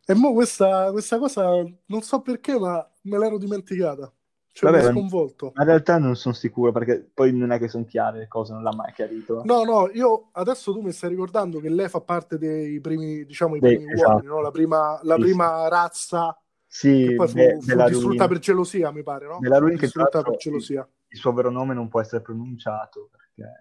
E 0.05 0.13
mo 0.13 0.35
questa, 0.35 0.91
questa 0.91 1.19
cosa 1.19 1.43
non 1.87 2.03
so 2.03 2.21
perché, 2.21 2.59
ma 2.59 2.87
me 3.05 3.19
l'ero 3.19 3.39
dimenticata. 3.39 4.13
Cioè, 4.57 4.71
Vabbè, 4.71 4.91
sconvolto. 4.91 5.53
In 5.55 5.65
realtà 5.65 5.99
non 5.99 6.17
sono 6.17 6.35
sicuro 6.35 6.73
perché 6.73 7.07
poi 7.13 7.31
non 7.31 7.51
è 7.51 7.59
che 7.59 7.69
sono 7.69 7.85
chiare 7.85 8.21
le 8.21 8.27
cose, 8.27 8.55
non 8.55 8.63
l'ha 8.63 8.75
mai 8.75 8.91
chiarito. 8.95 9.43
No, 9.45 9.65
no, 9.65 9.91
io 9.93 10.31
adesso 10.33 10.73
tu 10.73 10.81
mi 10.81 10.93
stai 10.93 11.11
ricordando 11.11 11.61
che 11.61 11.69
lei 11.69 11.91
fa 11.91 12.01
parte 12.01 12.39
dei 12.39 12.81
primi, 12.81 13.27
diciamo, 13.27 13.57
i 13.57 13.61
primi 13.61 13.85
Beh, 13.85 13.93
esatto. 13.93 14.13
uomini, 14.13 14.29
no? 14.29 14.41
la 14.41 14.51
prima, 14.51 14.99
la 15.03 15.17
sì, 15.17 15.21
prima 15.21 15.65
sì. 15.65 15.69
razza 15.69 16.43
sì, 16.67 17.05
che 17.07 17.15
poi 17.17 17.29
fu, 17.29 17.35
be- 17.35 17.59
fu 17.61 17.83
distrutta 17.85 18.29
per 18.29 18.39
gelosia, 18.39 18.91
mi 18.93 19.03
pare, 19.03 19.27
no? 19.27 19.41
Della 19.43 19.59
Ruin 19.59 19.77
che 19.77 19.85
distrutta 19.85 20.23
per 20.23 20.37
gelosia. 20.37 20.89
Il 21.09 21.19
suo 21.19 21.35
vero 21.35 21.51
nome 21.51 21.75
non 21.75 21.89
può 21.89 22.01
essere 22.01 22.23
pronunciato 22.23 23.11
perché 23.11 23.53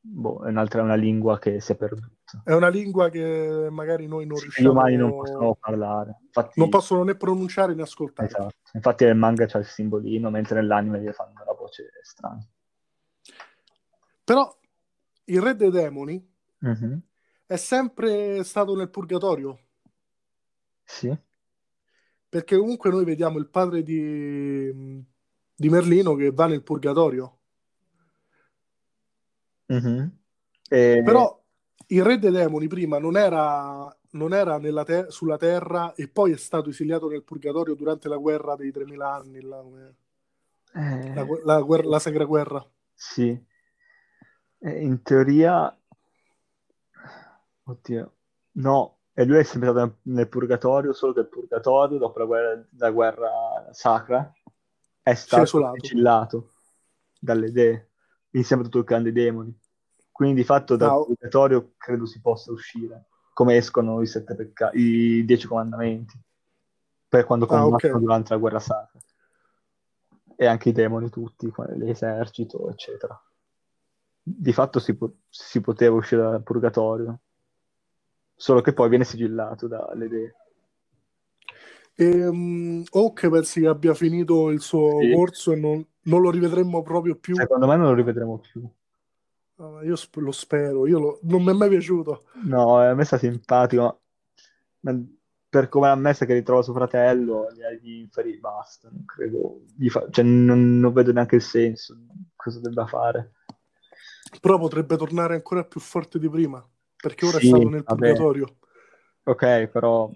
boh, 0.00 0.46
è 0.46 0.48
un'altra 0.48 0.80
una 0.80 0.94
lingua 0.94 1.38
che 1.38 1.60
si 1.60 1.72
è 1.72 1.76
perduta. 1.76 2.08
È 2.42 2.52
una 2.52 2.68
lingua 2.68 3.08
che 3.10 3.68
magari 3.70 4.06
noi 4.06 4.26
non 4.26 4.38
sì, 4.38 4.44
riusciamo... 4.44 4.70
Umani 4.70 4.96
non 4.96 5.10
possono 5.10 5.54
parlare. 5.54 6.18
Infatti... 6.24 6.58
Non 6.58 6.68
possono 6.68 7.04
né 7.04 7.14
pronunciare 7.14 7.74
né 7.74 7.82
ascoltare. 7.82 8.28
Esatto. 8.28 8.54
Infatti 8.72 9.04
nel 9.04 9.16
manga 9.16 9.46
c'è 9.46 9.58
il 9.58 9.66
simbolino, 9.66 10.30
mentre 10.30 10.60
nell'anime 10.60 11.00
gli 11.00 11.10
fanno 11.12 11.44
la 11.44 11.52
voce 11.52 11.90
strana. 12.02 12.44
Però 14.24 14.58
il 15.24 15.40
re 15.40 15.54
dei 15.54 15.70
demoni 15.70 16.26
mm-hmm. 16.66 16.98
è 17.46 17.56
sempre 17.56 18.42
stato 18.42 18.74
nel 18.74 18.90
purgatorio. 18.90 19.58
Sì. 20.82 21.16
Perché 22.28 22.56
comunque 22.56 22.90
noi 22.90 23.04
vediamo 23.04 23.38
il 23.38 23.48
padre 23.48 23.82
di, 23.82 25.04
di 25.54 25.68
Merlino 25.68 26.14
che 26.14 26.32
va 26.32 26.46
nel 26.46 26.62
purgatorio. 26.62 27.38
Mm-hmm. 29.72 30.06
E... 30.68 31.02
Però 31.04 31.43
il 31.88 32.02
re 32.02 32.18
dei 32.18 32.30
demoni 32.30 32.66
prima 32.66 32.98
non 32.98 33.16
era, 33.16 33.94
non 34.12 34.32
era 34.32 34.58
te- 34.84 35.10
sulla 35.10 35.36
terra 35.36 35.94
e 35.94 36.08
poi 36.08 36.32
è 36.32 36.36
stato 36.36 36.70
esiliato 36.70 37.08
nel 37.08 37.24
purgatorio 37.24 37.74
durante 37.74 38.08
la 38.08 38.16
guerra 38.16 38.56
dei 38.56 38.70
3000 38.70 39.12
anni, 39.12 39.40
la, 39.40 39.62
eh... 40.74 41.14
la, 41.14 41.26
la, 41.44 41.60
guerra, 41.60 41.88
la 41.88 41.98
Sacra 41.98 42.24
Guerra. 42.24 42.64
Sì. 42.94 43.44
in 44.60 45.02
teoria... 45.02 45.76
Oddio. 47.66 48.12
No, 48.52 48.98
E 49.14 49.24
lui 49.24 49.38
è 49.38 49.42
sempre 49.44 49.70
stato 49.70 49.98
nel 50.02 50.28
purgatorio, 50.28 50.92
solo 50.92 51.12
che 51.12 51.20
il 51.20 51.28
purgatorio, 51.28 51.98
dopo 51.98 52.18
la 52.18 52.24
guerra, 52.24 52.66
la 52.76 52.90
guerra 52.90 53.68
sacra, 53.70 54.32
è 55.00 55.14
stato 55.14 55.72
sigillato 55.74 56.54
dalle 57.20 57.52
dee, 57.52 57.90
insieme 58.30 58.62
a 58.62 58.64
tutto 58.64 58.78
il 58.78 58.84
clan 58.84 59.04
dei 59.04 59.12
demoni. 59.12 59.56
Quindi 60.14 60.42
di 60.42 60.44
fatto 60.44 60.76
dal 60.76 60.90
no. 60.90 61.06
purgatorio 61.06 61.72
credo 61.76 62.06
si 62.06 62.20
possa 62.20 62.52
uscire, 62.52 63.06
come 63.32 63.56
escono 63.56 64.00
i 64.00 64.06
sette 64.06 64.36
peccati, 64.36 64.78
i 64.78 65.24
dieci 65.24 65.48
comandamenti, 65.48 66.16
per 67.08 67.24
quando 67.24 67.46
combattono 67.46 67.74
ah, 67.74 67.96
okay. 67.96 68.00
durante 68.00 68.32
la 68.32 68.38
guerra 68.38 68.60
sacra. 68.60 69.00
E 70.36 70.46
anche 70.46 70.68
i 70.68 70.72
demoni 70.72 71.10
tutti, 71.10 71.52
l'esercito, 71.74 72.70
eccetera. 72.70 73.20
Di 74.22 74.52
fatto 74.52 74.78
si, 74.78 74.94
po- 74.94 75.16
si 75.28 75.60
poteva 75.60 75.96
uscire 75.96 76.22
dal 76.22 76.44
purgatorio, 76.44 77.18
solo 78.36 78.60
che 78.60 78.72
poi 78.72 78.88
viene 78.88 79.02
sigillato 79.02 79.66
dalle 79.66 80.04
idee. 80.04 80.36
E, 81.96 82.24
um, 82.28 82.84
Oak 82.88 83.28
pensi 83.28 83.62
che 83.62 83.66
abbia 83.66 83.94
finito 83.94 84.50
il 84.50 84.60
suo 84.60 85.00
sì. 85.00 85.12
corso 85.12 85.50
e 85.50 85.56
non, 85.56 85.84
non, 86.02 86.20
lo 86.20 86.30
rivedremo 86.30 86.82
proprio 86.82 87.16
più? 87.16 87.34
Secondo 87.34 87.66
me 87.66 87.74
non 87.74 87.86
lo 87.86 87.94
rivedremo 87.94 88.38
più. 88.38 88.64
Uh, 89.56 89.84
io 89.84 89.94
sp- 89.94 90.16
lo 90.16 90.32
spero, 90.32 90.86
io 90.86 90.98
lo... 90.98 91.18
non 91.22 91.44
mi 91.44 91.50
è 91.50 91.54
mai 91.54 91.68
piaciuto. 91.68 92.24
No, 92.44 92.78
a 92.78 92.92
me 92.94 93.04
sta 93.04 93.18
simpatico, 93.18 94.02
ma 94.80 95.00
per 95.48 95.68
come 95.68 95.88
ha 95.88 95.94
messo 95.94 96.24
che 96.24 96.34
ritrova 96.34 96.62
suo 96.62 96.74
fratello, 96.74 97.46
gli 97.80 98.00
inferi 98.00 98.38
basta, 98.40 98.88
non 98.90 99.04
credo, 99.04 99.60
fa... 99.88 100.08
cioè, 100.10 100.24
non, 100.24 100.80
non 100.80 100.92
vedo 100.92 101.12
neanche 101.12 101.36
il 101.36 101.42
senso, 101.42 101.96
cosa 102.34 102.58
debba 102.58 102.86
fare. 102.86 103.34
Però 104.40 104.58
potrebbe 104.58 104.96
tornare 104.96 105.34
ancora 105.34 105.62
più 105.62 105.78
forte 105.78 106.18
di 106.18 106.28
prima, 106.28 106.66
perché 106.96 107.24
ora 107.24 107.38
sì, 107.38 107.44
è 107.44 107.48
stato 107.50 107.68
nel 107.68 107.84
vabbè. 107.84 108.08
purgatorio. 108.08 108.56
Ok, 109.22 109.66
però 109.68 110.10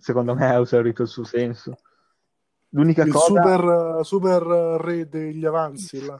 secondo 0.00 0.34
me 0.34 0.46
ha 0.46 0.58
esaurito 0.58 1.02
il 1.02 1.08
suo 1.08 1.22
senso. 1.22 1.78
L'unica 2.70 3.04
il 3.04 3.12
cosa... 3.12 3.26
super, 3.26 4.04
super 4.04 4.42
re 4.42 5.08
degli 5.08 5.44
avanzi 5.44 6.04
là, 6.04 6.18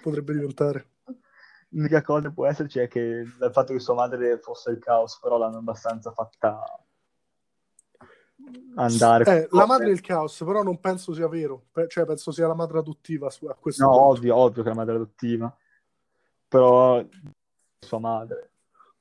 potrebbe 0.00 0.34
diventare. 0.34 0.86
L'unica 1.70 2.02
cosa 2.02 2.30
può 2.30 2.46
esserci 2.46 2.78
è 2.78 2.88
che 2.88 3.00
il 3.00 3.50
fatto 3.52 3.72
che 3.72 3.78
sua 3.78 3.94
madre 3.94 4.38
fosse 4.38 4.70
il 4.70 4.78
caos, 4.78 5.18
però 5.20 5.36
l'hanno 5.36 5.58
abbastanza 5.58 6.12
fatta 6.12 6.62
andare. 8.76 9.24
Eh, 9.24 9.48
la 9.50 9.66
madre 9.66 9.86
del 9.86 10.00
caos, 10.00 10.42
però 10.44 10.62
non 10.62 10.80
penso 10.80 11.12
sia 11.12 11.28
vero, 11.28 11.66
cioè 11.88 12.06
penso 12.06 12.30
sia 12.32 12.46
la 12.46 12.54
madre 12.54 12.78
adottiva 12.78 13.28
a 13.28 13.54
questo 13.54 13.84
No, 13.84 13.90
punto. 13.90 14.04
ovvio, 14.06 14.36
ovvio 14.36 14.62
che 14.62 14.68
è 14.70 14.72
la 14.72 14.78
madre 14.78 14.94
adottiva, 14.94 15.54
però 16.48 17.04
sua 17.78 17.98
madre 17.98 18.52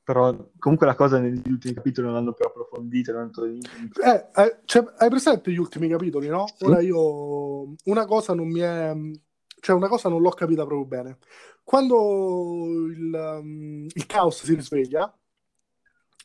però 0.07 0.33
comunque 0.57 0.87
la 0.87 0.95
cosa 0.95 1.19
negli 1.19 1.41
ultimi 1.51 1.73
capitoli 1.73 2.07
non 2.07 2.15
hanno 2.15 2.31
più 2.31 2.45
approfondito. 2.45 3.11
Non 3.11 3.29
eh, 3.35 4.27
eh, 4.41 4.59
cioè, 4.63 4.93
hai 4.99 5.09
presente 5.09 5.51
gli 5.51 5.57
ultimi 5.57 5.89
capitoli, 5.89 6.29
no? 6.29 6.47
Sì. 6.47 6.63
Ora 6.63 6.79
io 6.79 7.75
una 7.83 8.05
cosa 8.05 8.33
non 8.33 8.47
mi 8.47 8.61
è... 8.61 8.95
Cioè, 9.59 9.75
una 9.75 9.87
cosa 9.87 10.09
non 10.09 10.21
l'ho 10.21 10.29
capita 10.29 10.65
proprio 10.65 10.85
bene. 10.85 11.17
Quando 11.63 12.55
il, 12.89 13.13
um, 13.13 13.87
il 13.91 14.05
caos 14.05 14.43
si 14.43 14.55
risveglia 14.55 15.13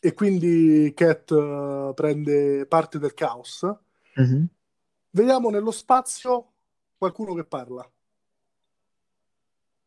e 0.00 0.14
quindi 0.14 0.92
Cat 0.94 1.30
uh, 1.30 1.92
prende 1.94 2.66
parte 2.66 2.98
del 2.98 3.14
caos, 3.14 3.66
mm-hmm. 4.20 4.44
vediamo 5.10 5.50
nello 5.50 5.70
spazio 5.70 6.52
qualcuno 6.96 7.34
che 7.34 7.44
parla. 7.44 7.88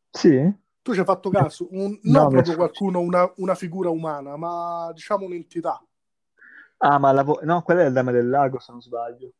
Sì. 0.10 0.54
Tu 0.82 0.94
ci 0.94 1.00
hai 1.00 1.06
fatto 1.06 1.30
caso, 1.30 1.68
un, 1.72 2.00
non 2.04 2.24
no, 2.24 2.28
proprio 2.28 2.56
qualcuno, 2.56 3.00
una, 3.00 3.32
una, 3.38 3.56
figura 3.56 3.90
umana, 3.90 4.38
ma 4.38 4.92
diciamo 4.94 5.26
un'entità. 5.26 5.84
Ah, 6.78 7.00
ma 7.00 7.12
la 7.12 7.24
vo- 7.24 7.40
no, 7.44 7.62
quella 7.64 7.84
è 7.84 7.88
il 7.88 7.94
Dama 7.94 8.12
del 8.12 8.30
Lago, 8.30 8.60
se 8.60 8.72
non 8.72 8.82
sbaglio. 8.82 9.32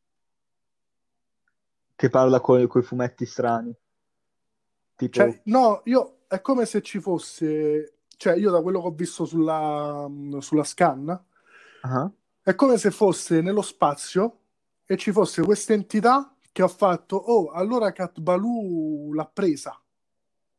Che 1.96 2.10
parla 2.10 2.40
con 2.40 2.60
i 2.60 2.82
fumetti 2.82 3.26
strani. 3.26 3.76
Tipo... 4.96 5.12
Cioè, 5.12 5.42
no, 5.46 5.82
io 5.86 6.20
è 6.28 6.42
come 6.42 6.66
se 6.66 6.82
ci 6.82 7.00
fosse, 7.00 7.98
cioè 8.18 8.36
io 8.36 8.52
da 8.52 8.62
quello 8.62 8.82
che 8.82 8.88
ho 8.88 8.92
visto 8.92 9.26
sulla, 9.26 10.10
sulla 10.40 10.64
scan, 10.64 11.24
uh-huh. 11.84 12.12
è 12.42 12.56
come 12.56 12.78
se 12.78 12.92
fosse 12.92 13.42
nello 13.42 13.62
spazio 13.62 14.40
e 14.86 14.98
ci 14.98 15.12
fosse 15.12 15.42
questa 15.44 15.74
entità 15.74 16.36
che 16.52 16.62
ha 16.62 16.68
fatto, 16.68 17.16
oh, 17.16 17.50
allora 17.52 17.92
Cat 17.92 18.20
Baloo 18.20 19.14
l'ha 19.14 19.26
presa 19.26 19.80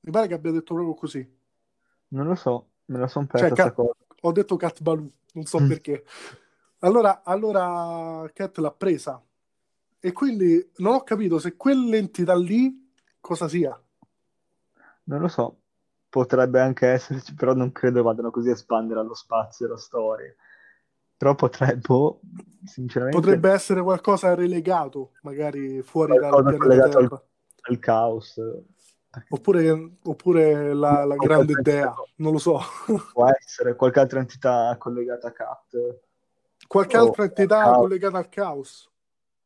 mi 0.06 0.12
pare 0.12 0.28
che 0.28 0.34
abbia 0.34 0.52
detto 0.52 0.74
proprio 0.74 0.94
così. 0.94 1.34
Non 2.08 2.26
lo 2.28 2.36
so, 2.36 2.68
me 2.86 2.98
la 2.98 3.08
sono 3.08 3.26
persa 3.26 3.48
cioè, 3.48 3.56
cat, 3.56 3.74
Ho 4.20 4.32
detto 4.32 4.56
Cat 4.56 4.80
Baloo, 4.80 5.10
non 5.32 5.44
so 5.44 5.60
mm. 5.60 5.68
perché. 5.68 6.04
Allora, 6.80 7.22
allora 7.24 8.30
Cat 8.32 8.58
l'ha 8.58 8.70
presa. 8.70 9.20
E 9.98 10.12
quindi 10.12 10.70
non 10.76 10.94
ho 10.94 11.02
capito 11.02 11.40
se 11.40 11.56
quell'entità 11.56 12.36
lì 12.36 12.88
cosa 13.20 13.48
sia. 13.48 13.78
Non 15.08 15.20
lo 15.20 15.28
so, 15.28 15.60
potrebbe 16.08 16.60
anche 16.60 16.88
esserci, 16.88 17.34
però 17.34 17.54
non 17.54 17.72
credo 17.72 18.02
vadano 18.02 18.30
così 18.30 18.50
a 18.50 18.52
espandere 18.52 19.00
allo 19.00 19.14
spazio 19.14 19.68
la 19.68 19.76
storia. 19.76 20.34
Però 21.16 21.34
potrebbe, 21.34 21.80
boh, 21.80 22.20
sinceramente... 22.64 23.18
Potrebbe 23.18 23.50
essere 23.50 23.82
qualcosa 23.82 24.34
relegato, 24.34 25.12
magari 25.22 25.80
fuori 25.82 26.18
dal 26.18 26.56
pianeta. 26.58 26.98
Al, 26.98 27.22
al 27.62 27.78
caos. 27.78 28.40
Oppure, 29.30 29.96
oppure 30.02 30.74
la, 30.74 31.04
la 31.04 31.16
grande 31.16 31.52
idea, 31.52 31.94
non 32.16 32.32
lo 32.32 32.38
so. 32.38 32.60
Può 33.12 33.26
essere 33.30 33.74
qualche 33.74 34.00
altra 34.00 34.20
entità 34.20 34.76
collegata 34.78 35.28
a 35.28 35.32
Cat. 35.32 36.00
Qualche 36.66 36.96
altra 36.96 37.24
entità 37.24 37.72
collegata 37.76 38.18
al 38.18 38.28
caos. 38.28 38.90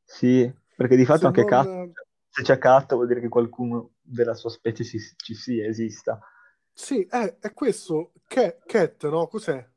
Sì, 0.03 0.53
perché 0.75 0.97
di 0.97 1.05
fatto 1.05 1.21
se 1.21 1.27
anche 1.27 1.45
non... 1.45 1.51
Cat, 1.51 1.93
se 2.31 2.43
c'è 2.43 2.59
Cat 2.59 2.95
vuol 2.95 3.07
dire 3.07 3.21
che 3.21 3.29
qualcuno 3.29 3.91
della 4.11 4.35
sua 4.35 4.51
specie 4.51 4.85
ci, 4.85 4.99
ci 5.17 5.35
sia, 5.35 5.67
esista. 5.67 6.21
Sì, 6.73 7.07
è, 7.09 7.37
è 7.41 7.53
questo. 7.53 8.13
Cat, 8.27 8.65
Cat, 8.67 9.09
no? 9.09 9.27
Cos'è? 9.27 9.69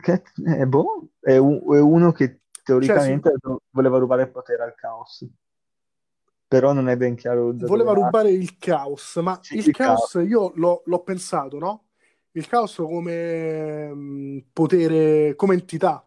Cat, 0.00 0.32
eh, 0.44 0.66
boh, 0.66 1.08
è, 1.20 1.36
un, 1.36 1.62
è 1.74 1.80
uno 1.80 2.12
che 2.12 2.40
teoricamente 2.62 3.30
cioè, 3.30 3.56
sì. 3.56 3.64
voleva 3.70 3.98
rubare 3.98 4.22
il 4.22 4.30
potere 4.30 4.62
al 4.62 4.74
caos 4.74 5.26
però 6.48 6.72
non 6.72 6.88
è 6.88 6.96
ben 6.96 7.14
chiaro. 7.14 7.52
Voleva 7.54 7.92
rubare 7.92 8.30
il 8.30 8.56
caos, 8.56 9.16
ma 9.16 9.38
sì, 9.42 9.58
il, 9.58 9.66
il, 9.66 9.76
caos, 9.76 10.12
caos. 10.12 10.26
io 10.26 10.52
l'ho, 10.54 10.80
l'ho, 10.86 11.02
pensato, 11.02 11.58
no? 11.58 11.88
Il 12.32 12.48
caos 12.48 12.76
come 12.76 13.92
mh, 13.92 14.00
mm, 14.00 14.38
potere, 14.54 15.34
come 15.34 15.54
entità. 15.54 16.02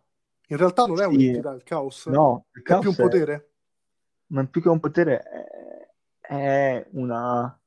In 0.47 0.57
realtà 0.57 0.85
non 0.85 0.99
è 0.99 1.03
sì. 1.03 1.13
un'entità 1.13 1.51
il 1.51 1.63
caos. 1.63 2.07
No, 2.07 2.47
il 2.55 2.63
caos 2.63 2.79
è 2.79 2.81
più 2.81 2.89
un 2.89 2.95
potere. 2.95 3.33
È... 3.33 3.45
Ma 4.33 4.45
più 4.47 4.61
che 4.63 4.69
un 4.69 4.79
potere 4.79 5.19
è, 5.19 5.80
è 6.31 6.87
una... 6.91 7.59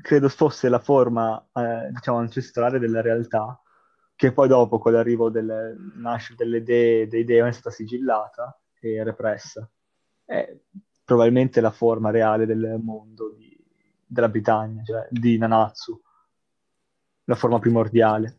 Credo 0.00 0.28
fosse 0.28 0.68
la 0.68 0.78
forma, 0.78 1.44
eh, 1.52 1.90
diciamo, 1.90 2.18
ancestrale 2.18 2.78
della 2.78 3.00
realtà, 3.00 3.60
che 4.14 4.32
poi 4.32 4.46
dopo, 4.46 4.78
con 4.78 4.92
l'arrivo 4.92 5.30
del 5.30 5.92
nascere 5.96 6.36
delle 6.36 6.58
idee, 6.58 7.08
dei 7.08 7.24
dei 7.24 7.38
è 7.38 7.50
stata 7.50 7.70
sigillata 7.74 8.56
e 8.78 9.02
repressa. 9.02 9.68
È 10.24 10.56
probabilmente 11.02 11.60
la 11.60 11.72
forma 11.72 12.10
reale 12.10 12.46
del 12.46 12.78
mondo 12.80 13.32
di, 13.32 13.58
della 14.06 14.28
Britannia, 14.28 14.84
cioè 14.84 15.08
di 15.10 15.36
Nanatsu, 15.38 16.00
la 17.24 17.34
forma 17.34 17.58
primordiale. 17.58 18.38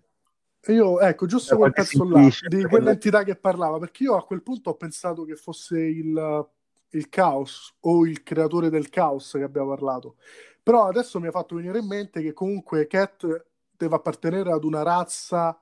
Io, 0.67 1.01
ecco, 1.01 1.25
giusto 1.25 1.57
quel 1.57 1.73
pezzo 1.73 2.07
là, 2.07 2.29
di 2.47 2.63
quell'entità 2.63 3.23
che 3.23 3.35
parlava, 3.35 3.79
perché 3.79 4.03
io 4.03 4.15
a 4.15 4.23
quel 4.23 4.43
punto 4.43 4.69
ho 4.69 4.75
pensato 4.75 5.25
che 5.25 5.35
fosse 5.35 5.79
il, 5.79 6.47
il 6.91 7.09
caos 7.09 7.75
o 7.81 8.05
il 8.05 8.23
creatore 8.23 8.69
del 8.69 8.89
caos 8.89 9.31
che 9.31 9.43
abbiamo 9.43 9.69
parlato. 9.69 10.15
Però 10.61 10.85
adesso 10.85 11.19
mi 11.19 11.27
ha 11.27 11.31
fatto 11.31 11.55
venire 11.55 11.79
in 11.79 11.87
mente 11.87 12.21
che 12.21 12.33
comunque 12.33 12.87
Cat 12.87 13.45
deve 13.71 13.95
appartenere 13.95 14.51
ad 14.51 14.63
una 14.63 14.83
razza 14.83 15.59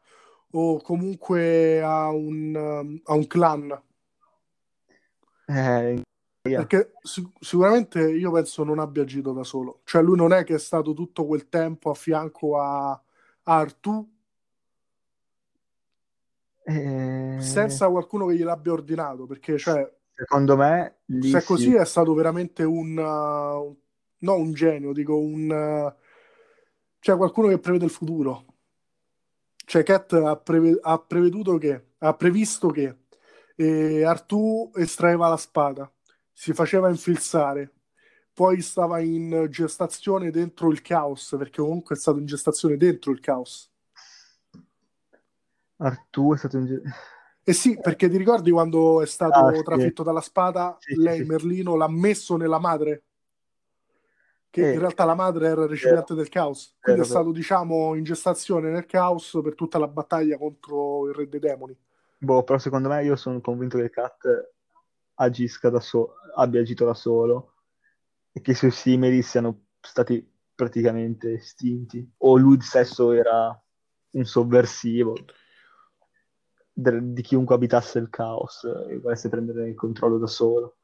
o 0.51 0.82
comunque 0.82 1.82
a 1.82 2.09
un, 2.09 2.99
a 3.03 3.13
un 3.13 3.28
clan. 3.28 3.82
Eh, 5.47 6.01
perché 6.41 6.93
sic- 7.01 7.38
sicuramente 7.39 8.01
io 8.09 8.32
penso 8.32 8.63
non 8.63 8.80
abbia 8.80 9.03
agito 9.03 9.32
da 9.32 9.43
solo. 9.43 9.82
Cioè 9.84 10.01
lui 10.01 10.15
non 10.15 10.32
è 10.34 10.43
che 10.43 10.55
è 10.55 10.59
stato 10.59 10.93
tutto 10.93 11.26
quel 11.26 11.49
tempo 11.49 11.89
a 11.89 11.93
fianco 11.93 12.59
a, 12.59 12.91
a 12.91 13.01
Artù 13.43 14.11
eh... 16.63 17.38
senza 17.39 17.89
qualcuno 17.89 18.28
che 18.28 18.36
gliel'abbia 18.36 18.73
ordinato. 18.73 19.26
Perché 19.26 19.57
cioè, 19.57 19.91
secondo 20.16 20.55
me 20.55 20.99
se 21.22 21.38
è 21.38 21.43
così 21.43 21.76
è 21.76 21.86
stato 21.86 22.13
veramente 22.13 22.63
un, 22.63 22.97
uh, 22.97 23.78
no 24.18 24.36
un 24.36 24.53
genio, 24.53 24.93
dico 24.93 25.18
un 25.18 25.49
uh, 25.49 26.01
cioè 26.99 27.18
qualcuno 27.18 27.49
che 27.49 27.59
prevede 27.59 27.86
il 27.86 27.91
futuro. 27.91 28.45
Cioè 29.66 29.84
Cat 29.84 30.13
ha, 30.13 30.38
preve- 30.38 30.80
ha 30.82 30.97
preveduto 30.99 31.57
che 31.57 31.93
ha 31.97 32.13
previsto 32.13 32.70
che 32.70 32.97
eh, 33.55 34.03
Artù 34.03 34.72
estraeva 34.76 35.28
la 35.28 35.38
spada 35.38 35.91
si 36.38 36.53
faceva 36.53 36.89
infilzare, 36.89 37.74
poi 38.34 38.61
stava 38.61 38.99
in 38.99 39.47
gestazione 39.49 40.32
dentro 40.32 40.70
il 40.70 40.82
caos, 40.82 41.34
perché 41.38 41.61
comunque 41.61 41.95
è 41.95 41.97
stato 41.97 42.20
in 42.20 42.26
gestazione 42.26 42.76
dentro 42.76 43.11
il 43.11 43.22
caos. 43.22 43.72
Artù 45.78 46.34
è 46.34 46.38
stato 46.38 46.57
in 46.57 46.82
Eh 47.48 47.54
sì, 47.54 47.78
perché 47.80 48.10
ti 48.10 48.18
ricordi 48.18 48.50
quando 48.50 49.04
è 49.04 49.06
stato 49.06 49.46
Ah, 49.46 49.54
sì. 49.54 49.62
trafitto 49.62 50.02
dalla 50.02 50.20
spada, 50.22 50.76
Sì, 50.80 50.96
sì, 50.96 51.02
lei, 51.02 51.18
sì. 51.18 51.24
Merlino, 51.26 51.76
l'ha 51.76 51.88
messo 51.88 52.38
nella 52.38 52.58
madre? 52.58 53.02
Che 54.50 54.62
Eh, 54.62 54.74
in 54.74 54.80
realtà 54.80 55.04
la 55.06 55.16
madre 55.16 55.48
era 55.48 55.64
il 55.64 55.70
recipiente 55.70 56.14
vero, 56.14 56.22
del 56.22 56.30
caos. 56.30 56.76
Quindi 56.82 57.02
è 57.02 57.04
stato, 57.04 57.32
diciamo, 57.32 57.93
in 57.96 58.04
gestazione 58.04 58.72
nel 58.72 58.86
caos 58.86 59.38
per 59.43 59.54
tutta 59.54 59.78
la 59.78 59.88
battaglia 59.88 60.38
contro 60.38 61.08
il 61.08 61.14
re 61.14 61.28
dei 61.28 61.39
demoni. 61.39 61.78
Boh, 62.18 62.43
però 62.43 62.58
secondo 62.58 62.88
me 62.89 63.04
io 63.04 63.16
sono 63.16 63.41
convinto 63.41 63.78
che 63.78 63.89
Kat 63.89 64.54
agisca 65.16 65.70
da 65.70 65.80
solo, 65.80 66.16
abbia 66.36 66.62
agito 66.62 66.86
da 66.86 66.93
solo 66.93 67.54
e 68.32 68.41
che 68.41 68.52
i 68.52 68.56
suoi 68.56 68.72
simili 68.72 69.22
siano 69.22 69.66
stati 69.82 70.26
praticamente 70.56 71.34
estinti. 71.34 72.10
O 72.20 72.38
lui 72.38 72.60
stesso 72.62 73.12
era 73.12 73.62
un 74.12 74.24
sovversivo 74.26 75.14
de- 76.76 77.13
di 77.13 77.21
chiunque 77.21 77.55
abitasse 77.55 77.99
il 77.99 78.09
caos 78.09 78.63
e 78.89 78.99
volesse 78.99 79.30
prendere 79.30 79.69
il 79.69 79.76
controllo 79.76 80.17
da 80.17 80.28
solo. 80.28 80.78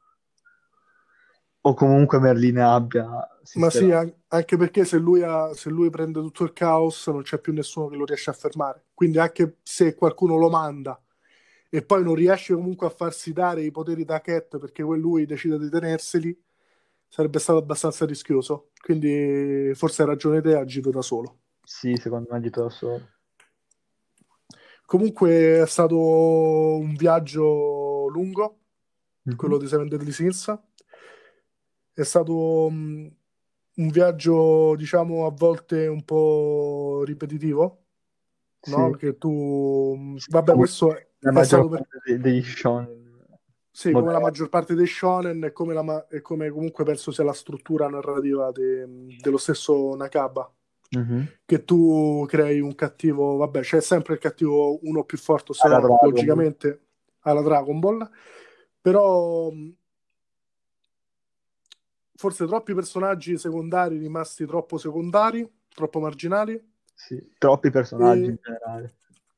O 1.64 1.74
comunque 1.74 2.18
Merlina 2.18 2.72
abbia 2.72 3.06
Ma 3.54 3.70
sì, 3.70 3.90
an- 3.90 4.12
anche 4.28 4.56
perché 4.56 4.84
se 4.84 4.96
lui, 4.98 5.22
ha- 5.22 5.52
se 5.54 5.68
lui 5.70 5.90
prende 5.90 6.20
tutto 6.20 6.44
il 6.44 6.52
caos 6.52 7.06
non 7.08 7.22
c'è 7.22 7.38
più 7.38 7.52
nessuno 7.52 7.88
che 7.88 7.96
lo 7.96 8.04
riesce 8.04 8.30
a 8.30 8.32
fermare. 8.32 8.86
Quindi 8.94 9.18
anche 9.18 9.58
se 9.62 9.94
qualcuno 9.94 10.36
lo 10.36 10.48
manda 10.48 11.00
e 11.68 11.82
poi 11.84 12.02
non 12.02 12.14
riesce 12.14 12.54
comunque 12.54 12.86
a 12.86 12.90
farsi 12.90 13.32
dare 13.32 13.62
i 13.62 13.70
poteri 13.70 14.04
da 14.04 14.20
Cat 14.20 14.58
perché 14.58 14.82
lui 14.82 15.26
decide 15.26 15.58
di 15.58 15.68
tenerseli, 15.70 16.38
sarebbe 17.08 17.38
stato 17.38 17.58
abbastanza 17.58 18.06
rischioso. 18.06 18.70
Quindi 18.80 19.72
forse 19.74 20.02
hai 20.02 20.08
ragione 20.08 20.40
te, 20.40 20.54
agito 20.56 20.90
da 20.90 21.02
solo. 21.02 21.38
Sì, 21.64 21.96
secondo 21.96 22.28
me 22.30 22.36
agito 22.36 22.62
da 22.62 22.70
solo. 22.70 23.11
Comunque 24.92 25.62
è 25.62 25.66
stato 25.66 25.96
un 26.76 26.92
viaggio 26.94 28.08
lungo, 28.08 28.58
Mhm. 29.22 29.36
quello 29.36 29.56
di 29.56 29.66
Seven 29.66 29.88
Deadly 29.88 30.12
Sins. 30.12 30.54
È 31.94 32.02
stato 32.02 32.68
mm, 32.70 33.06
un 33.76 33.88
viaggio, 33.88 34.74
diciamo, 34.76 35.24
a 35.24 35.30
volte 35.30 35.86
un 35.86 36.04
po' 36.04 37.04
ripetitivo, 37.06 37.84
no? 38.66 38.90
Sì. 38.92 38.98
Che 38.98 39.16
tu... 39.16 40.14
Vabbè, 40.28 40.50
Come 40.50 40.58
questo 40.58 40.94
è, 40.94 41.08
la 41.20 41.40
è 41.40 41.44
stato 41.44 41.68
maggior 41.68 41.70
per... 41.70 41.88
parte 41.88 42.18
degli 42.18 42.42
shonen 42.42 43.38
Sì, 43.70 43.92
come 43.92 44.12
la 44.12 44.20
maggior 44.20 44.48
parte 44.50 44.74
dei 44.74 44.86
shonen 44.86 45.42
e 45.44 45.52
come, 45.52 45.82
ma- 45.82 46.06
e 46.08 46.20
come 46.20 46.50
comunque 46.50 46.84
penso 46.84 47.10
sia 47.12 47.24
la 47.24 47.32
struttura 47.32 47.88
narrativa 47.88 48.52
de- 48.52 49.16
dello 49.18 49.38
stesso 49.38 49.94
Nakaba. 49.96 50.52
Mhm. 50.92 51.26
Che 51.44 51.64
tu 51.64 52.24
crei 52.28 52.60
un 52.60 52.74
cattivo, 52.74 53.36
vabbè, 53.36 53.60
c'è 53.60 53.80
sempre 53.80 54.14
il 54.14 54.20
cattivo 54.20 54.78
uno 54.82 55.04
più 55.04 55.16
forte, 55.18 55.54
se 55.54 55.66
no, 55.68 55.98
logicamente 56.02 56.80
alla 57.20 57.40
Dragon 57.42 57.78
Ball, 57.78 58.10
però 58.80 59.50
mh, 59.50 59.74
forse 62.14 62.46
troppi 62.46 62.74
personaggi 62.74 63.38
secondari 63.38 63.96
rimasti 63.96 64.44
troppo 64.44 64.76
secondari, 64.76 65.50
troppo 65.68 65.98
marginali, 66.00 66.60
Sì, 66.94 67.32
troppi 67.38 67.70
personaggi 67.70 68.22
e, 68.22 68.26
in 68.26 68.38
generale. 68.42 68.94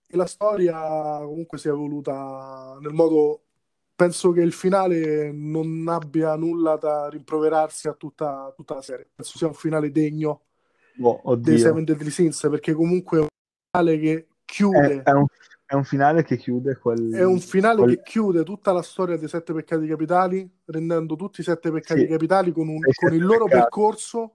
e 0.08 0.16
la 0.16 0.26
storia 0.26 1.20
comunque 1.20 1.58
si 1.58 1.68
è 1.68 1.70
evoluta 1.70 2.76
nel 2.80 2.92
modo... 2.92 3.40
Penso 3.96 4.32
che 4.32 4.40
il 4.40 4.52
finale 4.52 5.30
non 5.30 5.86
abbia 5.86 6.34
nulla 6.34 6.76
da 6.76 7.08
rimproverarsi 7.08 7.86
a 7.86 7.92
tutta, 7.92 8.52
tutta 8.56 8.74
la 8.74 8.82
serie. 8.82 9.08
Penso 9.14 9.38
sia 9.38 9.46
un 9.46 9.54
finale 9.54 9.92
degno 9.92 10.40
Dei 10.96 11.18
oddio. 11.24 11.58
Seven 11.58 11.84
Deadly 11.84 12.10
Sins 12.10 12.40
perché 12.50 12.72
comunque 12.72 13.18
è 13.18 13.20
un 13.22 13.26
finale 13.72 13.98
che 13.98 14.12
È, 14.14 14.26
chiude 14.44 15.02
è 15.02 15.10
un, 15.10 15.26
è 15.66 15.74
un 15.74 15.84
finale 15.84 16.22
che 16.22 16.36
chiude 16.36 16.72
è 16.72 16.74
un 17.24 17.32
quel, 17.32 17.40
finale 17.40 17.82
quel- 17.82 17.96
che 17.96 18.02
chiude 18.02 18.44
tutta 18.44 18.72
la 18.72 18.82
storia 18.82 19.16
dei 19.16 19.26
sette 19.28 19.52
peccati 19.52 19.86
capitali 19.86 20.48
rendendo 20.66 21.16
tutti 21.16 21.40
i 21.40 21.44
sette 21.44 21.70
peccati 21.72 22.00
Sì, 22.02 22.06
capitali 22.06 22.52
con, 22.52 22.68
un- 22.68 22.78
dei 22.78 22.92
con 22.94 23.12
il 23.12 23.22
loro 23.24 23.44
peccati. 23.46 23.60
percorso 23.60 24.34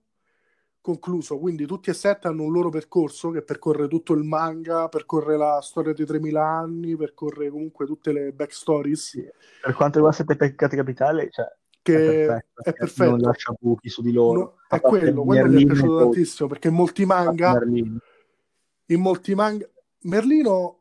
concluso 0.82 1.38
quindi 1.40 1.66
tutti 1.66 1.90
e 1.90 1.94
sette 1.94 2.28
hanno 2.28 2.44
un 2.44 2.52
loro 2.54 2.70
percorso 2.70 3.32
che 3.32 3.42
percorre 3.42 3.88
tutto 3.88 4.14
il 4.14 4.24
manga 4.24 4.88
percorre 4.90 5.38
la 5.38 5.60
storia 5.62 5.94
dei 5.94 6.06
3000 6.06 6.44
anni 6.44 6.96
percorre 6.96 7.50
comunque 7.50 7.86
tutte 7.86 8.12
le 8.12 8.32
backstories 8.32 9.00
Sì. 9.10 9.22
Per 9.62 9.74
quanto 9.74 9.98
riguarda 10.00 10.18
Sette 10.24 10.36
Peccati 10.38 10.76
Capitali, 10.78 11.28
cioè, 11.32 11.46
è 11.82 11.82
che 11.82 11.92
perfetto, 11.92 12.62
è 12.64 12.66
non 12.66 12.78
perfetto. 12.78 13.16
lascia 13.18 13.54
buchi 13.60 13.90
su 13.90 14.02
di 14.02 14.12
loro, 14.12 14.40
No, 14.40 14.56
è 14.68 14.80
quello, 14.82 15.24
quello 15.24 15.50
mi 15.50 15.64
è 15.64 15.66
piaciuto 15.66 15.88
Toad, 15.88 16.04
tantissimo 16.04 16.50
perché 16.50 16.68
in 16.68 16.74
molti 16.74 17.06
manga 17.06 17.60
in 18.86 19.02
molti 19.02 19.36
manga 19.36 19.68
Merlino 20.02 20.80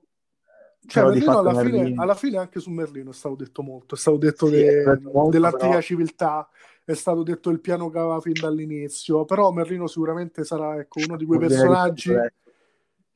cioè 0.87 1.05
Merlino 1.05 1.39
alla 1.39 1.55
fine, 1.61 1.77
Merlino... 1.79 2.03
alla 2.03 2.15
fine 2.15 2.37
anche 2.39 2.61
su 2.61 2.71
Merlino 2.71 3.11
è 3.11 3.15
stato 3.15 3.35
detto 3.35 3.63
molto, 3.63 3.95
è 3.95 3.99
stato 3.99 4.17
detto 4.17 4.47
Sì, 4.47 4.55
è 4.55 4.57
de- 4.65 4.85
detto 4.85 5.11
molto, 5.13 5.31
dell'antica 5.31 5.69
però... 5.69 5.81
civiltà, 5.83 6.49
è 6.85 6.95
stato 6.95 7.23
detto 7.23 7.51
il 7.51 7.61
piano 7.61 7.91
che 7.91 7.99
aveva 7.99 8.21
fin 8.21 8.33
dall'inizio, 8.41 9.27
però 9.27 9.51
Merlino 9.51 9.87
sicuramente 9.87 10.45
sarà 10.45 10.79
ecco, 10.79 11.01
uno 11.07 11.17
di 11.19 11.27
quei 11.27 11.41
personaggi 11.41 12.13
adesso. 12.15 12.33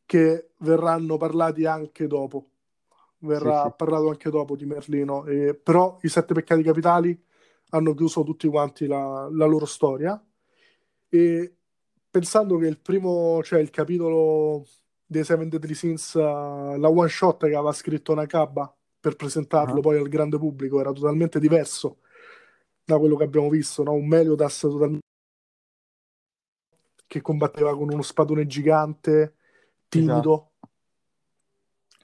che 0.05 0.51
verranno 0.59 1.16
parlati 1.16 1.64
anche 1.64 2.07
dopo, 2.07 2.49
Sì, 2.91 3.26
verrà 3.26 3.64
sì. 3.64 3.72
parlato 3.74 4.09
anche 4.11 4.28
dopo 4.28 4.55
di 4.55 4.66
Merlino, 4.66 5.24
e- 5.24 5.55
però 5.55 5.97
i 6.03 6.09
sette 6.09 6.35
peccati 6.35 6.62
capitali 6.62 7.18
hanno 7.74 7.94
chiuso 7.94 8.22
tutti 8.22 8.48
quanti 8.48 8.86
la, 8.86 9.28
la 9.32 9.46
loro 9.46 9.64
storia 9.66 10.22
e 11.08 11.56
pensando 12.10 12.58
che 12.58 12.66
il 12.66 12.78
primo, 12.80 13.42
cioè 13.42 13.60
il 13.60 13.70
capitolo 13.70 14.66
dei 15.06 15.24
Seven 15.24 15.48
Deadly 15.48 15.74
Sins, 15.74 16.14
uh, 16.14 16.76
la 16.78 16.88
one 16.88 17.08
shot 17.08 17.40
che 17.46 17.54
aveva 17.54 17.72
scritto 17.72 18.14
Nakaba 18.14 18.74
per 19.00 19.16
presentarlo 19.16 19.78
Ah, 19.78 19.80
poi 19.80 19.98
al 19.98 20.08
grande 20.08 20.38
pubblico 20.38 20.80
era 20.80 20.92
totalmente 20.92 21.38
diverso 21.40 21.98
da 22.84 22.98
quello 22.98 23.16
che 23.16 23.24
abbiamo 23.24 23.48
visto, 23.48 23.82
no? 23.82 23.92
Un 23.92 24.06
Meliodas 24.06 24.60
totalmente 24.60 25.00
che 27.06 27.20
combatteva 27.20 27.76
con 27.76 27.92
uno 27.92 28.02
spadone 28.02 28.46
gigante, 28.46 29.36
Esatto. 29.88 29.88
timido. 29.88 30.52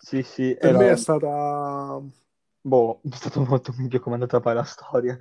Sì, 0.00 0.22
sì, 0.22 0.56
Per 0.58 0.72
me 0.74 0.86
era... 0.86 0.92
è 0.92 0.96
stata 0.96 2.00
Boh, 2.60 3.00
è 3.02 3.14
stato 3.16 3.42
molto 3.44 3.72
meglio 3.76 3.98
come 4.00 4.16
è 4.16 4.20
andata 4.20 4.40
poi 4.40 4.54
la 4.54 4.62
storia. 4.64 5.18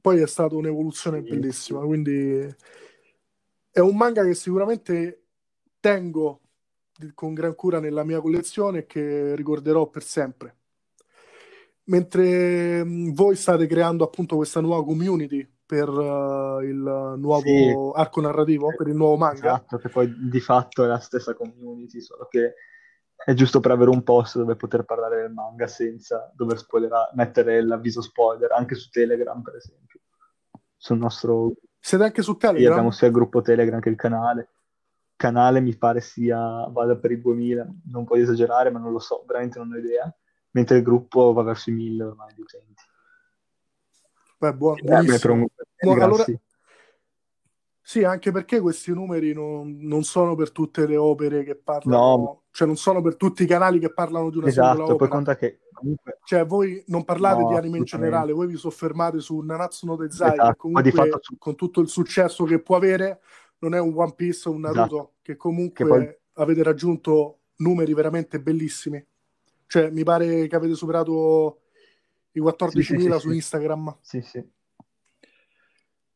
Poi 0.00 0.20
è 0.20 0.26
stata 0.26 0.54
un'evoluzione 0.56 1.22
Sì, 1.22 1.22
bellissima, 1.22 1.80
sì. 1.80 1.84
quindi 1.84 2.54
è 3.70 3.80
un 3.80 3.96
manga 3.96 4.24
che 4.24 4.34
sicuramente 4.34 5.22
tengo 5.80 6.40
con 7.14 7.34
gran 7.34 7.54
cura 7.54 7.78
nella 7.80 8.04
mia 8.04 8.20
collezione 8.20 8.80
e 8.80 8.86
che 8.86 9.36
ricorderò 9.36 9.88
per 9.88 10.02
sempre. 10.02 10.56
Mentre 11.84 12.84
mh, 12.84 13.12
voi 13.14 13.34
state 13.36 13.66
creando 13.66 14.04
appunto 14.04 14.36
questa 14.36 14.60
nuova 14.60 14.84
community 14.84 15.46
per 15.64 15.88
uh, 15.88 16.60
il 16.60 17.14
Sì, 17.28 17.50
nuovo 17.52 17.92
arco 17.92 18.20
narrativo, 18.20 18.74
per 18.74 18.88
il 18.88 18.94
nuovo 18.94 19.16
manga, 19.16 19.62
esatto, 19.62 19.78
che 19.78 19.88
poi 19.88 20.12
di 20.28 20.40
fatto 20.40 20.84
è 20.84 20.86
la 20.86 20.98
stessa 21.00 21.34
community, 21.34 22.00
solo 22.00 22.26
che 22.28 22.54
è 23.24 23.34
giusto 23.34 23.60
per 23.60 23.72
avere 23.72 23.90
un 23.90 24.02
posto 24.02 24.38
dove 24.38 24.56
poter 24.56 24.84
parlare 24.84 25.22
del 25.22 25.32
manga 25.32 25.66
senza 25.66 26.30
dover 26.34 26.58
spoilerare, 26.58 27.10
mettere 27.14 27.62
l'avviso 27.62 28.00
spoiler, 28.00 28.52
anche 28.52 28.74
su 28.74 28.88
Telegram, 28.90 29.42
per 29.42 29.56
esempio. 29.56 30.00
Sul 30.76 30.98
nostro... 30.98 31.52
siete 31.80 32.04
anche 32.04 32.22
su 32.22 32.36
Sì, 32.38 32.46
abbiamo 32.46 32.58
Telegram? 32.62 32.90
sia 32.90 33.06
il 33.08 33.12
gruppo 33.12 33.42
Telegram 33.42 33.80
che 33.80 33.88
il 33.88 33.96
canale. 33.96 34.50
Canale 35.16 35.60
mi 35.60 35.76
pare 35.76 36.00
sia, 36.00 36.68
vada 36.70 36.96
per 36.96 37.10
i 37.10 37.20
2000, 37.20 37.66
non 37.90 38.04
voglio 38.04 38.22
esagerare, 38.22 38.70
ma 38.70 38.78
non 38.78 38.92
lo 38.92 39.00
so, 39.00 39.24
veramente 39.26 39.58
non 39.58 39.72
ho 39.72 39.76
idea. 39.76 40.10
Mentre 40.52 40.76
il 40.76 40.84
gruppo 40.84 41.32
va 41.32 41.42
verso 41.42 41.70
i 41.70 41.72
1000 41.72 42.04
ormai 42.04 42.32
di 42.34 42.40
utenti. 42.40 42.82
Beh, 44.38 44.54
buo- 44.54 44.76
Sì, 44.76 44.84
beh, 44.84 45.18
per 45.18 45.30
un 45.30 45.46
Telegram, 45.76 46.04
allora, 46.04 46.22
sì. 46.22 46.38
Sì, 47.88 48.04
anche 48.04 48.30
perché 48.32 48.60
questi 48.60 48.92
numeri 48.92 49.32
non, 49.32 49.78
non 49.80 50.04
sono 50.04 50.34
per 50.34 50.50
tutte 50.52 50.86
le 50.86 50.98
opere 50.98 51.42
che 51.42 51.54
No, 51.54 51.62
parlano, 51.64 52.42
cioè 52.50 52.66
non 52.66 52.76
sono 52.76 53.00
per 53.00 53.16
tutti 53.16 53.44
i 53.44 53.46
canali 53.46 53.78
che 53.78 53.94
parlano 53.94 54.28
di 54.28 54.36
una 54.36 54.50
singola 54.50 54.72
esatto, 54.72 54.84
poi 54.84 54.94
opera. 54.96 55.10
conta 55.10 55.36
che 55.36 55.60
comunque... 55.72 56.18
Cioè, 56.22 56.44
voi 56.44 56.84
non 56.88 57.06
parlate 57.06 57.44
No, 57.44 57.48
di 57.48 57.54
anime 57.56 57.78
in 57.78 57.84
generale, 57.84 58.34
voi 58.34 58.46
vi 58.46 58.56
soffermate 58.56 59.20
su 59.20 59.38
Nanatsu 59.38 59.86
no 59.86 59.96
Taizai, 59.96 60.32
che 60.32 60.34
Esatto, 60.34 60.68
poi 60.68 60.82
fatto 60.82 60.92
comunque, 60.92 61.20
su... 61.22 61.38
con 61.38 61.54
tutto 61.54 61.80
il 61.80 61.88
successo 61.88 62.44
che 62.44 62.60
può 62.60 62.76
avere, 62.76 63.22
non 63.60 63.74
è 63.74 63.80
un 63.80 63.94
One 63.96 64.12
Piece 64.14 64.50
o 64.50 64.52
un 64.52 64.66
Esatto, 64.66 64.76
Naruto, 64.76 65.12
che 65.22 65.32
che 65.32 65.36
poi... 65.38 65.54
comunque 65.54 66.20
avete 66.34 66.62
raggiunto 66.62 67.38
numeri 67.56 67.94
veramente 67.94 68.38
bellissimi. 68.38 69.02
Cioè, 69.66 69.88
mi 69.88 70.02
pare 70.02 70.46
che 70.46 70.56
avete 70.56 70.74
superato 70.74 71.60
i 72.32 72.42
Sì, 72.42 72.82
sì, 72.82 72.82
sì, 72.82 73.08
14.000 73.08 73.16
su 73.16 73.30
sì, 73.30 73.34
Instagram. 73.34 73.96
sì, 74.02 74.20
sì. 74.20 74.46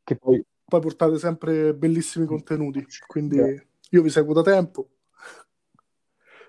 Che 0.04 0.16
poi... 0.16 0.44
Poi 0.72 0.80
portate 0.80 1.18
sempre 1.18 1.74
bellissimi 1.74 2.24
contenuti, 2.24 2.82
quindi 3.06 3.36
Grazie. 3.36 3.66
io 3.90 4.00
vi 4.00 4.08
seguo 4.08 4.32
da 4.32 4.40
tempo. 4.40 4.88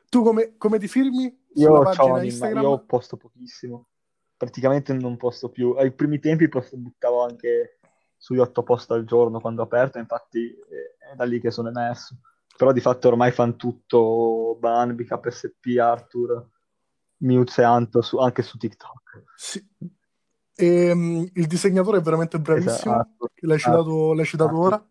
Tu 0.08 0.24
come, 0.24 0.56
come 0.56 0.80
ti 0.80 0.88
firmi 0.88 1.24
Io 1.56 1.82
io 1.82 2.80
posto 2.86 3.18
pochissimo. 3.18 3.88
Praticamente 4.38 4.94
non 4.94 5.18
posto 5.18 5.50
più. 5.50 5.72
Ai 5.72 5.92
primi 5.92 6.20
tempi 6.20 6.48
posto, 6.48 6.78
buttavo 6.78 7.26
anche 7.26 7.80
sugli 8.16 8.40
otto 8.40 8.64
post 8.64 8.92
al 8.92 9.04
giorno 9.04 9.42
quando 9.42 9.60
ho 9.60 9.66
aperto, 9.66 9.98
infatti 9.98 10.56
eh, 10.56 11.12
è 11.12 11.16
da 11.16 11.26
lì 11.26 11.42
che 11.42 11.52
sono 11.52 11.68
emerso. 11.68 12.20
Però 12.56 12.72
di 12.72 12.80
fatto 12.80 13.10
ormai 13.10 13.32
fanno 13.34 13.58
tutto 13.58 14.56
Ban, 14.58 14.96
BKSP, 14.96 15.78
Arthur, 15.82 16.48
Mute 17.18 17.62
e 17.62 17.66
Anto 17.66 18.02
su, 18.02 18.20
anche 18.20 18.42
su 18.42 18.58
TikTok. 18.58 19.24
Sì. 19.36 19.68
E, 20.56 20.92
um, 20.92 21.30
il 21.34 21.48
disegnatore 21.48 21.98
è 21.98 22.02
veramente 22.02 22.40
bravissimo, 22.40 22.94
esatto. 22.94 23.30
l'hai 23.42 23.60
citato, 23.60 24.14
l'hai 24.14 24.26
citato 24.26 24.52
esatto. 24.52 24.66
ora. 24.66 24.88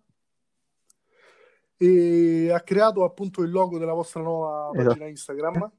E 1.76 2.50
ha 2.52 2.60
creato 2.60 3.04
appunto 3.04 3.42
il 3.42 3.50
logo 3.50 3.78
della 3.78 3.92
vostra 3.92 4.22
nuova 4.22 4.70
esatto. 4.72 4.88
pagina 4.88 5.08
Instagram 5.08 5.70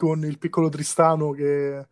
con 0.00 0.24
il 0.24 0.38
piccolo 0.38 0.70
Tristano 0.70 1.32
che 1.32 1.86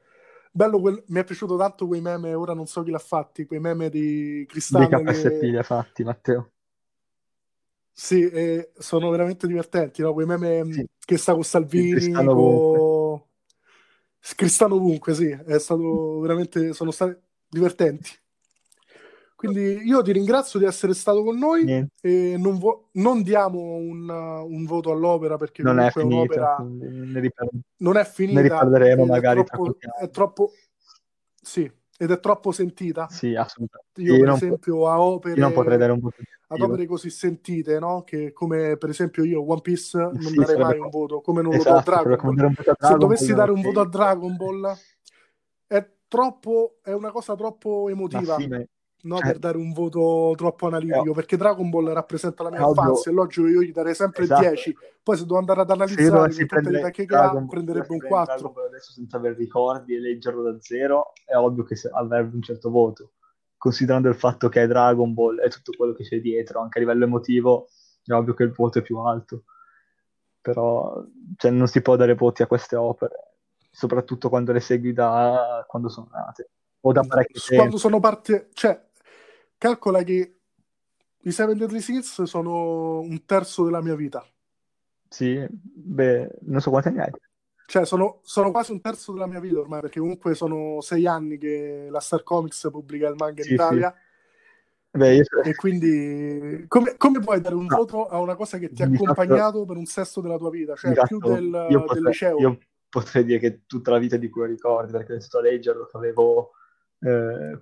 bello 0.50 0.80
quel... 0.80 1.04
mi 1.08 1.20
è 1.20 1.24
piaciuto 1.24 1.58
tanto 1.58 1.86
quei 1.86 2.00
meme 2.00 2.32
ora 2.32 2.54
non 2.54 2.66
so 2.66 2.82
chi 2.82 2.90
l'ha 2.90 2.98
fatti 2.98 3.44
quei 3.44 3.60
meme 3.60 3.90
di 3.90 4.46
Cristano 4.48 4.86
di 4.86 5.04
KSP 5.04 5.40
che... 5.40 5.46
li 5.46 5.58
ha 5.58 5.62
fatti 5.62 6.04
Matteo 6.04 6.52
sì 7.92 8.26
e 8.26 8.70
sono 8.78 9.10
veramente 9.10 9.46
divertenti 9.46 10.00
no? 10.00 10.14
quei 10.14 10.24
meme 10.24 10.72
sì. 10.72 10.88
che 10.98 11.18
sta 11.18 11.34
con 11.34 11.44
Salvini 11.44 12.10
con... 12.12 12.24
Cristano 14.20 14.76
ovunque 14.76 15.14
sì 15.14 15.28
è 15.28 15.58
stato 15.58 16.20
veramente 16.20 16.72
sono 16.72 16.90
stati 16.90 17.16
divertenti 17.48 18.10
quindi 19.38 19.86
io 19.86 20.02
ti 20.02 20.10
ringrazio 20.10 20.58
di 20.58 20.64
essere 20.64 20.94
stato 20.94 21.22
con 21.22 21.38
noi 21.38 21.62
Niente. 21.62 21.92
e 22.00 22.36
non, 22.36 22.58
vo- 22.58 22.88
non 22.94 23.22
diamo 23.22 23.76
un, 23.76 24.08
un, 24.08 24.64
voto 24.64 24.90
all'opera 24.90 25.36
perché 25.36 25.62
non 25.62 25.78
è 25.78 25.92
finita, 25.92 26.16
un'opera 26.16 26.56
ne 26.58 27.20
riparla- 27.20 27.60
non 27.76 27.96
è 27.96 28.04
finita. 28.04 28.40
Ne 28.40 28.48
riparleremo 28.48 29.06
magari 29.06 29.42
è 29.42 29.44
troppo, 29.44 29.76
è 30.00 30.10
troppo, 30.10 30.50
sì, 31.40 31.70
ed 31.98 32.12
è 32.12 32.20
troppo 32.20 32.52
sentita. 32.52 33.08
Sì, 33.08 33.34
assolutamente. 33.34 34.00
Io, 34.00 34.14
io 34.14 34.20
per 34.20 34.32
esempio, 34.34 34.76
po- 34.76 34.88
a 34.88 35.00
opere, 35.00 35.40
non 35.40 35.52
potrei 35.52 35.76
dare 35.76 35.92
un 35.92 35.98
voto 35.98 36.16
ad 36.50 36.60
opere 36.62 36.86
così 36.86 37.10
sentite, 37.10 37.78
no? 37.78 38.02
Che 38.04 38.32
come 38.32 38.76
per 38.76 38.88
esempio 38.88 39.24
io 39.24 39.46
One 39.46 39.60
Piece 39.60 39.98
non 39.98 40.18
sì, 40.18 40.36
darei 40.36 40.56
mai 40.56 40.78
un 40.78 40.88
voto, 40.88 41.20
come 41.20 41.42
non 41.42 41.52
esatto, 41.52 41.68
lo 41.68 41.70
do 41.70 41.78
a 41.78 41.82
esatto, 41.82 42.08
Dragon 42.08 42.34
Ball. 42.34 42.52
Dragon 42.54 42.76
Se 42.78 42.96
dovessi 42.96 43.34
dare 43.34 43.50
un 43.50 43.60
voto 43.60 43.80
a 43.80 43.88
Dragon 43.88 44.36
Ball 44.36 44.76
è 45.66 45.86
troppo, 46.06 46.78
è 46.82 46.92
una 46.92 47.10
cosa 47.10 47.34
troppo 47.34 47.88
emotiva. 47.88 48.36
Sì, 48.36 48.48
no, 49.02 49.18
per 49.18 49.38
dare 49.38 49.56
un 49.56 49.72
voto 49.72 50.34
troppo 50.36 50.66
analitico, 50.66 51.10
eh, 51.10 51.14
perché 51.14 51.36
Dragon 51.36 51.70
Ball 51.70 51.92
rappresenta 51.92 52.42
la 52.42 52.50
mia 52.50 52.66
ovvio. 52.66 52.82
infanzia, 52.82 53.10
è 53.10 53.14
logico 53.14 53.46
io 53.46 53.62
gli 53.62 53.72
darei 53.72 53.94
sempre 53.94 54.24
esatto. 54.24 54.40
10, 54.40 54.76
poi 55.02 55.16
se 55.16 55.22
devo 55.22 55.38
andare 55.38 55.60
ad 55.60 55.70
analizzare 55.70 56.32
se 56.32 56.46
tecniche 56.46 57.06
che 57.06 57.14
ha, 57.14 57.46
prenderebbe 57.48 57.92
un 57.92 58.00
4. 58.00 58.54
Adesso 58.66 58.92
senza 58.92 59.16
aver 59.16 59.36
ricordi 59.36 59.94
e 59.94 60.00
leggerlo 60.00 60.42
da 60.42 60.56
zero, 60.60 61.12
è 61.24 61.36
ovvio 61.36 61.64
che 61.64 61.76
avrebbe 61.92 62.34
un 62.34 62.42
certo 62.42 62.70
voto, 62.70 63.12
considerando 63.56 64.08
il 64.08 64.16
fatto 64.16 64.48
che 64.48 64.62
è 64.62 64.66
Dragon 64.66 65.14
Ball 65.14 65.40
e 65.40 65.48
tutto 65.48 65.72
quello 65.76 65.92
che 65.92 66.04
c'è 66.04 66.20
dietro, 66.20 66.60
anche 66.60 66.78
a 66.78 66.80
livello 66.80 67.04
emotivo, 67.04 67.68
è 68.04 68.12
ovvio 68.12 68.34
che 68.34 68.42
il 68.42 68.52
voto 68.52 68.80
è 68.80 68.82
più 68.82 68.98
alto. 68.98 69.44
Però 70.40 71.04
cioè, 71.36 71.50
non 71.50 71.68
si 71.68 71.82
può 71.82 71.96
dare 71.96 72.14
voti 72.14 72.42
a 72.42 72.46
queste 72.46 72.74
opere, 72.74 73.34
soprattutto 73.70 74.28
quando 74.28 74.52
le 74.52 74.60
segui 74.60 74.92
da 74.92 75.64
quando 75.68 75.88
sono 75.88 76.08
nate 76.10 76.50
o 76.80 76.92
da 76.92 77.02
parecchio 77.02 77.40
tempo. 77.40 77.56
Quando 77.56 77.78
sono 77.78 78.00
parte, 78.00 78.48
cioè, 78.52 78.80
calcola 79.58 80.02
che 80.02 80.38
i 81.20 81.30
Seven 81.32 81.58
Deadly 81.58 81.80
Sins 81.80 82.22
sono 82.22 83.00
un 83.00 83.24
terzo 83.26 83.64
della 83.64 83.82
mia 83.82 83.96
vita. 83.96 84.24
Sì, 85.08 85.44
beh, 85.50 86.38
non 86.42 86.60
so 86.60 86.70
quanti 86.70 86.88
anni 86.88 87.00
hai. 87.00 87.10
Cioè, 87.66 87.84
sono, 87.84 88.20
sono, 88.22 88.50
quasi 88.50 88.72
un 88.72 88.80
terzo 88.80 89.12
della 89.12 89.26
mia 89.26 89.40
vita 89.40 89.58
ormai, 89.58 89.80
perché 89.80 90.00
comunque 90.00 90.34
sono 90.34 90.80
sei 90.80 91.06
anni 91.06 91.36
che 91.36 91.88
la 91.90 92.00
Star 92.00 92.22
Comics 92.22 92.68
pubblica 92.70 93.08
il 93.08 93.16
manga 93.16 93.42
sì, 93.42 93.48
in 93.48 93.54
Italia. 93.54 93.94
Sì. 93.94 94.06
Beh, 94.98 95.14
io... 95.16 95.24
E 95.44 95.54
quindi 95.54 96.64
come, 96.66 96.96
come, 96.96 97.18
puoi 97.20 97.40
dare 97.42 97.54
un 97.54 97.66
no. 97.66 97.76
voto 97.76 98.06
a 98.06 98.18
una 98.20 98.36
cosa 98.36 98.56
che 98.56 98.70
ti 98.70 98.82
ha 98.82 98.86
accompagnato 98.86 99.58
fatto... 99.58 99.64
per 99.66 99.76
un 99.76 99.84
sesto 99.84 100.22
della 100.22 100.38
tua 100.38 100.48
vita? 100.48 100.74
Cioè, 100.76 100.94
più 101.06 101.18
del, 101.18 101.66
io 101.68 101.80
potrei, 101.80 102.00
del 102.00 102.10
liceo? 102.10 102.38
Io 102.38 102.58
potrei 102.88 103.24
dire 103.24 103.38
che 103.38 103.60
tutta 103.66 103.90
la 103.90 103.98
vita 103.98 104.16
di 104.16 104.30
cui 104.30 104.46
ricordi, 104.46 104.92
perché 104.92 105.12
iniziato 105.12 105.38
a 105.38 105.42
leggerlo, 105.42 105.84
che 105.84 105.96
avevo 105.96 106.52
eh, 107.00 107.58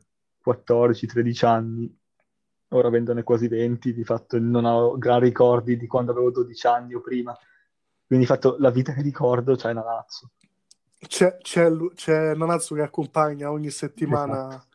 14-13 0.47 1.47
anni, 1.47 1.99
ora 2.69 2.89
avendone 2.89 3.23
quasi 3.23 3.49
20, 3.49 3.93
di 3.93 4.05
fatto 4.05 4.39
non 4.39 4.65
ho 4.65 4.97
gran 4.97 5.21
ricordi 5.21 5.77
di 5.77 5.87
quando 5.87 6.13
avevo 6.13 6.31
12 6.31 6.67
anni 6.67 6.95
o 6.95 7.01
prima. 7.01 7.37
Quindi 8.07 8.25
di 8.25 8.31
fatto 8.31 8.57
la 8.59 8.71
vita 8.71 8.93
che 8.93 9.03
ricordo 9.03 9.57
c'è 9.57 9.73
Nanazzo. 9.73 10.31
C'è, 10.99 11.37
c'è, 11.39 11.69
c'è 11.95 12.35
Nanazzo 12.35 12.75
che 12.75 12.83
accompagna 12.83 13.51
ogni 13.51 13.71
settimana 13.71 14.49
esatto. 14.49 14.67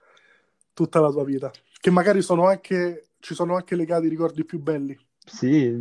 tutta 0.73 0.99
la 0.99 1.09
tua 1.09 1.23
vita, 1.23 1.51
che 1.79 1.89
magari 1.89 2.21
sono 2.21 2.45
anche, 2.45 3.09
ci 3.19 3.33
sono 3.33 3.55
anche 3.55 3.75
legati 3.75 4.05
i 4.05 4.09
ricordi 4.09 4.43
più 4.43 4.59
belli. 4.59 4.97
Sì, 5.25 5.73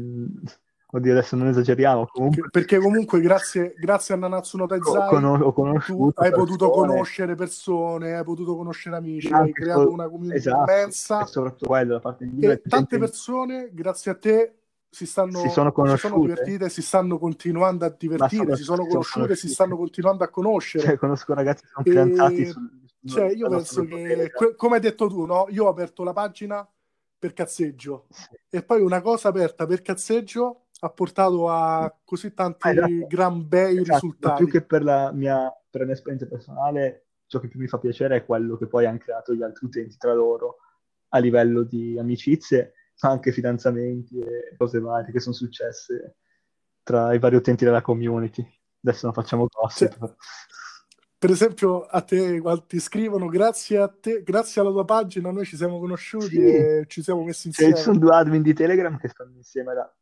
Oddio, 0.92 1.12
adesso 1.12 1.36
non 1.36 1.48
esageriamo. 1.48 2.06
Comunque... 2.06 2.48
Perché 2.50 2.78
comunque 2.78 3.20
grazie, 3.20 3.74
grazie 3.76 4.14
a 4.14 4.16
Nanatsu 4.16 4.56
no 4.56 4.66
Taizai 4.66 5.08
con- 5.08 5.82
tu 5.86 6.12
hai 6.14 6.30
potuto 6.32 6.70
conoscere 6.70 7.34
persone, 7.36 8.16
hai 8.16 8.24
potuto 8.24 8.56
conoscere 8.56 8.96
amici, 8.96 9.32
hai 9.32 9.52
creato 9.52 9.82
so... 9.82 9.92
una 9.92 10.08
community 10.08 10.38
esatto. 10.38 10.70
immensa. 10.70 11.22
E 11.22 11.26
soprattutto 11.26 11.66
quello, 11.66 11.92
da 11.94 12.00
parte 12.00 12.28
di 12.28 12.44
e 12.44 12.60
tante 12.62 12.98
persone, 12.98 13.70
grazie 13.72 14.10
a 14.10 14.14
te, 14.16 14.54
si, 14.90 15.06
stanno, 15.06 15.38
si 15.38 15.48
sono 15.48 15.72
si 15.86 15.96
sono 15.96 16.18
divertite, 16.18 16.68
si 16.68 16.82
stanno 16.82 17.18
continuando 17.18 17.84
a 17.84 17.94
divertire, 17.96 18.56
si 18.56 18.64
sono 18.64 18.84
conosciute, 18.86 19.36
si 19.36 19.48
stanno 19.48 19.76
continuando 19.76 20.24
a 20.24 20.28
conoscere. 20.28 20.84
Cioè, 20.84 20.96
conosco 20.96 21.32
ragazzi 21.34 21.62
che 21.62 21.68
sono 21.72 21.86
e... 21.86 21.90
fidanzati. 21.90 22.46
Sul, 22.46 22.70
cioè, 23.06 23.30
io 23.30 23.48
penso 23.48 23.84
che, 23.84 24.32
come 24.56 24.74
hai 24.74 24.80
detto 24.80 25.06
tu, 25.06 25.24
no? 25.24 25.46
io 25.50 25.66
ho 25.66 25.68
aperto 25.68 26.02
la 26.02 26.12
pagina 26.12 26.68
per 27.18 27.32
cazzeggio 27.32 28.06
sì. 28.10 28.28
e 28.48 28.62
poi 28.62 28.80
una 28.80 29.00
cosa 29.00 29.28
aperta 29.28 29.66
per 29.66 29.82
cazzeggio 29.82 30.64
ha 30.80 30.90
portato 30.90 31.48
a 31.48 31.94
così 32.04 32.32
tanti 32.32 32.68
ah, 32.68 32.70
esatto. 32.70 33.06
gran 33.06 33.46
bei 33.46 33.78
esatto. 33.78 33.92
risultati. 33.92 34.44
Più 34.44 34.52
che 34.52 34.62
per 34.62 34.82
la, 34.82 35.12
mia, 35.12 35.52
per 35.68 35.80
la 35.80 35.86
mia 35.86 35.94
esperienza 35.94 36.26
personale, 36.26 37.06
ciò 37.26 37.38
che 37.38 37.48
più 37.48 37.60
mi 37.60 37.68
fa 37.68 37.78
piacere 37.78 38.16
è 38.16 38.24
quello 38.24 38.56
che 38.56 38.66
poi 38.66 38.86
hanno 38.86 38.98
creato 38.98 39.34
gli 39.34 39.42
altri 39.42 39.66
utenti 39.66 39.96
tra 39.96 40.14
loro 40.14 40.56
a 41.10 41.18
livello 41.18 41.62
di 41.62 41.98
amicizie, 41.98 42.72
ma 43.02 43.10
anche 43.10 43.32
fidanzamenti 43.32 44.18
e 44.18 44.54
cose 44.56 44.80
varie 44.80 45.12
che 45.12 45.20
sono 45.20 45.34
successe 45.34 46.16
tra 46.82 47.12
i 47.12 47.18
vari 47.18 47.36
utenti 47.36 47.64
della 47.64 47.82
community. 47.82 48.46
Adesso 48.82 49.06
non 49.06 49.14
facciamo 49.14 49.46
gossip. 49.48 49.98
Cioè, 49.98 50.14
per 51.18 51.30
esempio, 51.30 51.82
a 51.82 52.00
te 52.00 52.40
ti 52.66 52.80
scrivono 52.80 53.26
grazie 53.26 53.76
a 53.76 53.88
te, 53.88 54.22
grazie 54.22 54.62
alla 54.62 54.70
tua 54.70 54.86
pagina, 54.86 55.30
noi 55.30 55.44
ci 55.44 55.56
siamo 55.56 55.78
conosciuti 55.78 56.28
sì. 56.28 56.38
e 56.38 56.84
ci 56.86 57.02
siamo 57.02 57.22
messi 57.24 57.48
insieme. 57.48 57.76
Ci 57.76 57.82
sono 57.82 57.98
due 57.98 58.14
admin 58.14 58.40
di 58.40 58.54
Telegram 58.54 58.96
che 58.96 59.08
stanno 59.08 59.36
insieme 59.36 59.74
da 59.74 59.94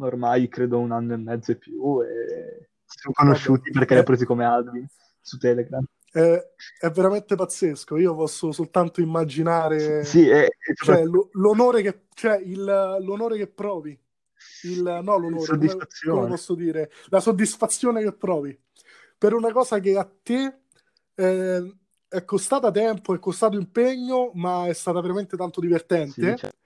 ormai 0.00 0.48
credo 0.48 0.78
un 0.78 0.92
anno 0.92 1.14
e 1.14 1.16
mezzo 1.16 1.52
e 1.52 1.56
più 1.56 2.02
e 2.02 2.70
si 2.84 2.98
sono 3.00 3.14
conosciuti 3.14 3.70
perché 3.70 3.94
li 3.94 4.00
ho 4.00 4.04
presi 4.04 4.24
come 4.24 4.44
admin 4.44 4.86
su 5.20 5.38
Telegram. 5.38 5.84
È, 6.10 6.42
è, 6.80 6.90
veramente 6.90 7.36
pazzesco. 7.36 7.96
Io 7.96 8.14
posso 8.14 8.50
soltanto 8.50 9.00
immaginare 9.00 10.04
sì, 10.04 10.28
è, 10.28 10.44
è 10.44 10.72
cioè, 10.74 11.04
l'onore, 11.04 11.82
che, 11.82 12.02
cioè, 12.14 12.36
il, 12.38 12.64
l'onore 12.64 13.36
che 13.36 13.46
provi. 13.46 13.98
Il, 14.62 14.82
no, 14.82 15.18
l'onore, 15.18 15.46
come, 15.46 15.76
come, 16.04 16.28
posso 16.28 16.54
dire? 16.54 16.90
La 17.08 17.20
soddisfazione 17.20 18.02
che 18.02 18.12
provi 18.12 18.58
per 19.20 19.34
una 19.34 19.52
cosa 19.52 19.78
che 19.80 19.96
a 19.98 20.10
te 20.22 20.60
eh, 21.14 21.76
è 22.08 22.24
costata 22.24 22.70
tempo, 22.70 23.14
è 23.14 23.18
costato 23.18 23.58
impegno, 23.58 24.30
ma 24.34 24.66
è 24.66 24.72
stata 24.72 24.98
veramente 25.02 25.36
tanto 25.36 25.60
divertente. 25.60 26.12
Sì, 26.12 26.36
certo 26.36 26.58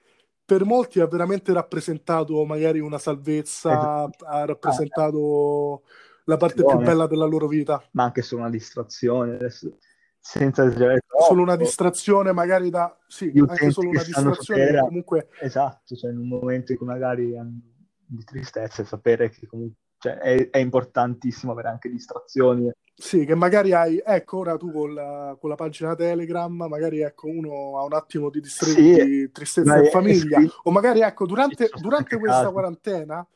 per 0.45 0.65
molti 0.65 1.01
ha 1.01 1.07
veramente 1.07 1.53
rappresentato 1.53 2.45
magari 2.45 2.81
una 2.81 2.99
salvezza, 2.99 4.03
ha 4.05 4.45
rappresentato 4.45 5.83
la 6.25 6.37
parte 6.37 6.63
Buone. 6.63 6.77
più 6.77 6.87
bella 6.87 7.07
della 7.07 7.27
loro 7.27 7.47
vita. 7.47 7.83
Ma 7.93 8.05
anche 8.05 8.23
solo 8.23 8.43
una 8.43 8.51
distrazione, 8.51 9.35
adesso, 9.35 9.79
senza 10.19 10.65
esagerare 10.65 11.01
Solo 11.27 11.43
una 11.43 11.57
distrazione 11.57 12.33
magari 12.33 12.71
da... 12.71 12.97
Sì, 13.07 13.33
anche 13.37 13.71
solo 13.71 13.91
una 13.91 14.03
distrazione 14.03 14.81
comunque... 14.81 15.29
Esatto, 15.41 15.95
cioè 15.95 16.11
in 16.11 16.19
un 16.19 16.29
momento 16.29 16.73
in 16.73 16.79
cui 16.79 16.87
magari 16.87 17.37
hanno 17.37 17.61
di 18.07 18.25
tristezza 18.25 18.85
sapere 18.85 19.31
che 19.31 19.47
comunque 19.47 19.79
cioè, 20.05 20.19
è, 20.19 20.51
è, 20.51 20.59
importantissimo 20.59 21.53
avere 21.53 21.69
anche 21.69 21.89
distrazioni. 21.89 22.71
Sì, 22.95 23.25
che 23.25 23.35
magari 23.35 23.73
hai, 23.73 24.03
ecco, 24.05 24.39
ora 24.39 24.59
tu 24.59 24.71
con 24.71 24.93
la, 24.93 25.35
con 25.41 25.49
la 25.49 25.55
pagina 25.55 25.95
Telegram, 25.95 26.53
magari 26.53 27.01
ecco, 27.01 27.29
uno 27.29 27.79
ha 27.79 27.85
un 27.85 27.95
attimo 27.95 28.29
di, 28.29 28.41
distre- 28.41 28.69
sì, 28.71 29.03
di 29.03 29.33
tristezza 29.33 29.79
in 29.79 29.89
famiglia, 29.91 30.41
sì. 30.41 30.51
o 30.65 30.71
magari 30.71 31.01
ecco, 31.01 31.25
durante, 31.25 31.71
durante 31.81 32.19
questa 32.19 32.51
quarantena, 32.51 33.27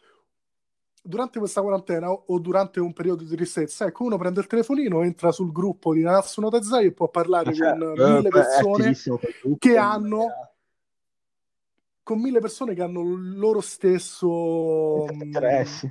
durante 1.02 1.38
questa 1.38 1.62
quarantena 1.62 2.10
o 2.10 2.38
durante 2.38 2.80
un 2.80 2.92
periodo 2.92 3.24
di 3.24 3.34
tristezza, 3.34 3.86
ecco, 3.86 4.04
uno 4.04 4.18
prende 4.18 4.40
il 4.40 4.46
telefonino, 4.46 5.00
entra 5.02 5.32
sul 5.32 5.50
gruppo 5.50 5.94
di 5.94 6.02
Natsuno 6.02 6.50
Tezai 6.50 6.84
e 6.84 6.92
può 6.92 7.08
parlare 7.08 7.54
cioè, 7.54 7.70
con 7.78 7.94
eh, 7.96 8.10
mille 8.10 8.28
persone 8.28 8.94
che 9.58 9.76
hanno 9.78 10.26
con 12.02 12.20
mille 12.20 12.40
persone 12.40 12.74
che 12.74 12.82
hanno 12.82 13.02
loro 13.02 13.60
stesso 13.60 15.06
interessi 15.10 15.90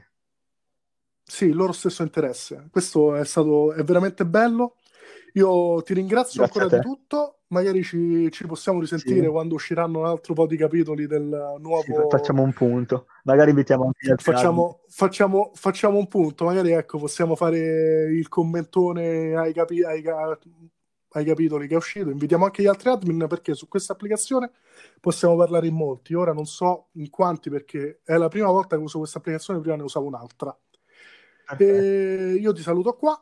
sì, 1.28 1.46
il 1.46 1.56
loro 1.56 1.74
stesso 1.74 2.04
interesse. 2.04 2.68
Questo 2.72 3.16
è 3.16 3.26
stato 3.26 3.74
è 3.74 3.84
veramente 3.84 4.26
bello. 4.26 4.76
Io 5.34 5.82
ti 5.84 5.94
ringrazio 5.94 6.42
Grazie 6.42 6.62
ancora 6.62 6.82
di 6.82 6.88
tutto 6.88 7.38
magari 7.50 7.84
ci, 7.84 8.30
ci 8.32 8.46
possiamo 8.46 8.80
risentire 8.80 9.26
Sì. 9.26 9.28
quando 9.28 9.56
usciranno 9.56 10.00
un 10.00 10.06
altro 10.06 10.34
po' 10.34 10.48
di 10.48 10.58
capitoli 10.58 11.06
del 11.06 11.54
Sì, 11.56 11.62
nuovo... 11.62 12.10
facciamo 12.10 12.42
un 12.42 12.54
punto. 12.54 13.08
Magari 13.24 13.52
invitiamo 13.52 13.86
anche 13.86 14.12
altri. 14.12 14.32
Facciamo, 14.32 14.82
facciamo, 14.88 15.52
facciamo 15.54 15.98
un 15.98 16.08
punto, 16.08 16.46
magari 16.46 16.72
ecco, 16.72 16.98
possiamo 16.98 17.36
fare 17.36 18.06
il 18.12 18.28
commentone 18.30 19.36
ai, 19.36 19.54
capi- 19.54 19.84
ai 19.84 20.02
ai 21.12 21.24
capitoli 21.24 21.68
che 21.68 21.74
è 21.74 21.78
uscito. 21.78 22.10
Invitiamo 22.10 22.46
anche 22.46 22.62
gli 22.62 22.68
altri 22.68 22.90
admin 22.90 23.26
perché 23.28 23.54
su 23.54 23.68
questa 23.68 23.94
applicazione 23.94 24.52
possiamo 25.00 25.36
parlare 25.36 25.68
in 25.68 25.74
molti. 25.74 26.14
Ora 26.14 26.34
non 26.34 26.46
so 26.46 26.88
in 26.94 27.10
quanti 27.10 27.50
perché 27.50 28.02
è 28.04 28.18
la 28.18 28.28
prima 28.28 28.52
volta 28.52 28.76
che 28.76 28.84
uso 28.84 29.00
questa 29.00 29.18
applicazione, 29.20 29.60
prima 29.60 29.76
ne 29.76 29.84
usavo 29.84 30.06
un'altra. 30.06 30.56
E 31.58 32.38
io 32.40 32.52
ti 32.54 32.62
saluto 32.62 32.94
qua. 32.96 33.22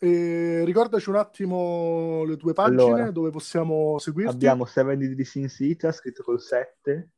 E 0.00 0.62
ricordaci 0.64 1.08
un 1.08 1.16
attimo 1.16 2.22
le 2.24 2.36
tue 2.36 2.52
pagine 2.52 2.82
Allora, 2.82 3.10
dove 3.10 3.30
possiamo 3.30 3.98
seguirti. 3.98 4.32
abbiamo 4.32 4.64
7 4.64 4.96
di 4.96 5.24
Sin 5.24 5.48
Cita 5.48 5.90
scritto 5.90 6.22
col 6.22 6.40
7, 6.40 7.10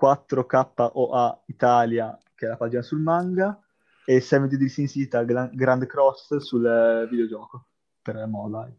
4KOA 0.00 1.42
Italia, 1.46 2.18
che 2.34 2.46
è 2.46 2.48
la 2.48 2.56
pagina 2.56 2.80
sul 2.82 3.00
manga, 3.00 3.60
e 4.06 4.20
7 4.20 4.56
di 4.56 4.68
Sin 4.68 4.88
Cita 4.88 5.22
Gran- 5.24 5.50
Grand 5.54 5.84
Cross 5.86 6.36
sul 6.36 6.64
eh, 6.64 7.06
videogioco 7.10 7.66
per 8.00 8.24
Mobile. 8.26 8.78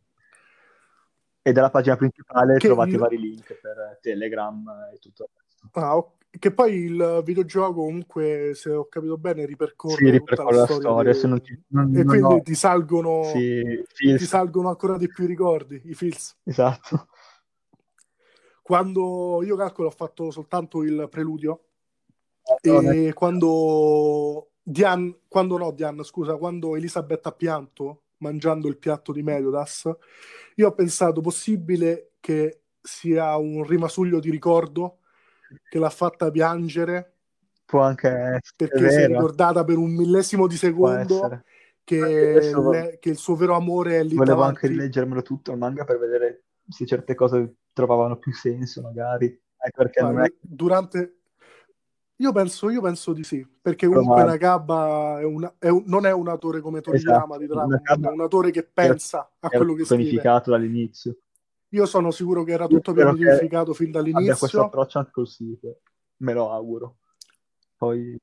E 1.43 1.51
dalla 1.51 1.69
pagina 1.69 1.95
principale 1.95 2.57
Che 2.57 2.65
trovate 2.67 2.89
il- 2.89 2.97
vari 2.97 3.19
link 3.19 3.53
per 3.61 3.99
Telegram 4.01 4.89
e 4.91 4.97
tutto 4.97 5.23
il 5.23 5.29
resto. 5.39 5.69
Ah, 5.79 5.95
ok. 5.97 6.14
Che 6.37 6.51
poi 6.53 6.73
il 6.75 7.21
videogioco 7.23 7.73
comunque, 7.85 8.51
se 8.55 8.71
ho 8.71 8.87
capito 8.87 9.17
bene, 9.17 9.45
ripercorre 9.45 9.95
Sì, 9.95 10.03
tutta 10.03 10.11
ripercorre 10.11 10.55
la 10.57 10.65
storia, 10.65 11.13
di- 11.13 11.27
non 11.27 11.43
ci- 11.43 11.61
non- 11.67 11.95
e 11.95 11.97
non 11.97 12.05
quindi 12.05 12.33
ho- 12.33 12.41
ti 12.41 12.55
salgono, 12.55 13.21
Sì, 13.23 13.85
ti 13.93 14.25
salgono 14.25 14.69
ancora 14.69 14.97
di 14.97 15.07
più 15.07 15.23
i 15.23 15.27
ricordi, 15.27 15.81
i 15.85 15.93
feels. 15.93 16.35
esatto. 16.43 17.07
Quando 18.61 19.43
io 19.43 19.55
calcolo 19.55 19.89
ho 19.89 19.91
fatto 19.91 20.31
soltanto 20.31 20.81
il 20.83 21.07
preludio 21.09 21.65
è- 22.61 22.69
e 23.07 23.13
quando 23.13 24.49
Diane, 24.61 25.19
quando 25.27 25.57
no, 25.57 25.71
Diane, 25.71 26.03
scusa, 26.03 26.35
quando 26.35 26.75
Elisabetta 26.75 27.29
ha 27.29 27.33
pianto 27.33 28.01
mangiando 28.17 28.67
il 28.67 28.77
piatto 28.77 29.11
di 29.11 29.21
Meliodas, 29.21 29.89
io 30.55 30.67
ho 30.67 30.73
pensato 30.73 31.21
possibile 31.21 32.13
che 32.19 32.61
sia 32.81 33.35
un 33.37 33.63
rimasuglio 33.63 34.19
di 34.19 34.31
ricordo 34.31 34.99
che 35.63 35.79
l'ha 35.79 35.89
fatta 35.89 36.29
piangere 36.31 37.11
Può 37.65 37.81
anche 37.81 38.07
essere 38.09 38.41
perché 38.55 38.89
si 38.91 38.95
è 38.97 39.07
vero, 39.07 39.13
ricordata 39.13 39.63
per 39.63 39.77
un 39.77 39.91
millesimo 39.95 40.45
di 40.47 40.55
secondo 40.55 41.41
che, 41.83 42.51
le- 42.53 42.97
che 42.99 43.09
il 43.09 43.17
suo 43.17 43.35
vero 43.35 43.55
amore 43.55 43.99
è 43.99 44.03
lì 44.03 44.15
Volevo 44.15 44.35
davanti. 44.39 44.65
anche 44.65 44.67
rileggermelo 44.67 45.21
tutto 45.23 45.51
il 45.51 45.57
manga 45.57 45.83
per 45.83 45.97
vedere 45.97 46.43
se 46.67 46.85
certe 46.85 47.15
cose 47.15 47.55
trovavano 47.73 48.17
più 48.17 48.33
senso, 48.33 48.81
magari. 48.81 49.27
Non 49.99 50.11
Guarda, 50.13 50.25
è 50.25 50.33
durante... 50.39 51.15
Io 52.17 52.31
penso, 52.31 52.69
io 52.69 52.81
penso 52.81 53.11
di 53.13 53.23
sì, 53.23 53.45
perché 53.61 53.87
comunque 53.87 54.13
probabile. 54.21 54.37
Nakaba 54.37 55.19
è 55.19 55.23
una- 55.25 55.53
è 55.59 55.67
un- 55.67 55.83
non 55.87 56.05
è 56.05 56.13
un 56.13 56.27
autore 56.29 56.61
come 56.61 56.79
Toriyama 56.81 57.15
Esatto, 57.23 57.37
di 57.39 57.47
Dragon 57.47 57.69
Nakaba 57.69 58.09
è 58.09 58.13
un 58.13 58.21
autore 58.21 58.51
che 58.51 58.63
pensa 58.63 59.29
a 59.39 59.49
quello 59.49 59.73
che 59.73 59.83
scrive. 59.85 60.03
pianificato 60.03 60.51
dall'inizio. 60.51 61.17
Io 61.75 61.85
sono 61.85 62.09
sicuro 62.11 62.43
che 62.43 62.53
era 62.53 62.67
tutto 62.67 62.93
pianificato 62.93 63.73
fin 63.73 63.89
abbia 63.95 64.01
questo 64.01 64.45
dall'inizio 64.47 64.61
approccio 64.63 64.99
anche 64.99 65.25
sequel, 65.25 65.77
me 66.17 66.33
lo 66.33 66.51
auguro. 66.51 66.97
Poi 67.75 68.17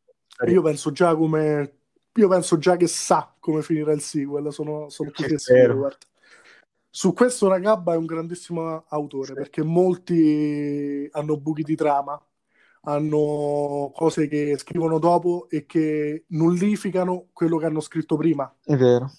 io 0.46 0.62
penso 0.62 0.90
già 0.90 1.14
come... 1.14 1.76
Io 2.14 2.28
penso 2.28 2.58
già 2.58 2.76
che 2.76 2.86
sa 2.86 3.34
come 3.38 3.62
finirà 3.62 3.92
il 3.92 4.00
sequel, 4.00 4.52
sono, 4.52 4.88
sono 4.90 5.10
che 5.10 5.38
sicuro, 5.38 5.76
guarda. 5.76 5.98
Su 6.90 7.14
questo 7.14 7.48
Nakaba 7.48 7.94
è 7.94 7.96
un 7.96 8.04
grandissimo 8.04 8.84
autore 8.88 9.28
Sì. 9.28 9.32
perché 9.32 9.62
molti 9.62 11.08
hanno 11.12 11.38
buchi 11.38 11.62
di 11.62 11.74
trama, 11.74 12.22
hanno 12.82 13.90
cose 13.94 14.28
che 14.28 14.56
scrivono 14.58 14.98
dopo 14.98 15.46
e 15.48 15.64
che 15.64 16.24
nullificano 16.28 17.28
quello 17.32 17.56
che 17.56 17.64
hanno 17.64 17.80
scritto 17.80 18.16
prima. 18.16 18.54
È 18.62 18.76
vero. 18.76 19.10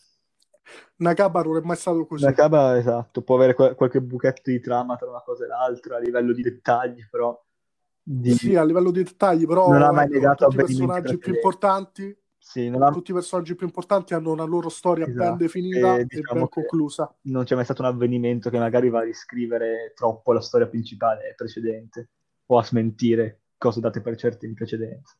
Nakaba 0.97 1.41
non 1.43 1.57
è 1.57 1.61
mai 1.61 1.77
stato 1.77 2.05
così. 2.05 2.25
Nakaba, 2.25 2.77
esatto, 2.77 3.21
può 3.23 3.35
avere 3.35 3.53
qual- 3.53 3.75
qualche 3.75 4.01
buchetto 4.01 4.49
di 4.51 4.59
trama 4.59 4.95
tra 4.95 5.09
una 5.09 5.21
cosa 5.21 5.43
e 5.45 5.47
l'altra 5.47 5.97
a 5.97 5.99
livello 5.99 6.31
di 6.33 6.41
dettagli, 6.41 7.07
però 7.09 7.39
di- 8.01 8.37
Sì, 8.37 8.55
a 8.55 8.63
livello 8.65 8.91
di 8.91 9.03
dettagli, 9.03 9.45
non 9.63 9.81
ha 9.81 9.91
però 9.91 9.93
mai 9.93 10.05
ecco, 10.05 10.09
negato 10.09 10.45
tutti 10.45 10.55
i 10.55 10.55
personaggi 10.55 11.17
più 11.17 11.31
importanti, 11.31 12.15
Sì, 12.37 12.69
non 12.69 12.83
ha- 12.83 12.89
tutti 12.89 13.11
i 13.11 13.13
personaggi 13.13 13.55
più 13.55 13.65
importanti 13.65 14.13
hanno 14.13 14.31
una 14.31 14.43
loro 14.45 14.69
storia 14.69 15.07
ben 15.07 15.35
esatto. 15.35 15.37
definita 15.37 16.01
E 16.01 16.05
e 16.07 16.23
diciamo 16.23 16.47
ben 16.47 16.49
che 16.49 16.65
conclusa. 16.65 17.13
non 17.23 17.43
c'è 17.45 17.55
mai 17.55 17.63
stato 17.63 17.81
un 17.81 17.87
avvenimento 17.87 18.49
che 18.49 18.59
magari 18.59 18.89
va 18.89 18.99
a 18.99 19.03
riscrivere 19.03 19.93
troppo 19.95 20.33
la 20.33 20.41
storia 20.41 20.67
principale 20.67 21.33
precedente 21.35 22.09
o 22.47 22.57
a 22.57 22.63
smentire 22.63 23.43
cose 23.57 23.79
date 23.79 24.01
per 24.01 24.17
certe 24.17 24.45
in 24.45 24.53
precedenza. 24.53 25.15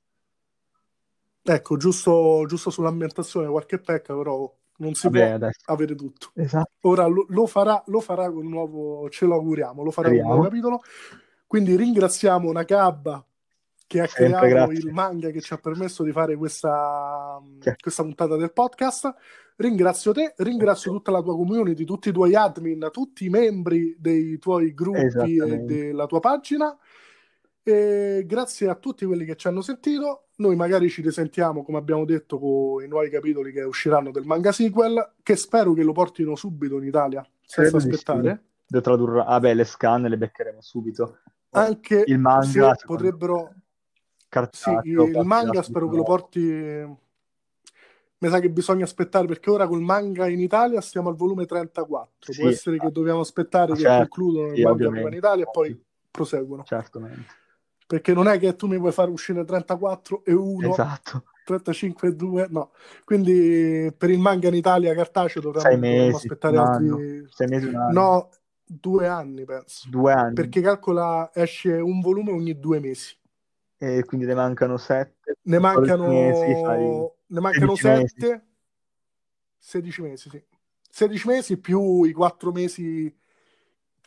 Ecco, 1.46 1.78
giusto, 1.78 2.46
giusto 2.48 2.70
sull'ambientazione 2.70 3.48
qualche 3.50 3.80
pecca, 3.80 4.16
però 4.16 4.50
non 4.78 4.94
si 4.94 5.08
Vabbè, 5.08 5.26
può 5.26 5.36
adesso. 5.36 5.60
avere 5.66 5.96
tutto. 5.96 6.32
Esatto. 6.36 6.72
Ora 6.82 7.06
lo, 7.06 7.26
lo 7.30 7.46
farà, 7.46 7.82
lo 7.88 8.00
farà 8.00 8.30
con 8.30 8.46
un 8.46 8.50
nuovo, 8.50 9.10
ce 9.10 9.26
lo 9.26 9.36
auguriamo, 9.36 9.84
lo 9.84 9.92
farà 9.92 10.10
con 10.10 10.18
un 10.18 10.24
nuovo 10.26 10.44
capitolo. 10.44 10.82
Quindi 11.48 11.76
ringraziamo 11.76 12.52
Nakaba 12.52 13.24
che 13.86 14.00
ha 14.02 14.08
Sempre 14.08 14.50
creato 14.50 14.72
grazie. 14.72 14.88
il 14.88 14.94
manga 14.94 15.30
che 15.30 15.42
ci 15.42 15.54
ha 15.54 15.58
permesso 15.58 16.04
di 16.04 16.12
fare 16.12 16.36
questa, 16.36 17.40
questa 17.80 18.02
puntata 18.04 18.36
del 18.38 18.52
podcast. 18.52 19.14
Ringrazio 19.58 20.14
te, 20.14 20.34
ringrazio 20.38 20.92
tutta 20.92 21.12
la 21.12 21.22
tua 21.22 21.36
community, 21.36 21.84
tutti 21.84 22.10
i 22.10 22.12
tuoi 22.12 22.34
admin, 22.34 22.90
tutti 22.92 23.26
i 23.26 23.30
membri 23.30 23.96
dei 24.00 24.40
tuoi 24.40 24.74
gruppi 24.74 25.38
e 25.38 25.58
della 25.60 26.08
tua 26.08 26.20
pagina. 26.20 26.76
E 27.62 28.24
grazie 28.26 28.68
a 28.68 28.76
tutti 28.76 29.06
quelli 29.06 29.26
che 29.26 29.36
ci 29.36 29.48
hanno 29.48 29.62
sentito. 29.62 30.23
Noi 30.36 30.56
magari 30.56 30.90
ci 30.90 31.02
risentiamo, 31.02 31.64
come 31.64 31.78
abbiamo 31.78 32.06
detto, 32.06 32.40
con 32.40 32.84
i 32.84 32.88
nuovi 32.88 33.10
capitoli 33.10 33.52
che 33.52 33.62
usciranno 33.62 34.10
del 34.12 34.26
manga 34.26 34.52
sequel, 34.52 35.14
che 35.22 35.36
spero 35.36 35.74
che 35.74 35.84
lo 35.84 35.92
portino 35.92 36.36
subito 36.36 36.78
in 36.78 36.86
Italia, 36.86 37.24
senza 37.46 37.78
Credo 37.78 37.78
aspettare. 37.78 38.44
sì. 38.44 38.52
Lo 38.74 38.82
tradurrò. 38.82 39.24
Ah, 39.26 39.40
beh, 39.40 39.54
le 39.54 39.64
scan 39.66 40.02
le 40.04 40.18
beccheremo 40.18 40.60
subito. 40.62 41.20
Anche 41.52 42.04
Il 42.08 42.18
manga, 42.18 42.76
potrebbero... 42.84 43.54
Sì, 44.50 44.72
il 44.84 45.22
manga 45.24 45.62
spero 45.62 45.88
che 45.90 45.96
lo 45.96 46.04
porti... 46.04 46.42
Mi 48.18 48.30
sa 48.30 48.40
che 48.40 48.50
bisogna 48.50 48.86
aspettare 48.86 49.28
perché 49.28 49.52
ora 49.52 49.68
col 49.68 49.82
manga 49.82 50.28
in 50.30 50.40
Italia 50.40 50.80
stiamo 50.82 51.10
al 51.10 51.16
volume 51.16 51.46
34. 51.46 52.12
Può 52.20 52.34
Sì. 52.34 52.46
essere 52.48 52.78
che 52.78 52.90
dobbiamo 52.90 53.20
aspettare 53.20 53.74
Ah, 53.74 53.76
che 53.76 53.82
certo, 53.82 53.98
concludono 54.08 54.48
il 54.48 54.56
sì, 54.56 54.64
manga 54.64 55.00
in. 55.10 55.14
Italia 55.14 55.44
e 55.44 55.50
poi 55.52 55.84
proseguono. 56.10 56.64
Certamente. 56.64 57.26
Perché 57.94 58.12
non 58.12 58.28
è 58.28 58.40
che 58.40 58.56
tu 58.56 58.66
mi 58.66 58.80
puoi 58.80 58.92
fare 58.92 59.12
uscire 59.12 59.46
34 59.46 60.24
e 60.26 60.34
1, 60.34 60.72
Esatto. 60.72 61.26
35 61.46 62.08
e 62.08 62.16
2, 62.16 62.48
no. 62.50 62.72
Quindi 63.06 63.94
per 63.96 64.10
il 64.10 64.18
manga 64.18 64.48
in 64.48 64.56
Italia 64.56 64.96
cartaceo 64.96 65.44
dovremmo, 65.44 65.78
mesi, 65.78 66.16
aspettare 66.16 66.58
altri... 66.58 67.28
Sei 67.30 67.46
mesi. 67.46 67.70
No, 67.92 68.32
due 68.66 69.08
anni 69.08 69.46
penso. 69.46 69.88
Due 69.92 70.12
anni. 70.12 70.34
Perché 70.34 70.62
calcola 70.62 71.30
esce 71.36 71.74
un 71.74 72.02
volume 72.02 72.32
ogni 72.32 72.60
due 72.60 72.80
mesi. 72.80 73.16
E 73.78 74.04
quindi 74.06 74.26
ne 74.26 74.34
mancano 74.34 74.78
sette. 74.78 75.38
Ne 75.44 75.60
mancano, 75.60 76.08
Mesi, 76.08 76.64
fai 76.64 77.08
ne 77.28 77.40
mancano 77.40 77.76
16 77.76 77.88
mesi. 77.88 78.16
7, 78.18 78.46
16 79.60 80.02
mesi, 80.02 80.30
sì. 80.32 80.44
16 80.90 81.28
mesi 81.28 81.58
più 81.60 82.06
i 82.06 82.12
4 82.12 82.52
mesi, 82.52 83.16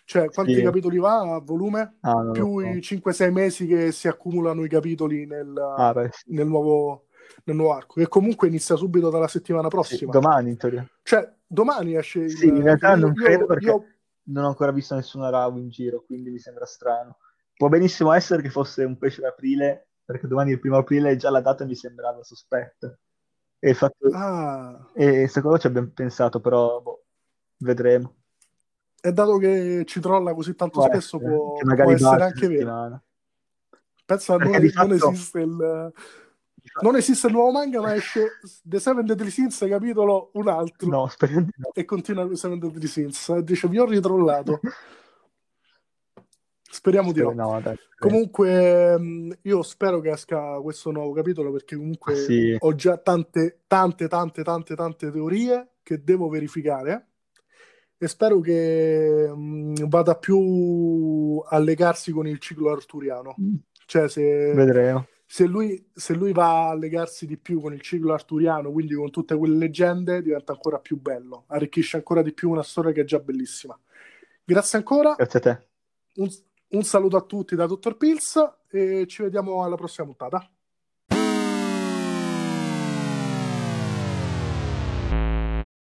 cioè 0.06 0.30
quanti 0.30 0.54
Sì. 0.54 0.62
capitoli 0.62 0.98
va 0.98 1.34
a 1.34 1.40
volume? 1.40 1.96
Ah, 2.00 2.30
Più 2.32 2.60
so. 2.60 2.66
i 2.66 2.80
5-6 2.80 3.30
mesi 3.32 3.66
che 3.66 3.92
si 3.92 4.08
accumulano 4.08 4.64
i 4.64 4.68
capitoli 4.68 5.26
nel, 5.26 5.54
Ah, 5.58 6.08
sì. 6.10 6.32
nel 6.32 6.46
nuovo, 6.46 7.06
nel 7.44 7.56
nuovo 7.56 7.74
arco, 7.74 7.94
che 8.00 8.08
comunque 8.08 8.48
inizia 8.48 8.76
subito 8.76 9.10
dalla 9.10 9.28
settimana 9.28 9.64
Sì, 9.68 9.74
prossima. 9.74 10.12
domani 10.12 10.50
in 10.50 10.56
teoria. 10.56 10.88
Cioè, 11.02 11.30
domani 11.46 11.96
esce 11.96 12.20
il 12.20 12.30
Sì, 12.30 12.46
in 12.46 12.62
realtà 12.62 12.94
non 12.94 13.12
credo 13.14 13.40
io- 13.40 13.46
perché 13.46 13.64
io- 13.66 13.86
non 14.28 14.44
ho 14.44 14.48
ancora 14.48 14.70
visto 14.72 14.94
nessuna 14.94 15.28
RAW 15.28 15.58
in 15.58 15.68
giro, 15.68 16.02
quindi 16.04 16.30
mi 16.30 16.38
sembra 16.38 16.64
strano. 16.66 17.18
Può 17.56 17.68
benissimo 17.68 18.12
essere 18.12 18.42
che 18.42 18.50
fosse 18.50 18.84
un 18.84 18.96
pesce 18.98 19.20
d'aprile, 19.22 19.88
perché 20.04 20.26
domani 20.28 20.50
è 20.50 20.54
il 20.54 20.60
primo 20.60 20.76
aprile 20.76 21.10
e 21.10 21.16
già 21.16 21.30
la 21.30 21.40
data 21.40 21.64
mi 21.64 21.74
sembrava 21.74 22.22
sospetta. 22.22 22.96
E 23.58 23.70
il 23.70 23.74
fatto... 23.76 24.08
Ah, 24.12 24.88
E 24.94 25.26
secondo 25.26 25.56
me 25.56 25.58
ci 25.60 25.66
abbiamo 25.66 25.90
pensato, 25.92 26.40
però 26.40 26.80
boh, 26.80 27.04
vedremo. 27.58 28.14
E 29.06 29.12
dato 29.12 29.36
che 29.38 29.84
ci 29.86 30.00
trolla 30.00 30.34
così 30.34 30.54
tanto 30.54 30.80
Può 30.80 30.88
spesso, 30.88 31.16
essere, 31.16 31.30
può, 31.34 31.54
può 31.74 31.92
essere 31.92 32.22
anche 32.24 32.48
vero. 32.48 33.02
Pensa, 34.04 34.36
non, 34.36 34.50
di 34.52 34.58
non 34.58 34.70
fatto- 34.70 34.94
esiste 35.10 35.40
il... 35.40 35.92
Fatto- 36.66 36.84
Non 36.84 36.96
esiste 36.96 37.28
il 37.28 37.32
nuovo 37.32 37.52
manga, 37.52 37.80
ma 37.80 37.94
esce 37.94 38.40
The 38.62 38.80
Seven 38.80 39.06
Deadly 39.06 39.30
Sins, 39.30 39.64
capitolo 39.68 40.30
un 40.34 40.48
altro. 40.48 40.88
No, 40.88 41.06
speriamo 41.06 41.44
di 41.44 41.52
no. 41.56 41.70
E 41.72 41.84
continua 41.84 42.26
The 42.26 42.36
Seven 42.36 42.58
Deadly 42.58 42.86
Sins. 42.88 43.28
E 43.28 43.42
Dice, 43.44 43.68
vi 43.68 43.78
ho 43.78 43.84
ritrollato. 43.86 44.60
Speriamo 46.68 47.12
di 47.12 47.20
no. 47.20 47.32
No, 47.32 47.60
dai. 47.62 47.76
Comunque, 47.98 49.38
io 49.40 49.62
spero 49.62 50.00
che 50.00 50.10
esca 50.10 50.58
questo 50.60 50.90
nuovo 50.90 51.12
capitolo 51.12 51.50
perché 51.52 51.76
comunque 51.76 52.12
Ah, 52.12 52.16
sì. 52.16 52.56
ho 52.58 52.74
già 52.74 52.98
tante, 52.98 53.60
tante, 53.66 54.08
tante, 54.08 54.42
tante, 54.42 54.74
tante 54.74 55.10
teorie 55.10 55.68
che 55.82 56.02
devo 56.02 56.28
verificare. 56.28 57.06
E 57.98 58.08
spero 58.08 58.40
che 58.40 59.30
mh, 59.34 59.88
vada 59.88 60.16
più 60.16 61.42
a 61.48 61.58
legarsi 61.58 62.12
con 62.12 62.26
il 62.26 62.38
ciclo 62.38 62.70
arturiano. 62.70 63.34
Cioè, 63.86 64.08
se, 64.08 64.52
Vedremo. 64.52 65.06
se 65.24 65.46
lui, 65.46 65.88
se 65.94 66.14
lui 66.14 66.32
va 66.32 66.68
a 66.70 66.74
legarsi 66.74 67.26
di 67.26 67.36
più 67.38 67.60
con 67.60 67.72
il 67.72 67.80
ciclo 67.80 68.12
arturiano, 68.12 68.70
quindi 68.72 68.94
con 68.94 69.10
tutte 69.10 69.36
quelle 69.36 69.56
leggende, 69.56 70.22
diventa 70.22 70.52
ancora 70.52 70.78
più 70.78 71.00
bello, 71.00 71.44
arricchisce 71.48 71.96
ancora 71.96 72.22
di 72.22 72.32
più 72.32 72.50
una 72.50 72.62
storia 72.62 72.92
che 72.92 73.02
è 73.02 73.04
già 73.04 73.18
bellissima. 73.20 73.78
Grazie 74.44 74.78
ancora, 74.78 75.14
Grazie 75.16 75.38
a 75.38 75.42
te. 75.42 75.66
un, 76.16 76.28
un 76.68 76.82
saluto 76.82 77.16
a 77.16 77.22
tutti 77.22 77.54
da 77.56 77.66
Dottor 77.66 77.96
Pills 77.96 78.36
e 78.68 79.06
ci 79.08 79.22
vediamo 79.22 79.62
alla 79.64 79.76
prossima 79.76 80.06
puntata. 80.06 80.48